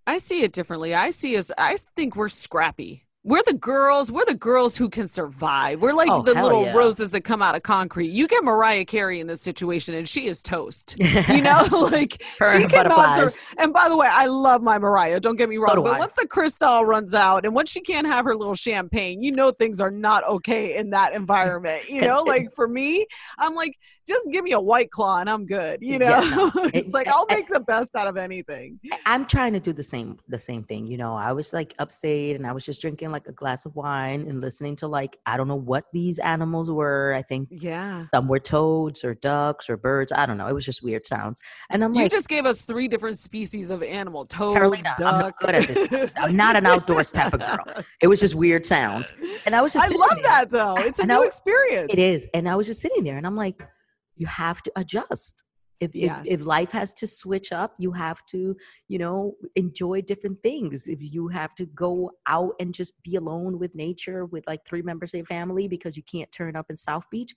I 0.09 0.19
see 0.19 0.41
it 0.43 0.53
differently. 0.53 0.95
I 0.95 1.09
see 1.09 1.35
us 1.37 1.51
I 1.57 1.75
think 1.97 2.15
we're 2.15 2.29
scrappy. 2.29 3.06
We're 3.23 3.43
the 3.45 3.55
girls. 3.55 4.09
We're 4.09 4.23
the 4.23 4.35
girls 4.35 4.77
who 4.77 4.87
can 4.89 5.07
survive. 5.09 5.81
We're 5.81 5.91
like 5.93 6.09
Oh, 6.09 6.21
the 6.21 6.33
little 6.33 6.63
yeah. 6.63 6.73
roses 6.77 7.11
that 7.11 7.21
come 7.21 7.41
out 7.41 7.55
of 7.55 7.63
concrete. 7.63 8.07
You 8.09 8.25
get 8.25 8.41
Mariah 8.43 8.85
Carey 8.85 9.19
in 9.19 9.27
this 9.27 9.41
situation, 9.41 9.95
and 9.95 10.07
she 10.07 10.27
is 10.27 10.41
toast. 10.41 10.95
You 11.27 11.41
know, 11.41 11.63
like 11.91 12.23
she 12.53 12.65
cannot. 12.67 13.27
Sur- 13.29 13.45
and 13.57 13.73
by 13.73 13.89
the 13.89 13.97
way, 13.97 14.07
I 14.09 14.27
love 14.27 14.61
my 14.61 14.77
Mariah. 14.77 15.19
Don't 15.19 15.35
get 15.35 15.49
me 15.49 15.57
wrong. 15.57 15.75
do 15.75 15.81
but 15.83 15.95
I. 15.95 15.99
once 15.99 16.13
the 16.13 16.25
crystal 16.27 16.85
runs 16.85 17.13
out, 17.13 17.43
and 17.45 17.53
once 17.53 17.69
she 17.69 17.81
can't 17.81 18.07
have 18.07 18.23
her 18.23 18.35
little 18.35 18.55
champagne, 18.55 19.21
you 19.21 19.31
know 19.33 19.51
things 19.51 19.81
are 19.81 19.91
not 19.91 20.23
okay 20.25 20.77
in 20.77 20.91
that 20.91 21.13
environment. 21.13 21.89
You 21.89 22.01
know, 22.01 22.21
like 22.27 22.51
for 22.53 22.67
me, 22.67 23.05
I'm 23.39 23.55
like, 23.55 23.77
just 24.07 24.29
give 24.31 24.45
me 24.45 24.53
a 24.53 24.61
white 24.61 24.89
claw 24.89 25.19
and 25.19 25.29
I'm 25.29 25.45
good. 25.45 25.79
You 25.81 25.99
know, 25.99 26.05
Yeah, 26.05 26.19
no. 26.35 26.51
it's 26.73 26.87
It- 26.89 26.93
like 26.93 27.09
I'll 27.09 27.25
I- 27.29 27.35
make 27.35 27.47
the 27.47 27.59
best 27.59 27.93
out 27.95 28.07
of 28.07 28.15
anything. 28.15 28.79
I'm 29.05 29.25
trying 29.25 29.51
to 29.53 29.59
do 29.59 29.73
the 29.73 29.83
same 29.83 30.17
the 30.29 30.39
same 30.39 30.63
thing. 30.63 30.87
You 30.87 30.97
know, 30.97 31.13
I 31.13 31.33
was 31.33 31.51
like 31.51 31.73
upstate 31.79 32.37
and 32.37 32.47
I 32.47 32.53
was 32.53 32.63
just 32.63 32.81
drinking 32.81 33.11
like 33.11 33.16
a 33.25 33.31
glass 33.31 33.65
of 33.65 33.75
wine 33.75 34.21
and 34.27 34.41
listening 34.41 34.75
to 34.77 34.87
like 34.87 35.17
I 35.25 35.37
don't 35.37 35.47
know 35.47 35.55
what 35.55 35.85
these 35.93 36.19
animals 36.19 36.69
were. 36.69 37.13
I 37.15 37.21
think 37.21 37.47
Yeah. 37.51 38.05
some 38.13 38.27
were 38.27 38.39
toads 38.39 39.03
or 39.03 39.15
ducks 39.15 39.69
or 39.69 39.77
birds. 39.77 40.11
I 40.11 40.25
don't 40.25 40.37
know. 40.37 40.47
It 40.47 40.53
was 40.53 40.65
just 40.65 40.83
weird 40.83 41.05
sounds. 41.07 41.41
And 41.71 41.83
I'm 41.83 41.93
You 41.95 42.03
like, 42.03 42.11
you 42.11 42.17
just 42.17 42.29
gave 42.29 42.45
us 42.45 42.61
three 42.61 42.87
different 42.87 43.17
species 43.17 43.69
of 43.69 43.81
animal: 43.81 44.25
toads, 44.25 44.57
Carolina, 44.57 44.89
I'm 44.99 45.19
not 45.19 45.37
good 45.39 45.55
at 45.55 45.67
this. 45.89 46.13
I'm 46.19 46.35
not 46.35 46.55
an 46.55 46.65
outdoors 46.65 47.11
type 47.11 47.33
of 47.33 47.39
girl. 47.39 47.83
It 48.01 48.07
was 48.07 48.19
just 48.19 48.35
weird 48.35 48.65
sounds. 48.65 49.13
And 49.45 49.55
I 49.55 49.61
was 49.61 49.73
just 49.73 49.91
I 49.91 49.95
love 49.97 50.09
there. 50.15 50.23
that 50.23 50.49
though. 50.51 50.75
It's 50.77 50.99
a 50.99 51.03
And 51.03 51.09
new 51.09 51.23
I- 51.23 51.25
experience. 51.25 51.91
It 51.91 51.99
is. 51.99 52.27
And 52.33 52.47
I 52.49 52.55
was 52.55 52.67
just 52.67 52.81
sitting 52.81 53.03
there 53.03 53.17
and 53.17 53.25
I'm 53.25 53.35
like, 53.37 53.63
you 54.15 54.27
have 54.27 54.61
to 54.63 54.71
adjust. 54.75 55.43
If, 55.79 55.91
if, 55.95 56.11
if 56.25 56.45
life 56.45 56.71
has 56.71 56.91
to 56.93 57.07
switch 57.07 57.51
up, 57.51 57.75
you 57.77 57.91
have 57.91 58.25
to, 58.27 58.55
you 58.87 58.97
know, 58.97 59.35
enjoy 59.55 60.01
different 60.01 60.41
things. 60.41 60.87
If 60.87 60.99
you 61.01 61.27
have 61.27 61.53
to 61.55 61.65
go 61.67 62.11
out 62.25 62.53
and 62.59 62.73
just 62.73 63.01
be 63.03 63.15
alone 63.15 63.59
with 63.59 63.75
nature 63.75 64.25
with 64.25 64.47
like 64.47 64.65
three 64.65 64.81
members 64.81 65.13
of 65.13 65.19
your 65.19 65.25
family 65.25 65.67
because 65.67 65.95
you 65.95 66.03
can't 66.03 66.31
turn 66.31 66.55
up 66.55 66.67
in 66.69 66.75
South 66.75 67.09
Beach, 67.09 67.35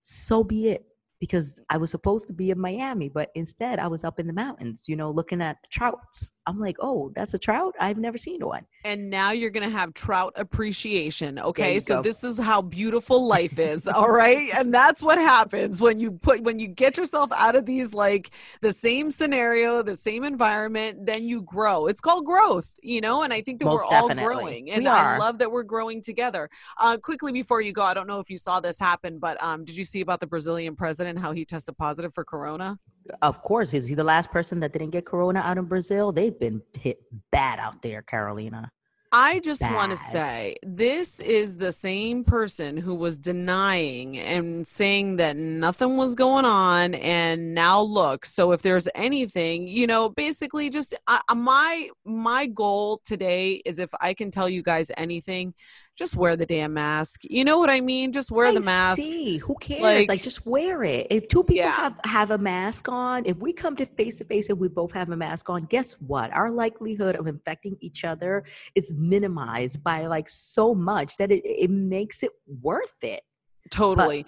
so 0.00 0.44
be 0.44 0.68
it. 0.68 0.86
Because 1.20 1.60
I 1.70 1.78
was 1.78 1.90
supposed 1.90 2.26
to 2.26 2.34
be 2.34 2.50
in 2.50 2.60
Miami, 2.60 3.08
but 3.08 3.30
instead 3.34 3.78
I 3.78 3.86
was 3.86 4.04
up 4.04 4.20
in 4.20 4.26
the 4.26 4.32
mountains, 4.34 4.84
you 4.86 4.94
know, 4.94 5.10
looking 5.10 5.40
at 5.40 5.56
trouts. 5.70 6.32
I'm 6.46 6.58
like, 6.60 6.76
oh, 6.80 7.10
that's 7.14 7.34
a 7.34 7.38
trout? 7.38 7.74
I've 7.80 7.98
never 7.98 8.18
seen 8.18 8.44
one. 8.44 8.66
and 8.84 9.08
now 9.08 9.30
you're 9.30 9.50
going 9.50 9.68
to 9.68 9.74
have 9.74 9.94
trout 9.94 10.34
appreciation 10.36 11.38
okay? 11.38 11.78
so 11.78 11.96
go. 11.96 12.02
this 12.02 12.22
is 12.22 12.38
how 12.38 12.60
beautiful 12.60 13.26
life 13.36 13.58
is 13.58 13.88
all 13.88 14.10
right? 14.10 14.50
And 14.56 14.72
that's 14.72 15.02
what 15.02 15.18
happens 15.18 15.80
when 15.80 15.98
you 15.98 16.12
put 16.12 16.42
when 16.42 16.58
you 16.58 16.68
get 16.68 16.96
yourself 16.96 17.30
out 17.32 17.56
of 17.56 17.64
these 17.66 17.94
like 17.94 18.30
the 18.60 18.72
same 18.72 19.10
scenario 19.10 19.82
the 19.82 19.96
same 19.96 20.24
environment 20.24 21.06
then 21.06 21.26
you 21.26 21.42
grow. 21.42 21.86
It's 21.86 22.00
called 22.00 22.24
growth 22.24 22.74
you 22.82 23.00
know? 23.00 23.22
And 23.22 23.32
i 23.32 23.40
think 23.40 23.58
that 23.60 23.64
Most 23.66 23.86
we're 23.90 23.96
all 23.96 24.08
growing 24.14 24.70
and 24.70 24.86
i 24.88 25.16
love 25.16 25.38
that 25.38 25.50
we're 25.50 25.62
growing 25.62 26.02
together. 26.02 26.50
Uh 26.78 26.96
quickly 26.98 27.32
before 27.32 27.60
you 27.60 27.72
go 27.72 27.82
i 27.82 27.94
don't 27.94 28.06
know 28.06 28.20
if 28.20 28.30
you 28.30 28.38
saw 28.38 28.60
this 28.60 28.78
happen 28.78 29.18
but 29.18 29.42
um 29.42 29.64
did 29.64 29.76
you 29.76 29.84
see 29.84 30.00
about 30.00 30.20
the 30.20 30.26
brazilian 30.26 30.76
president 30.76 31.18
how 31.18 31.32
he 31.32 31.44
tested 31.44 31.76
positive 31.76 32.12
for 32.12 32.24
corona 32.24 32.78
Of 33.22 33.42
course, 33.42 33.74
is 33.74 33.86
he 33.86 33.94
the 33.94 34.04
last 34.04 34.30
person 34.30 34.60
that 34.60 34.72
didn't 34.72 34.90
get 34.90 35.04
corona 35.04 35.40
out 35.40 35.58
in 35.58 35.64
Brazil? 35.64 36.12
They've 36.12 36.38
been 36.38 36.62
hit 36.78 36.98
bad 37.30 37.58
out 37.58 37.82
there, 37.82 38.02
Carolina. 38.02 38.70
I 39.16 39.38
just 39.38 39.62
want 39.62 39.92
to 39.92 39.96
say 39.96 40.56
this 40.64 41.20
is 41.20 41.56
the 41.56 41.70
same 41.70 42.24
person 42.24 42.76
who 42.76 42.96
was 42.96 43.16
denying 43.16 44.18
and 44.18 44.66
saying 44.66 45.18
that 45.18 45.36
nothing 45.36 45.96
was 45.96 46.16
going 46.16 46.44
on 46.44 46.94
and 46.96 47.54
now 47.54 47.80
look 47.80 48.26
so 48.26 48.50
if 48.50 48.62
there's 48.62 48.88
anything 48.96 49.68
you 49.68 49.86
know 49.86 50.08
basically 50.08 50.68
just 50.68 50.94
uh, 51.06 51.20
uh, 51.28 51.34
my 51.36 51.88
my 52.04 52.46
goal 52.46 53.00
today 53.04 53.62
is 53.64 53.78
if 53.78 53.90
I 54.00 54.14
can 54.14 54.32
tell 54.32 54.48
you 54.48 54.64
guys 54.64 54.90
anything 54.96 55.54
just 55.96 56.16
wear 56.16 56.36
the 56.36 56.46
damn 56.46 56.72
mask 56.74 57.20
you 57.24 57.44
know 57.44 57.58
what 57.58 57.70
I 57.70 57.80
mean 57.80 58.12
just 58.12 58.30
wear 58.30 58.52
the 58.52 58.60
I 58.60 58.64
mask 58.64 59.02
See, 59.02 59.36
who 59.38 59.54
cares? 59.56 59.82
Like, 59.82 60.08
Like- 60.08 60.22
just 60.22 60.44
wear 60.46 60.82
it. 60.84 61.06
If 61.10 61.28
two 61.28 61.42
people 61.44 61.64
Yeah. 61.66 61.70
have 61.72 62.00
have 62.04 62.30
a 62.30 62.38
mask 62.38 62.88
on, 62.88 63.24
if 63.26 63.36
we 63.38 63.52
come 63.52 63.76
to 63.76 63.86
face 63.86 64.16
to 64.16 64.24
face 64.24 64.48
and 64.48 64.58
we 64.58 64.68
both 64.68 64.92
have 64.92 65.10
a 65.10 65.16
mask 65.16 65.48
on, 65.50 65.64
guess 65.64 65.94
what? 66.00 66.32
Our 66.32 66.50
likelihood 66.50 67.16
of 67.16 67.26
infecting 67.26 67.76
each 67.80 68.04
other 68.04 68.44
is 68.74 68.92
minimized 68.94 69.82
by 69.84 70.06
like 70.06 70.28
so 70.28 70.74
much 70.74 71.16
that 71.18 71.30
it 71.30 71.42
it 71.44 71.70
makes 71.70 72.22
it 72.22 72.30
worth 72.62 73.02
it. 73.02 73.22
totally 73.70 74.26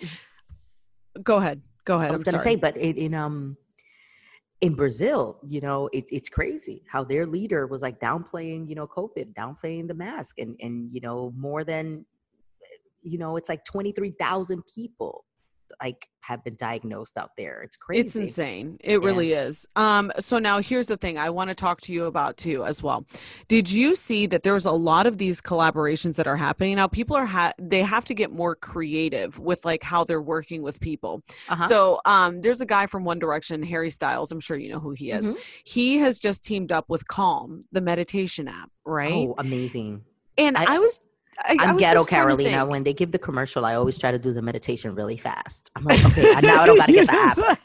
go 1.22 1.36
ahead 1.36 1.60
go 1.84 1.96
ahead 1.98 2.08
I 2.10 2.12
was 2.12 2.24
going 2.24 2.34
to 2.34 2.38
say, 2.40 2.56
but 2.56 2.76
it, 2.76 2.96
in 2.96 3.14
um 3.14 3.56
in 4.62 4.74
Brazil, 4.74 5.38
you 5.46 5.60
know, 5.60 5.88
it, 5.92 6.04
it's 6.10 6.28
crazy 6.28 6.82
how 6.88 7.04
their 7.04 7.26
leader 7.26 7.66
was 7.66 7.82
like 7.82 8.00
downplaying, 8.00 8.68
you 8.68 8.74
know, 8.74 8.86
COVID, 8.86 9.34
downplaying 9.34 9.86
the 9.86 9.94
mask, 9.94 10.38
and 10.38 10.56
and 10.60 10.92
you 10.92 11.00
know 11.00 11.32
more 11.36 11.62
than, 11.62 12.06
eh, 12.62 12.76
you 13.02 13.18
know, 13.18 13.36
it's 13.36 13.50
like 13.50 13.64
twenty 13.64 13.92
three 13.92 14.12
thousand 14.12 14.62
people 14.74 15.25
like 15.82 16.08
have 16.20 16.42
been 16.42 16.56
diagnosed 16.56 17.16
out 17.16 17.30
there. 17.36 17.62
It's 17.62 17.76
crazy. 17.76 18.00
It's 18.00 18.16
insane. 18.16 18.78
It 18.80 19.00
Yeah. 19.00 19.06
really 19.06 19.32
is. 19.32 19.64
Um, 19.76 20.10
so 20.18 20.38
now 20.40 20.60
here's 20.60 20.88
the 20.88 20.96
thing 20.96 21.18
I 21.18 21.30
want 21.30 21.50
to 21.50 21.54
talk 21.54 21.80
to 21.82 21.92
you 21.92 22.06
about 22.06 22.36
too 22.36 22.64
as 22.64 22.82
well. 22.82 23.06
Did 23.46 23.70
you 23.70 23.94
see 23.94 24.26
that 24.26 24.42
there's 24.42 24.64
a 24.64 24.72
lot 24.72 25.06
of 25.06 25.18
these 25.18 25.40
collaborations 25.40 26.16
that 26.16 26.26
are 26.26 26.36
happening 26.36 26.76
now? 26.76 26.88
People 26.88 27.14
are 27.16 27.26
ha- 27.26 27.52
they 27.60 27.82
have 27.82 28.04
to 28.06 28.14
get 28.14 28.32
more 28.32 28.56
creative 28.56 29.38
with 29.38 29.64
like 29.64 29.82
how 29.84 30.02
they're 30.02 30.20
working 30.22 30.62
with 30.62 30.80
people. 30.80 31.22
Uh-huh. 31.48 31.68
So 31.68 32.00
um, 32.06 32.40
there's 32.40 32.60
a 32.60 32.66
guy 32.66 32.86
from 32.86 33.04
One 33.04 33.18
Direction, 33.20 33.62
Harry 33.62 33.90
Styles. 33.90 34.32
I'm 34.32 34.40
sure 34.40 34.58
you 34.58 34.68
know 34.70 34.80
who 34.80 34.90
he 34.92 35.10
is. 35.12 35.32
Mhm. 35.32 35.38
He 35.64 35.98
has 35.98 36.18
just 36.18 36.42
teamed 36.44 36.72
up 36.72 36.86
with 36.88 37.06
Calm, 37.06 37.64
the 37.70 37.80
meditation 37.80 38.48
app, 38.48 38.70
right? 38.84 39.12
Oh, 39.28 39.34
amazing. 39.38 40.04
and 40.38 40.56
I- 40.56 40.74
I, 40.74 40.78
was. 40.80 41.00
I, 41.44 41.72
was 41.72 41.80
ghetto 41.80 41.98
just 42.00 42.08
trying 42.08 42.36
to 42.36 42.42
Carolina. 42.44 42.66
When 42.66 42.82
they 42.82 42.92
give 42.92 43.12
the 43.12 43.18
commercial, 43.18 43.64
I 43.64 43.74
always 43.74 43.98
try 43.98 44.10
to 44.10 44.18
do 44.18 44.32
the 44.32 44.42
meditation 44.42 44.94
really 44.94 45.16
fast. 45.16 45.70
I'm 45.76 45.84
like, 45.84 46.04
okay, 46.06 46.32
now 46.40 46.62
I 46.62 46.66
don't 46.66 46.76
got 46.76 46.86
to 46.86 46.92
get 46.92 47.06
the 47.06 47.12
app. 47.12 47.58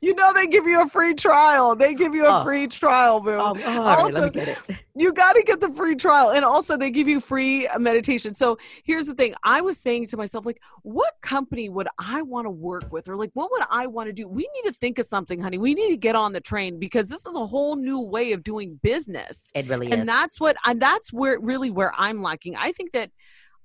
You 0.00 0.14
know 0.14 0.32
they 0.32 0.46
give 0.46 0.66
you 0.66 0.82
a 0.82 0.88
free 0.88 1.14
trial. 1.14 1.74
They 1.74 1.94
give 1.94 2.14
you 2.14 2.26
a 2.26 2.40
Oh. 2.40 2.44
free 2.44 2.66
trial, 2.68 3.20
boo. 3.20 3.30
Oh, 3.32 3.38
all 3.38 3.54
right, 3.54 3.98
Also, 3.98 4.20
let 4.22 4.34
me 4.34 4.40
get 4.40 4.48
it. 4.48 4.58
you 4.96 5.12
got 5.12 5.32
to 5.34 5.42
get 5.42 5.60
the 5.60 5.72
free 5.72 5.96
trial 5.96 6.30
and 6.30 6.44
also 6.44 6.76
they 6.76 6.90
give 6.90 7.08
you 7.08 7.18
free 7.18 7.66
uh, 7.66 7.78
meditation 7.80 8.32
so 8.34 8.56
here's 8.84 9.06
the 9.06 9.14
thing 9.14 9.34
i 9.42 9.60
was 9.60 9.76
saying 9.76 10.06
to 10.06 10.16
myself 10.16 10.46
like 10.46 10.60
what 10.82 11.12
company 11.20 11.68
would 11.68 11.88
i 11.98 12.22
want 12.22 12.44
to 12.46 12.50
work 12.50 12.84
with 12.92 13.08
or 13.08 13.16
like 13.16 13.30
what 13.34 13.50
would 13.50 13.62
i 13.72 13.88
want 13.88 14.06
to 14.06 14.12
do 14.12 14.28
we 14.28 14.48
need 14.54 14.68
to 14.70 14.72
think 14.72 15.00
of 15.00 15.04
something 15.04 15.40
honey 15.40 15.58
we 15.58 15.74
need 15.74 15.88
to 15.88 15.96
get 15.96 16.14
on 16.14 16.32
the 16.32 16.40
train 16.40 16.78
because 16.78 17.08
this 17.08 17.26
is 17.26 17.34
a 17.34 17.44
whole 17.44 17.74
new 17.74 18.00
way 18.00 18.30
of 18.30 18.44
doing 18.44 18.78
business 18.84 19.50
It 19.56 19.66
really 19.68 19.90
and 19.90 20.02
is. 20.02 20.06
that's 20.06 20.38
what 20.40 20.56
and 20.64 20.80
that's 20.80 21.12
where 21.12 21.40
really 21.40 21.72
where 21.72 21.92
i'm 21.98 22.22
lacking 22.22 22.54
i 22.56 22.70
think 22.70 22.92
that 22.92 23.10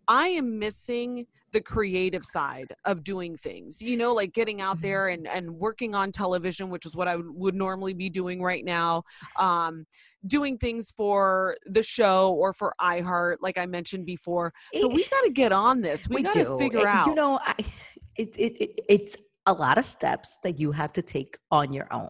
i 0.07 0.29
am 0.29 0.57
missing 0.57 1.27
the 1.51 1.61
creative 1.61 2.23
side 2.25 2.73
of 2.85 3.03
doing 3.03 3.35
things 3.37 3.81
you 3.81 3.97
know 3.97 4.13
like 4.13 4.33
getting 4.33 4.61
out 4.61 4.79
there 4.81 5.07
and 5.09 5.27
and 5.27 5.49
working 5.49 5.95
on 5.95 6.11
television 6.11 6.69
which 6.69 6.85
is 6.85 6.95
what 6.95 7.07
i 7.07 7.15
would- 7.15 7.25
would 7.29 7.55
normally 7.55 7.93
be 7.93 8.09
doing 8.09 8.41
right 8.41 8.65
now 8.65 9.01
um 9.37 9.85
doing 10.27 10.57
things 10.57 10.91
for 10.91 11.55
the 11.65 11.81
show 11.81 12.33
or 12.33 12.51
for 12.51 12.73
iheart 12.81 13.37
like 13.41 13.57
i 13.57 13.65
mentioned 13.65 14.05
before. 14.05 14.51
So 14.73 14.87
we 14.87 15.05
got 15.05 15.23
to 15.23 15.31
get 15.31 15.51
on 15.51 15.81
this. 15.81 16.09
We, 16.09 16.23
got 16.23 16.33
to 16.33 16.57
figure 16.57 16.79
And, 16.79 16.87
out. 16.87 17.07
You 17.07 17.15
know, 17.15 17.39
I, 17.41 17.55
it, 18.15 18.35
it, 18.37 18.57
it, 18.63 18.79
it's 18.89 19.17
a 19.45 19.53
lot 19.53 19.77
of 19.77 19.85
steps 19.85 20.37
that 20.43 20.59
you 20.59 20.71
have 20.71 20.93
to 20.93 21.01
take 21.01 21.37
on 21.51 21.73
your 21.73 21.87
own. 21.91 22.09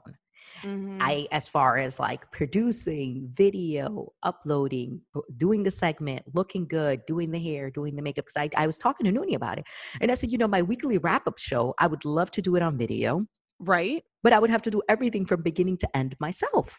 Mhm. 0.65 0.97
I, 1.01 1.27
as 1.31 1.47
far 1.47 1.77
as 1.77 1.99
like 1.99 2.29
producing, 2.31 3.29
video, 3.33 4.13
uploading, 4.23 5.01
doing 5.37 5.63
the 5.63 5.71
segment, 5.71 6.23
looking 6.33 6.67
good, 6.67 7.05
doing 7.05 7.31
the 7.31 7.39
hair, 7.39 7.69
doing 7.71 7.95
the 7.95 8.01
makeup. 8.01 8.25
Because 8.25 8.37
I, 8.37 8.49
I 8.63 8.65
was 8.65 8.77
talking 8.77 9.05
to 9.05 9.11
Noonie 9.17 9.35
about 9.35 9.57
it. 9.59 9.65
And 10.01 10.11
I 10.11 10.15
said, 10.15 10.31
you 10.31 10.37
know, 10.37 10.47
my 10.47 10.61
weekly 10.61 10.97
wrap 10.97 11.27
up 11.27 11.37
show, 11.37 11.73
I 11.79 11.87
would 11.87 12.05
love 12.05 12.31
to 12.31 12.41
do 12.41 12.55
it 12.55 12.61
on 12.61 12.77
video, 12.77 13.25
right? 13.59 14.03
but 14.23 14.33
I 14.33 14.39
would 14.39 14.49
have 14.49 14.61
to 14.63 14.71
do 14.71 14.81
everything 14.89 15.25
from 15.25 15.41
beginning 15.41 15.77
to 15.77 15.97
end 15.97 16.15
myself. 16.19 16.77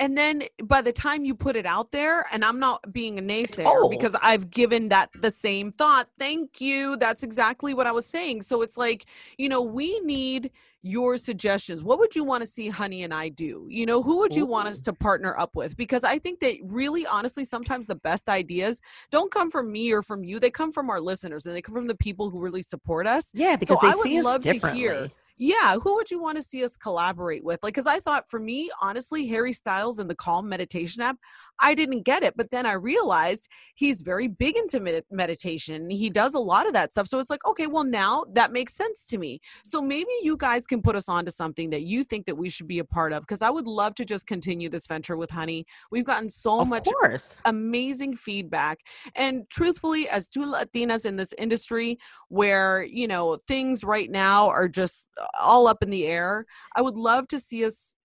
And 0.00 0.16
then 0.16 0.44
by 0.64 0.80
the 0.80 0.92
time 0.92 1.26
you 1.26 1.34
put 1.34 1.56
it 1.56 1.66
out 1.66 1.92
there, 1.92 2.24
and 2.32 2.42
I'm 2.42 2.58
not 2.58 2.90
being 2.90 3.18
a 3.18 3.22
naysayer 3.22 3.66
old. 3.66 3.90
because 3.90 4.16
I've 4.22 4.50
given 4.50 4.88
that 4.88 5.10
the 5.20 5.30
same 5.30 5.70
thought. 5.70 6.08
Thank 6.18 6.60
you. 6.60 6.96
That's 6.96 7.22
exactly 7.22 7.74
what 7.74 7.86
I 7.86 7.92
was 7.92 8.06
saying. 8.06 8.42
So 8.42 8.62
it's 8.62 8.78
like, 8.78 9.04
you 9.36 9.50
know, 9.50 9.60
we 9.60 10.00
need 10.00 10.50
your 10.82 11.18
suggestions. 11.18 11.84
What 11.84 11.98
would 11.98 12.16
you 12.16 12.24
want 12.24 12.42
to 12.42 12.46
see 12.46 12.70
Honey 12.70 13.02
and 13.02 13.12
I 13.12 13.28
do? 13.28 13.66
You 13.68 13.84
know, 13.84 14.02
who 14.02 14.18
would 14.20 14.34
you 14.34 14.46
want 14.46 14.68
us 14.68 14.80
to 14.82 14.94
partner 14.94 15.38
up 15.38 15.54
with? 15.54 15.76
Because 15.76 16.04
I 16.04 16.18
think 16.18 16.40
that 16.40 16.56
really, 16.64 17.06
honestly, 17.06 17.44
sometimes 17.44 17.86
the 17.86 17.96
best 17.96 18.30
ideas 18.30 18.80
don't 19.10 19.30
come 19.30 19.50
from 19.50 19.70
me 19.70 19.92
or 19.92 20.02
from 20.02 20.24
you. 20.24 20.40
They 20.40 20.50
come 20.50 20.72
from 20.72 20.88
our 20.88 21.00
listeners 21.00 21.44
and 21.44 21.54
they 21.54 21.60
come 21.60 21.74
from 21.74 21.86
the 21.86 21.94
people 21.94 22.30
who 22.30 22.40
really 22.40 22.62
support 22.62 23.06
us. 23.06 23.30
Yeah, 23.34 23.56
because 23.56 23.78
so 23.80 23.86
they 23.86 23.92
I 23.92 23.94
would 23.96 24.02
see 24.02 24.18
us 24.18 24.24
love 24.24 24.42
differently. 24.42 24.82
to 24.82 24.88
hear. 24.88 25.10
Yeah, 25.42 25.76
who 25.82 25.94
would 25.94 26.10
you 26.10 26.20
want 26.20 26.36
to 26.36 26.42
see 26.42 26.62
us 26.62 26.76
collaborate 26.76 27.42
with? 27.42 27.62
Like, 27.62 27.72
because 27.72 27.86
I 27.86 27.98
thought 27.98 28.28
for 28.28 28.38
me, 28.38 28.70
honestly, 28.82 29.26
Harry 29.28 29.54
Styles 29.54 29.98
and 29.98 30.10
the 30.10 30.14
Calm 30.14 30.46
Meditation 30.46 31.00
app, 31.00 31.16
I 31.60 31.74
didn't 31.74 32.02
get 32.02 32.22
it. 32.22 32.34
But 32.36 32.50
then 32.50 32.66
I 32.66 32.72
realized 32.72 33.48
he's 33.74 34.02
very 34.02 34.28
big 34.28 34.56
into 34.56 34.80
med- 34.80 35.04
meditation. 35.10 35.90
He 35.90 36.10
does 36.10 36.34
a 36.34 36.38
lot 36.38 36.66
of 36.66 36.72
that 36.72 36.92
stuff. 36.92 37.06
So 37.06 37.18
it's 37.18 37.30
like, 37.30 37.46
okay, 37.46 37.66
well, 37.66 37.84
now 37.84 38.24
that 38.34 38.52
makes 38.52 38.74
sense 38.74 39.04
to 39.06 39.18
me. 39.18 39.40
So 39.64 39.80
maybe 39.80 40.10
you 40.22 40.36
guys 40.36 40.66
can 40.66 40.82
put 40.82 40.96
us 40.96 41.08
onto 41.08 41.30
something 41.30 41.70
that 41.70 41.82
you 41.82 42.04
think 42.04 42.26
that 42.26 42.36
we 42.36 42.48
should 42.48 42.68
be 42.68 42.78
a 42.78 42.84
part 42.84 43.12
of. 43.12 43.22
Because 43.22 43.42
I 43.42 43.50
would 43.50 43.66
love 43.66 43.94
to 43.96 44.04
just 44.04 44.26
continue 44.26 44.68
this 44.68 44.86
venture 44.86 45.16
with 45.16 45.30
Honey. 45.30 45.64
We've 45.90 46.04
gotten 46.04 46.28
so 46.28 46.60
Of 46.60 46.68
much 46.68 46.88
course. 47.00 47.38
amazing 47.44 48.16
feedback. 48.16 48.78
And 49.14 49.48
truthfully, 49.50 50.08
as 50.08 50.28
two 50.28 50.40
Latinas 50.40 51.06
in 51.06 51.16
this 51.16 51.32
industry 51.38 51.98
where, 52.28 52.84
you 52.84 53.06
know, 53.08 53.38
things 53.48 53.84
right 53.84 54.10
now 54.10 54.48
are 54.48 54.68
just 54.68 55.08
all 55.40 55.66
up 55.66 55.82
in 55.82 55.90
the 55.90 56.06
air, 56.06 56.46
I 56.76 56.82
would 56.82 56.96
love 56.96 57.28
to 57.28 57.38
see 57.38 57.64
us 57.64 57.96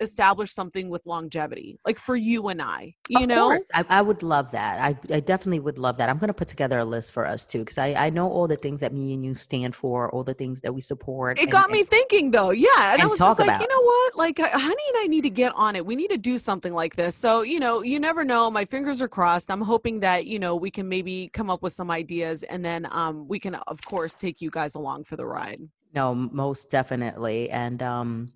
establish 0.00 0.52
something 0.52 0.90
with 0.90 1.06
longevity, 1.06 1.78
like 1.86 1.98
for 1.98 2.16
you 2.16 2.48
and 2.48 2.60
I, 2.60 2.94
you 3.08 3.22
Of 3.22 3.28
know? 3.28 3.58
I, 3.74 3.84
I 3.88 4.02
would 4.02 4.22
love 4.22 4.50
that. 4.52 4.78
I, 4.80 5.14
I 5.14 5.20
definitely 5.20 5.60
would 5.60 5.78
love 5.78 5.96
that. 5.96 6.08
I'm 6.08 6.18
going 6.18 6.28
to 6.28 6.34
put 6.34 6.48
together 6.48 6.78
a 6.78 6.84
list 6.84 7.12
for 7.12 7.26
us 7.26 7.46
too, 7.46 7.60
because 7.60 7.78
I, 7.78 7.94
I 7.94 8.10
know 8.10 8.28
all 8.28 8.46
the 8.46 8.56
things 8.56 8.80
that 8.80 8.92
me 8.92 9.14
and 9.14 9.24
you 9.24 9.34
stand 9.34 9.74
for, 9.74 10.10
all 10.10 10.22
the 10.22 10.34
things 10.34 10.60
that 10.60 10.72
we 10.72 10.80
support. 10.80 11.38
It 11.38 11.44
and- 11.44 11.52
got 11.52 11.70
me 11.70 11.80
and- 11.80 11.88
thinking 11.88 12.30
though. 12.30 12.50
Yeah. 12.50 12.68
And, 12.92 13.02
I 13.02 13.06
was 13.06 13.18
just 13.18 13.38
like, 13.38 13.48
about 13.48 13.60
you 13.60 13.68
know 13.68 13.82
what? 13.82 14.16
Like, 14.16 14.38
Honey 14.38 14.58
and 14.64 14.96
I 14.98 15.06
need 15.08 15.22
to 15.22 15.30
get 15.30 15.52
on 15.54 15.76
it. 15.76 15.84
We 15.84 15.96
need 15.96 16.10
to 16.10 16.18
do 16.18 16.38
something 16.38 16.74
like 16.74 16.96
this. 16.96 17.14
So, 17.16 17.42
you 17.42 17.60
know, 17.60 17.82
you 17.82 17.98
never 17.98 18.24
know. 18.24 18.50
My 18.50 18.64
fingers 18.64 19.00
are 19.00 19.08
crossed. 19.08 19.50
I'm 19.50 19.60
hoping 19.62 20.00
that, 20.00 20.26
you 20.26 20.38
know, 20.38 20.56
we 20.56 20.70
can 20.70 20.88
maybe 20.88 21.30
come 21.32 21.50
up 21.50 21.62
with 21.62 21.72
some 21.72 21.90
ideas 21.90 22.42
and 22.44 22.64
then 22.64 22.86
um, 22.90 23.26
we 23.28 23.38
can, 23.38 23.54
of 23.54 23.80
course, 23.84 24.14
take 24.14 24.40
you 24.40 24.50
guys 24.50 24.74
along 24.74 25.04
for 25.04 25.16
the 25.16 25.26
ride. 25.26 25.60
No, 25.94 26.14
most 26.14 26.70
definitely. 26.70 27.48
And 27.50 27.82
um, 27.82 28.28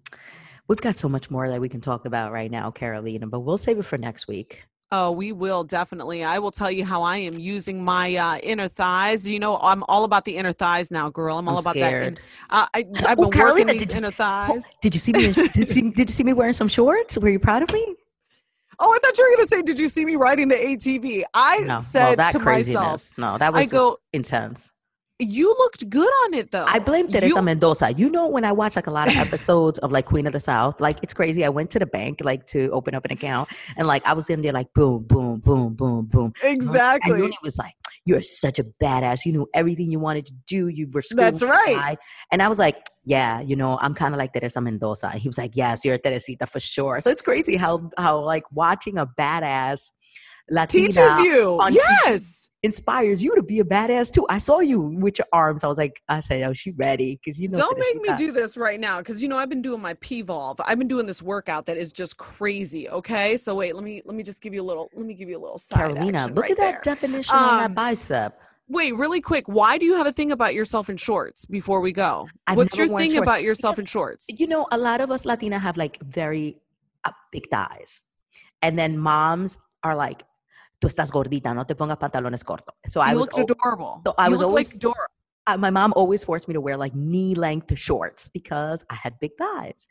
we've 0.71 0.81
got 0.81 0.95
so 0.97 1.09
much 1.09 1.31
more 1.33 1.49
that 1.49 1.61
we 1.61 1.69
can 1.69 1.81
talk 1.81 2.07
about 2.07 2.31
right 2.31 2.49
now, 2.51 2.71
Carolina, 2.71 3.27
but 3.27 3.41
we'll 3.41 3.59
save 3.59 3.77
it 3.79 3.83
for 3.85 3.99
next 3.99 4.29
week. 4.29 4.63
Oh, 4.93 5.11
we 5.11 5.33
will 5.33 5.63
definitely. 5.65 6.23
I 6.25 6.39
will 6.39 6.51
tell 6.53 6.71
you 6.71 6.85
how 6.85 7.03
I 7.03 7.17
am 7.19 7.39
using 7.39 7.85
my 7.85 8.15
uh, 8.17 8.39
inner 8.39 8.69
thighs. 8.69 9.29
You 9.29 9.39
know, 9.41 9.59
I'm 9.59 9.83
all 9.89 10.05
about 10.05 10.25
the 10.25 10.37
inner 10.37 10.53
thighs 10.53 10.91
now, 10.93 11.11
girl. 11.11 11.39
I'm 11.39 11.49
all 11.49 11.57
I'm 11.59 11.63
about 11.63 11.75
scared. 11.75 12.03
that. 12.03 12.09
in- 12.09 12.19
Uh, 12.51 12.67
I, 13.05 13.11
I've 13.11 13.19
Oh, 13.19 13.23
been 13.23 13.33
Carolina, 13.33 13.65
working 13.67 13.79
these 13.81 13.97
inner 13.99 14.09
oh, 14.09 14.11
thighs. 14.13 14.77
Did 14.81 14.95
you 14.95 15.01
see 15.01 15.13
me? 15.13 15.27
in- 15.27 15.33
did, 15.35 15.57
you 15.57 15.65
see, 15.67 15.91
did 15.91 16.09
you 16.09 16.15
see 16.15 16.25
me 16.25 16.33
wearing 16.33 16.53
some 16.53 16.69
shorts? 16.69 17.19
Were 17.19 17.29
you 17.31 17.39
proud 17.41 17.63
of 17.63 17.73
me? 17.73 17.95
Oh, 18.79 18.93
I 18.93 18.99
thought 19.01 19.19
you 19.19 19.25
were 19.25 19.37
going 19.37 19.47
to 19.47 19.49
say, 19.57 19.63
"Did 19.63 19.79
you 19.79 19.89
see 19.89 20.05
me 20.07 20.17
riding 20.17 20.49
the 20.49 20.55
ATV?" 20.57 21.23
I 21.35 21.59
No, 21.59 21.67
well, 21.67 21.81
said 21.81 22.19
that 22.19 22.31
to 22.33 22.39
craziness. 22.41 23.17
myself, 23.17 23.19
no, 23.19 23.39
that 23.39 23.55
I 23.55 23.61
was 23.61 23.71
go- 23.71 23.91
just 23.91 23.99
intense. 24.15 24.73
"You 25.21 25.49
looked 25.59 25.89
good 25.91 26.09
on 26.25 26.35
it, 26.35 26.51
though." 26.51 26.65
I 26.67 26.79
blame 26.81 27.09
Teresa 27.11 27.37
You- 27.37 27.43
Mendoza. 27.43 27.93
You 27.93 28.11
know, 28.11 28.27
when 28.29 28.45
I 28.45 28.53
watch 28.53 28.75
like 28.77 28.87
a 28.87 28.91
lot 28.91 29.09
of 29.09 29.17
episodes 29.17 29.79
of 29.81 29.93
like 29.93 30.07
Queen 30.07 30.27
of 30.27 30.33
the 30.33 30.41
South, 30.41 30.81
like 30.81 30.99
it's 31.03 31.13
crazy. 31.15 31.45
I 31.45 31.49
went 31.51 31.71
to 31.73 31.79
the 31.79 31.87
bank 31.87 32.21
like 32.25 32.47
to 32.47 32.71
open 32.71 32.95
up 32.95 33.05
an 33.05 33.13
account, 33.13 33.49
and 33.77 33.87
like 33.87 34.05
I 34.07 34.15
was 34.15 34.31
in 34.31 34.43
there 34.43 34.53
like 34.53 34.73
boom, 34.75 35.05
boom, 35.05 35.41
boom, 35.41 35.75
boom, 35.75 36.07
boom. 36.07 36.33
Exactly. 36.43 37.13
And. 37.13 37.21
Yoni 37.21 37.37
was 37.43 37.59
like, 37.59 37.75
"You're 38.05 38.23
such 38.23 38.59
a 38.59 38.65
badass. 38.65 39.25
You 39.25 39.33
knew 39.33 39.49
everything 39.55 39.91
you 39.91 40.01
wanted 40.01 40.27
to 40.27 40.33
do. 40.47 40.69
You 40.69 40.89
were 40.93 41.03
That's 41.15 41.43
right. 41.43 41.77
high." 41.77 41.97
And 42.33 42.43
I 42.43 42.49
was 42.49 42.59
like, 42.59 42.77
"Yeah, 43.05 43.41
you 43.41 43.57
know, 43.57 43.79
I'm 43.81 43.95
kind 43.95 44.15
of 44.15 44.19
like 44.19 44.33
Teresa 44.33 44.61
Mendoza." 44.61 45.09
And 45.13 45.21
he 45.21 45.29
was 45.29 45.39
like, 45.39 45.53
"Yes, 45.55 45.85
you're 45.85 45.99
Teresita 45.99 46.47
for 46.47 46.61
sure." 46.61 47.01
So 47.01 47.11
it's 47.11 47.23
crazy 47.23 47.57
how 47.57 47.79
how 47.99 48.21
like 48.21 48.45
watching 48.53 48.97
a 48.99 49.07
badass 49.07 49.91
Latina 50.51 50.89
Teaches 50.89 51.21
you. 51.21 51.59
on 51.61 51.73
TV 51.73 51.79
Yes. 52.07 52.40
Inspires 52.63 53.23
you 53.23 53.35
to 53.37 53.43
be 53.43 53.61
a 53.61 53.65
badass 53.65 54.13
too. 54.13 54.27
I 54.29 54.39
saw 54.39 54.61
you 54.61 54.81
with 54.81 55.19
your 55.19 55.27
arms. 55.33 55.65
I 55.65 55.69
was 55.69 55.79
like, 55.79 56.03
I 56.09 56.21
said, 56.21 56.43
"Oh, 56.43 56.53
she 56.53 56.73
ready?" 56.73 57.19
Because 57.23 57.41
you 57.41 57.49
know, 57.49 57.59
Don't 57.59 57.79
make 57.79 58.01
me 58.03 58.11
do 58.17 58.33
this 58.33 58.57
right 58.57 58.79
now 58.79 58.99
because 58.99 59.23
you 59.23 59.29
know 59.29 59.37
I've 59.39 59.49
been 59.49 59.63
doing 59.63 59.81
my 59.81 59.95
P-Volve. 59.95 60.61
I've 60.67 60.79
been 60.79 60.89
doing 60.89 61.07
this 61.07 61.23
workout 61.23 61.67
that 61.67 61.77
is 61.77 61.93
just 61.93 62.17
crazy. 62.19 62.89
Okay, 62.91 63.37
so 63.37 63.55
wait, 63.55 63.75
let 63.75 63.85
me 63.85 64.03
let 64.05 64.15
me 64.15 64.23
just 64.23 64.43
give 64.43 64.53
you 64.55 64.63
a 64.63 64.69
little. 64.71 64.91
Let 64.95 65.07
me 65.07 65.15
give 65.15 65.29
you 65.29 65.39
a 65.39 65.43
little 65.43 65.59
side 65.59 65.79
Carolina, 65.79 66.27
look 66.29 66.37
right 66.45 66.51
at 66.53 66.57
that 66.59 66.83
there. 66.85 66.95
definition 66.95 67.37
on 67.37 67.55
Um, 67.55 67.61
that 67.61 67.75
bicep. 67.75 68.41
Wait, 68.69 68.95
really 68.97 69.21
quick. 69.21 69.49
Why 69.49 69.79
do 69.79 69.85
you 69.85 69.95
have 69.97 70.07
a 70.07 70.13
thing 70.13 70.31
about 70.31 70.55
yourself 70.55 70.89
in 70.89 70.97
shorts 70.97 71.45
before 71.45 71.81
we 71.81 71.91
go? 71.93 72.29
I've 72.47 72.57
What's 72.57 72.77
your 72.77 72.87
thing 72.87 73.11
shorts 73.11 73.23
about 73.27 73.43
yourself 73.43 73.75
because- 73.77 73.81
in 73.83 73.87
shorts? 73.87 74.27
You 74.39 74.47
know, 74.47 74.69
a 74.71 74.79
lot 74.79 75.01
of 75.01 75.11
us 75.11 75.25
Latina 75.27 75.59
have 75.59 75.77
like 75.77 75.99
very 76.05 76.57
uh, 77.05 77.11
thick 77.33 77.49
thighs, 77.51 78.05
and 78.63 78.79
then 78.79 78.97
moms 78.97 79.59
are 79.83 79.97
like, 79.97 80.23
"Tú 80.81 80.89
estás 80.89 81.11
gordita, 81.13 81.55
no 81.55 81.65
te 81.67 81.75
pongas 81.77 81.99
pantalones 81.99 82.43
cortos." 82.43 82.75
So 82.87 83.01
I 83.01 83.13
you 83.13 83.19
was 83.21 83.29
looked 83.29 83.51
adorable. 83.51 84.01
so 84.05 84.15
I 84.19 84.27
you 84.27 84.33
was 84.33 84.43
always- 84.43 84.73
like 84.75 84.81
Dora. 84.81 85.07
uh, 85.47 85.57
my 85.57 85.71
mom 85.71 85.93
always 85.95 86.25
forced 86.25 86.49
me 86.49 86.55
to 86.55 86.61
wear 86.61 86.77
like 86.77 86.95
knee 86.95 87.35
length 87.35 87.77
shorts 87.77 88.29
because 88.29 88.85
I 88.91 88.95
had 88.95 89.19
big 89.21 89.33
thighs. 89.37 89.87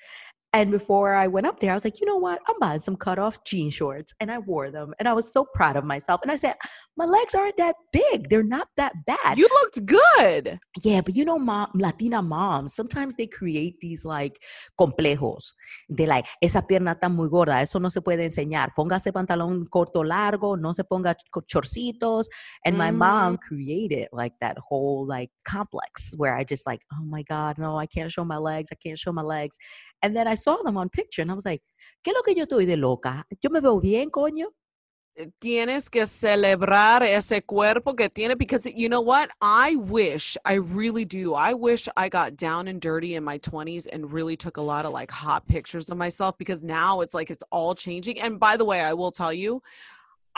And 0.52 0.72
before 0.72 1.14
I 1.14 1.28
went 1.28 1.46
up 1.46 1.60
there, 1.60 1.72
I 1.72 1.74
was 1.76 1.84
like, 1.84 2.00
you 2.00 2.08
know 2.08 2.18
what? 2.18 2.42
I'm 2.48 2.56
buying 2.60 2.80
some 2.80 2.96
cut 2.96 3.20
off 3.20 3.44
jean 3.44 3.70
shorts. 3.70 4.14
And 4.20 4.32
I 4.32 4.40
wore 4.40 4.72
them. 4.72 4.94
And 4.98 5.08
I 5.08 5.14
was 5.14 5.32
so 5.32 5.46
proud 5.54 5.76
of 5.76 5.84
myself. 5.84 6.22
And 6.24 6.32
I 6.32 6.38
said, 6.38 6.56
my 6.98 7.06
legs 7.06 7.36
aren't 7.36 7.58
that 7.58 7.76
big. 7.94 8.30
They're 8.30 8.44
not 8.44 8.68
that 8.76 8.94
bad. 9.06 9.38
You 9.38 9.48
looked 9.48 9.86
good. 9.86 10.60
yeah, 10.84 11.02
but 11.02 11.16
you 11.16 11.24
know, 11.24 11.38
mom, 11.38 11.70
Latina 11.76 12.22
moms, 12.22 12.74
sometimes 12.74 13.16
they 13.16 13.28
create 13.28 13.76
these 13.80 14.04
like 14.06 14.42
complejos. 14.80 15.54
They're 15.88 16.08
like, 16.08 16.26
esa 16.42 16.62
pierna 16.62 16.96
está 16.96 17.10
muy 17.10 17.30
gorda, 17.30 17.62
eso 17.62 17.80
no 17.80 17.90
se 17.90 18.02
puede 18.02 18.26
enseñar. 18.26 18.74
Póngase 18.76 19.14
pantalón 19.14 19.68
corto 19.70 20.04
largo, 20.04 20.58
no 20.58 20.74
se 20.74 20.84
ponga 20.84 21.16
ch- 21.16 21.46
chorcitos. 21.48 22.28
And 22.66 22.78
my 22.78 22.92
mom 22.92 23.38
mm. 23.38 23.42
created 23.42 24.10
like 24.12 24.34
that 24.42 24.58
whole 24.58 25.06
like 25.08 25.30
complex 25.46 26.16
where 26.18 26.36
I 26.36 26.44
just 26.44 26.68
like, 26.68 26.82
oh 26.94 27.04
my 27.04 27.24
God, 27.24 27.58
no, 27.58 27.78
I 27.78 27.86
can't 27.86 28.12
show 28.12 28.26
my 28.26 28.38
legs. 28.38 28.70
I 28.72 28.76
can't 28.76 28.98
show 28.98 29.14
my 29.14 29.22
legs. 29.22 29.58
And 30.02 30.16
then 30.16 30.28
I 30.28 30.36
saw 30.40 30.58
them 30.64 30.78
on 30.78 30.90
picture 30.90 31.22
and 31.22 31.32
I 31.32 31.36
was 31.36 31.46
like, 31.46 31.62
¿qué 32.04 32.12
es 32.12 32.16
lo 32.16 32.24
que 32.24 32.36
yo 32.36 32.46
estoy 32.46 32.66
de 32.66 32.78
loca? 32.78 33.26
Yo 33.42 33.50
me 33.50 33.60
veo 33.60 33.80
bien, 33.80 34.10
coño. 34.10 34.48
Eh, 35.20 35.28
tienes 35.40 35.90
que 35.90 36.06
celebrar 36.06 37.04
ese 37.04 37.42
cuerpo 37.46 37.94
que 37.94 38.10
tiene 38.10 38.36
because 38.36 38.66
you 38.66 38.88
know 38.88 39.02
what 39.02 39.30
i 39.42 39.76
wish 39.76 40.38
i 40.46 40.54
really 40.54 41.04
do 41.04 41.34
i 41.34 41.54
wish 41.54 41.90
i 41.98 42.08
got 42.08 42.38
down 42.38 42.70
and 42.70 42.80
dirty 42.80 43.16
in 43.16 43.24
my 43.24 43.38
20s 43.40 43.86
and 43.92 44.14
really 44.14 44.38
took 44.38 44.58
a 44.58 44.62
lot 44.62 44.86
of 44.86 44.94
like 44.94 45.12
hot 45.12 45.46
pictures 45.48 45.90
of 45.90 45.98
myself 45.98 46.38
because 46.38 46.64
now 46.64 47.02
it's 47.02 47.14
like 47.14 47.30
it's 47.30 47.44
all 47.52 47.76
changing 47.76 48.18
and 48.22 48.40
by 48.40 48.56
the 48.56 48.64
way 48.64 48.80
i 48.80 48.94
will 48.94 49.12
tell 49.12 49.34
you 49.34 49.62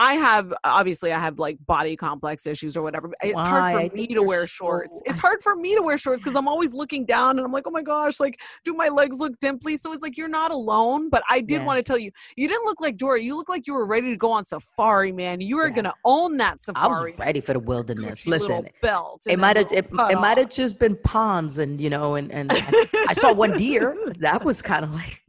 I 0.02 0.14
have 0.14 0.52
uh, 0.52 0.56
obviously 0.64 1.14
I 1.14 1.20
have 1.20 1.38
like 1.38 1.58
body 1.68 1.96
complex 1.96 2.48
issues 2.48 2.76
or 2.76 2.82
whatever. 2.82 3.12
It's 3.22 3.36
Why? 3.36 3.48
hard 3.72 3.90
for 3.92 3.96
me 3.96 4.08
to 4.08 4.24
wear 4.24 4.42
so- 4.42 4.48
shorts. 4.48 5.00
It's 5.06 5.20
hard 5.20 5.44
for 5.44 5.56
me 5.56 5.76
to 5.76 5.82
wear 5.84 5.96
shorts 6.00 6.24
because 6.24 6.36
I'm 6.36 6.48
always 6.48 6.74
looking 6.74 7.06
down 7.06 7.38
and 7.38 7.46
I'm 7.46 7.52
like, 7.52 7.68
oh 7.68 7.72
my 7.72 7.84
gosh, 7.84 8.20
like 8.20 8.40
do 8.66 8.74
my 8.74 8.88
legs 8.90 9.20
look 9.20 9.34
dimply? 9.40 9.78
So 9.78 9.94
it's 9.94 10.02
like 10.02 10.18
you're 10.18 10.28
not 10.42 10.50
alone. 10.52 11.10
But 11.12 11.22
I 11.30 11.40
did 11.42 11.62
Yeah. 11.62 11.66
want 11.66 11.78
to 11.78 11.84
tell 11.84 12.00
you, 12.00 12.10
you 12.36 12.48
didn't 12.48 12.66
look 12.66 12.82
like 12.82 12.98
Dora. 12.98 13.22
You 13.22 13.36
look 13.38 13.48
like 13.48 13.68
you 13.68 13.76
were 13.76 13.86
ready 13.86 14.10
to 14.10 14.18
go 14.18 14.32
on 14.32 14.44
safari, 14.44 15.12
man. 15.12 15.40
You 15.40 15.58
were 15.58 15.68
Yeah. 15.68 15.76
gonna 15.76 15.94
own 16.04 16.38
that 16.38 16.62
safari. 16.64 17.12
I 17.12 17.12
was 17.12 17.20
ready 17.20 17.42
for 17.42 17.54
the 17.54 17.60
wilderness. 17.60 18.24
Gucci 18.26 18.28
Listen, 18.28 18.68
belt. 18.82 19.22
it 19.30 19.38
might 19.38 19.56
have 19.58 19.72
it, 19.72 19.86
it 19.92 20.20
might 20.20 20.38
have 20.40 20.50
just 20.50 20.80
been 20.80 20.96
ponds 21.04 21.60
and 21.60 21.80
you 21.80 21.92
know 21.92 22.16
and 22.16 22.32
and 22.32 22.52
I, 23.08 23.14
saw 23.14 23.34
one 23.34 23.56
deer 23.58 23.96
that 24.20 24.44
was 24.44 24.62
kind 24.64 24.84
of 24.84 24.96
like 24.96 25.22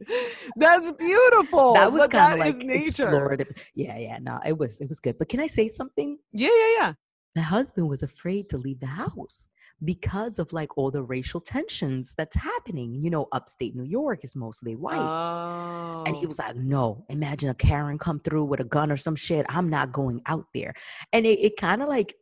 That's 0.55 0.91
beautiful. 0.93 1.73
that 1.75 1.91
was 1.91 2.07
kind 2.07 2.33
of 2.33 2.39
like 2.47 2.55
nature. 2.57 3.05
explorative 3.05 3.55
yeah 3.75 3.97
yeah 3.97 4.17
no 4.19 4.39
it 4.45 4.57
was 4.57 4.62
it 4.63 4.89
was 4.89 4.99
good 4.99 5.17
but 5.17 5.29
can 5.29 5.39
i 5.39 5.47
say 5.47 5.67
something 5.67 6.17
Yeah, 6.31 6.49
yeah, 6.61 6.73
yeah. 6.79 6.93
my 7.35 7.41
husband 7.41 7.87
was 7.89 8.03
afraid 8.03 8.49
to 8.49 8.57
leave 8.57 8.79
the 8.79 8.87
house 8.87 9.49
because 9.83 10.39
of 10.39 10.53
like 10.53 10.77
all 10.77 10.91
the 10.91 11.03
racial 11.03 11.41
tensions 11.41 12.13
that's 12.17 12.35
happening 12.35 12.89
you 13.03 13.09
know 13.09 13.27
upstate 13.31 13.75
new 13.75 13.83
york 13.99 14.23
is 14.23 14.35
mostly 14.35 14.75
white 14.75 14.97
Oh. 14.97 16.03
and 16.07 16.15
he 16.15 16.25
was 16.25 16.39
like, 16.39 16.55
no, 16.55 17.05
imagine 17.09 17.49
a 17.49 17.53
Karen 17.55 17.97
come 17.97 18.19
through 18.19 18.45
with 18.45 18.59
a 18.59 18.63
gun 18.65 18.91
or 18.91 18.97
some 18.97 19.15
shit. 19.15 19.45
I'm 19.49 19.69
not 19.69 19.91
going 19.91 20.21
out 20.25 20.45
there. 20.53 20.73
And 21.13 21.25
it, 21.25 21.39
it 21.47 21.57
kind 21.57 21.81
of 21.81 21.87
like 21.87 22.13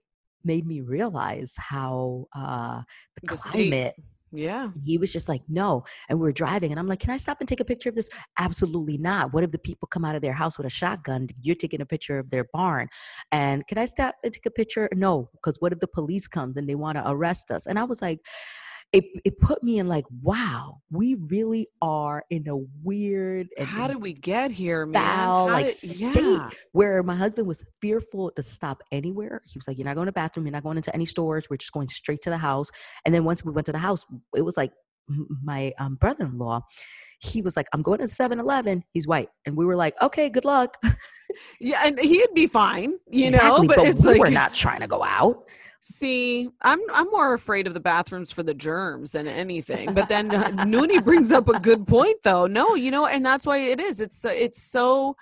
made 0.43 0.65
me 0.67 0.81
realize 0.81 1.55
how 1.57 2.27
uh, 2.35 2.81
the 3.15 3.27
The 3.27 3.37
state- 3.37 3.51
climate 3.71 3.95
Yeah. 4.31 4.71
He 4.85 4.97
was 4.97 5.11
just 5.11 5.27
like, 5.27 5.41
no. 5.49 5.83
And 6.07 6.19
we 6.19 6.29
are 6.29 6.33
driving, 6.33 6.71
and 6.71 6.79
I'm 6.79 6.87
like, 6.87 6.99
can 6.99 7.09
I 7.09 7.17
stop 7.17 7.39
and 7.39 7.49
take 7.49 7.59
a 7.59 7.65
picture 7.65 7.89
of 7.89 7.95
this? 7.95 8.09
Absolutely 8.39 8.97
not. 8.97 9.33
What 9.33 9.43
if 9.43 9.51
the 9.51 9.59
people 9.59 9.87
come 9.87 10.05
out 10.05 10.15
of 10.15 10.21
their 10.21 10.33
house 10.33 10.57
with 10.57 10.67
a 10.67 10.69
shotgun? 10.69 11.27
You're 11.41 11.55
taking 11.55 11.81
a 11.81 11.85
picture 11.85 12.17
of 12.17 12.29
their 12.29 12.45
barn. 12.53 12.87
And 13.31 13.67
can 13.67 13.77
I 13.77 13.85
stop 13.85 14.15
and 14.23 14.33
take 14.33 14.45
a 14.45 14.51
picture? 14.51 14.89
No, 14.93 15.29
because 15.33 15.57
what 15.59 15.73
if 15.73 15.79
the 15.79 15.87
police 15.87 16.27
comes 16.27 16.57
and 16.57 16.67
they 16.67 16.75
want 16.75 16.97
to 16.97 17.09
arrest 17.09 17.51
us? 17.51 17.65
And 17.65 17.77
I 17.77 17.83
was 17.83 18.01
like, 18.01 18.19
it, 18.93 19.05
it 19.23 19.39
put 19.39 19.63
me 19.63 19.79
in 19.79 19.87
like, 19.87 20.05
wow, 20.21 20.81
we 20.89 21.15
really 21.15 21.67
are 21.81 22.25
in 22.29 22.47
a 22.49 22.57
weird 22.83 23.47
and 23.57 23.65
How 23.65 23.87
did 23.87 24.01
we 24.01 24.11
get 24.13 24.51
here, 24.51 24.85
man? 24.85 25.01
foul 25.01 25.45
like 25.47 25.67
did- 25.67 25.75
state 25.75 26.15
yeah. 26.17 26.49
where 26.73 27.01
my 27.01 27.15
husband 27.15 27.47
was 27.47 27.63
fearful 27.81 28.31
to 28.31 28.43
stop 28.43 28.83
anywhere. 28.91 29.41
He 29.45 29.57
was 29.57 29.67
like, 29.67 29.77
You're 29.77 29.85
not 29.85 29.95
going 29.95 30.05
to 30.07 30.09
the 30.09 30.13
bathroom, 30.13 30.45
you're 30.45 30.51
not 30.51 30.63
going 30.63 30.77
into 30.77 30.93
any 30.93 31.05
stores, 31.05 31.49
we're 31.49 31.57
just 31.57 31.71
going 31.71 31.87
straight 31.87 32.21
to 32.23 32.29
the 32.29 32.37
house. 32.37 32.69
And 33.05 33.15
then 33.15 33.23
once 33.23 33.45
we 33.45 33.51
went 33.53 33.65
to 33.67 33.71
the 33.71 33.77
house, 33.77 34.05
it 34.35 34.41
was 34.41 34.57
like 34.57 34.71
my 35.43 35.73
um, 35.79 35.95
brother 35.95 36.25
in 36.25 36.37
law, 36.37 36.61
he 37.19 37.41
was 37.41 37.55
like, 37.55 37.67
I'm 37.73 37.81
going 37.81 37.99
to 37.99 38.09
7 38.09 38.39
Eleven. 38.39 38.83
He's 38.93 39.07
white. 39.07 39.29
And 39.45 39.55
we 39.55 39.65
were 39.65 39.75
like, 39.75 39.95
Okay, 40.01 40.29
good 40.29 40.45
luck. 40.45 40.77
Yeah, 41.61 41.81
and 41.85 41.97
he'd 41.97 42.33
be 42.33 42.47
fine, 42.47 42.97
you 43.09 43.27
exactly, 43.27 43.67
know. 43.67 43.73
But, 43.73 43.87
it's 43.87 44.01
we 44.01 44.13
like 44.13 44.19
were 44.19 44.29
not 44.29 44.53
trying 44.53 44.81
to 44.81 44.87
go 44.87 45.01
out. 45.01 45.45
See, 45.83 46.47
I'm 46.61 46.79
I'm 46.93 47.09
more 47.09 47.33
afraid 47.33 47.65
of 47.65 47.73
the 47.73 47.79
bathrooms 47.79 48.31
for 48.31 48.43
the 48.43 48.53
germs 48.53 49.11
than 49.11 49.27
anything. 49.27 49.95
But 49.95 50.09
then 50.09 50.33
uh, 50.33 50.43
Noonie 50.65 51.03
brings 51.03 51.31
up 51.31 51.49
a 51.49 51.59
good 51.59 51.87
point, 51.87 52.17
though. 52.23 52.45
No, 52.45 52.75
you 52.75 52.91
know, 52.91 53.07
and 53.07 53.25
that's 53.25 53.47
why 53.47 53.57
it 53.57 53.79
is. 53.79 53.99
It's 53.99 54.23
uh, 54.23 54.29
it's 54.29 54.61
so 54.61 55.15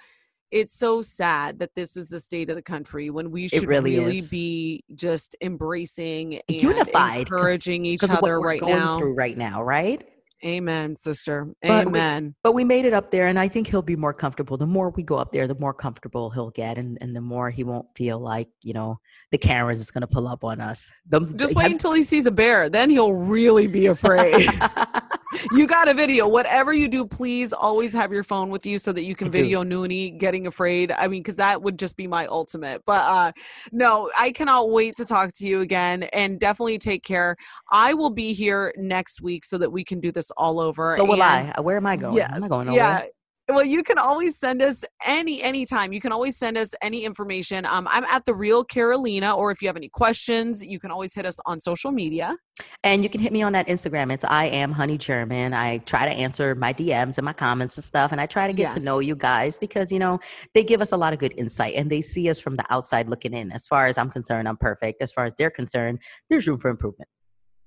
it's 0.52 0.74
so 0.74 1.02
sad 1.02 1.60
that 1.60 1.76
this 1.76 1.96
is 1.96 2.08
the 2.08 2.20
state 2.20 2.50
of 2.50 2.58
the 2.58 2.62
country 2.62 3.10
when 3.10 3.32
we 3.32 3.48
should 3.48 3.68
really 3.68 4.00
really 4.00 4.22
be 4.32 4.84
just 4.96 5.34
embracing 5.42 6.42
and 6.50 6.62
Unified, 6.62 7.20
encouraging 7.20 7.86
each 7.86 8.02
Because 8.02 8.16
of 8.16 8.22
what 8.22 8.30
other 8.30 8.42
right 8.42 8.62
now. 8.62 9.00
right 9.00 9.38
now, 9.38 9.64
right? 9.64 10.06
Amen, 10.46 10.96
sister. 10.96 11.54
But 11.62 11.86
we- 11.88 11.92
Amen. 11.92 12.36
But 12.44 12.54
we 12.54 12.64
made 12.64 12.86
it 12.86 12.94
up 12.94 13.12
there, 13.12 13.28
and 13.28 13.38
I 13.38 13.48
think 13.50 13.68
he'll 13.68 13.82
be 13.82 13.96
more 13.96 14.14
comfortable. 14.14 14.56
The 14.58 14.66
more 14.68 14.90
we 14.92 15.04
go 15.04 15.18
up 15.18 15.32
there, 15.32 15.48
the 15.48 15.60
more 15.60 15.74
comfortable 15.74 16.30
he'll 16.30 16.52
get, 16.52 16.78
and, 16.78 16.98
and 17.02 17.16
the 17.16 17.22
more 17.22 17.50
he 17.50 17.64
won't 17.64 17.88
feel 17.96 18.20
like 18.20 18.48
you 18.64 18.74
know 18.74 19.00
the 19.32 19.38
cameras 19.38 19.82
is 19.82 19.92
going 19.92 20.02
to 20.02 20.08
pull 20.08 20.28
up 20.28 20.44
on 20.44 20.62
us. 20.62 20.90
The, 21.10 21.22
Just 21.36 21.54
have- 21.54 21.64
wait 21.64 21.72
until 21.74 21.94
he 21.94 22.04
sees 22.04 22.26
a 22.26 22.32
bear, 22.32 22.70
then 22.70 22.90
he'll 22.90 23.14
really 23.14 23.68
be 23.68 23.88
afraid. 23.88 24.48
you 25.52 25.68
got 25.68 25.88
a 25.88 25.94
video. 25.94 26.28
Whatever 26.28 26.74
you 26.74 26.88
do, 26.88 27.06
please 27.06 27.54
always 27.54 27.94
have 27.94 28.12
your 28.12 28.24
phone 28.24 28.50
with 28.50 28.66
you 28.66 28.78
so 28.78 28.92
that 28.94 29.04
you 29.04 29.16
can 29.16 29.28
I 29.28 29.32
do. 29.32 29.38
video 29.38 29.64
Noonie 29.64 30.18
getting 30.18 30.48
afraid. 30.48 30.92
I 30.92 31.08
mean, 31.08 31.22
because 31.22 31.36
that 31.38 31.62
would 31.62 31.78
just 31.78 31.98
be 31.98 32.08
my 32.08 32.26
ultimate. 32.28 32.82
But 32.86 33.02
uh 33.02 33.32
no, 33.72 34.10
I 34.18 34.32
cannot 34.32 34.70
wait 34.70 34.96
to 34.98 35.06
talk 35.06 35.32
to 35.36 35.48
you 35.48 35.62
again 35.62 36.04
and 36.14 36.40
definitely 36.40 36.78
take 36.78 37.04
care. 37.04 37.36
I 37.72 37.94
will 37.94 38.10
be 38.10 38.34
here 38.34 38.74
next 38.78 39.22
week 39.22 39.46
so 39.46 39.58
that 39.58 39.72
we 39.72 39.84
can 39.84 40.00
do 40.00 40.12
this 40.12 40.32
all 40.32 40.60
over. 40.60 40.96
so 40.98 41.06
will 41.06 41.22
and- 41.22 41.54
I. 41.56 41.62
Where 41.62 41.78
am 41.78 41.86
I 41.86 41.98
going? 41.98 42.16
Yes. 42.16 42.32
I'm 42.34 42.42
not 42.42 42.50
going 42.50 42.68
nowhere. 42.68 42.80
Yeah. 42.80 43.02
Well, 43.50 43.66
you 43.66 43.82
can 43.82 43.98
always 43.98 44.38
send 44.38 44.62
us 44.62 44.86
any 45.04 45.42
anytime. 45.42 45.92
You 45.92 46.00
can 46.00 46.12
always 46.12 46.38
send 46.38 46.56
us 46.56 46.72
any 46.84 47.04
information. 47.04 47.66
Um, 47.66 47.88
I'm 47.90 48.04
at 48.04 48.24
the 48.26 48.36
real 48.36 48.64
Carolina, 48.64 49.34
or 49.34 49.50
if 49.50 49.60
you 49.60 49.68
have 49.68 49.76
any 49.76 49.90
questions, 49.90 50.64
you 50.64 50.80
can 50.80 50.92
always 50.92 51.16
hit 51.16 51.26
us 51.26 51.40
on 51.48 51.60
social 51.60 51.92
media. 51.92 52.38
And 52.84 53.04
you 53.04 53.10
can 53.10 53.22
hit 53.22 53.34
me 53.34 53.42
on 53.42 53.54
that 53.54 53.68
Instagram. 53.68 54.14
It's 54.14 54.24
I 54.24 54.46
am 54.46 54.72
Honey 54.72 55.00
German. 55.00 55.56
I 55.56 55.80
try 55.80 56.06
to 56.06 56.12
answer 56.12 56.54
my 56.54 56.74
DMs 56.74 57.18
and 57.18 57.26
my 57.26 57.34
comments 57.34 57.76
and 57.76 57.84
stuff, 57.84 58.12
and 58.12 58.22
I 58.22 58.28
try 58.28 58.46
to 58.46 58.54
get 58.54 58.70
to 58.72 58.86
know 58.86 59.00
you 59.00 59.16
guys 59.16 59.58
because 59.58 59.92
you 59.92 59.98
know 59.98 60.20
they 60.54 60.64
give 60.64 60.80
us 60.80 60.92
a 60.92 60.98
lot 60.98 61.14
of 61.14 61.20
good 61.20 61.34
insight 61.36 61.74
and 61.74 61.90
they 61.90 62.02
see 62.02 62.30
us 62.30 62.40
from 62.40 62.56
the 62.56 62.66
outside 62.70 63.10
looking 63.10 63.34
in. 63.34 63.52
As 63.52 63.68
far 63.68 63.88
as 63.88 63.98
I'm 63.98 64.12
concerned, 64.12 64.48
I'm 64.48 64.58
perfect. 64.58 65.02
As 65.02 65.12
far 65.12 65.26
as 65.26 65.34
they're 65.40 65.50
concerned, 65.50 66.02
there's 66.30 66.48
room 66.48 66.60
for 66.60 66.70
improvement. 66.70 67.10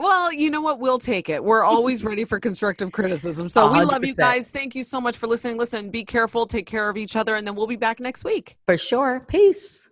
Well, 0.03 0.32
you 0.32 0.50
know 0.50 0.61
what? 0.61 0.80
We'll 0.80 0.98
take 0.98 1.28
it. 1.28 1.44
We're 1.44 1.62
always 1.62 2.03
ready 2.11 2.24
for 2.24 2.40
constructive 2.40 2.90
criticism. 2.90 3.48
So 3.48 3.72
we 3.72 3.82
love 3.82 4.05
you 4.05 4.16
guys. 4.16 4.48
Thank 4.48 4.74
you 4.74 4.82
so 4.82 5.00
much 5.00 5.16
for 5.16 5.28
listening. 5.28 5.59
Listen, 5.59 5.90
be 5.90 6.05
careful, 6.05 6.44
take 6.44 6.66
care 6.66 6.88
of 6.88 6.96
each 6.96 7.14
other, 7.14 7.36
and 7.36 7.46
then 7.46 7.55
we'll 7.55 7.68
be 7.68 7.76
back 7.76 8.00
next 8.00 8.24
week. 8.24 8.57
For 8.66 8.76
sure. 8.76 9.20
Peace. 9.28 9.91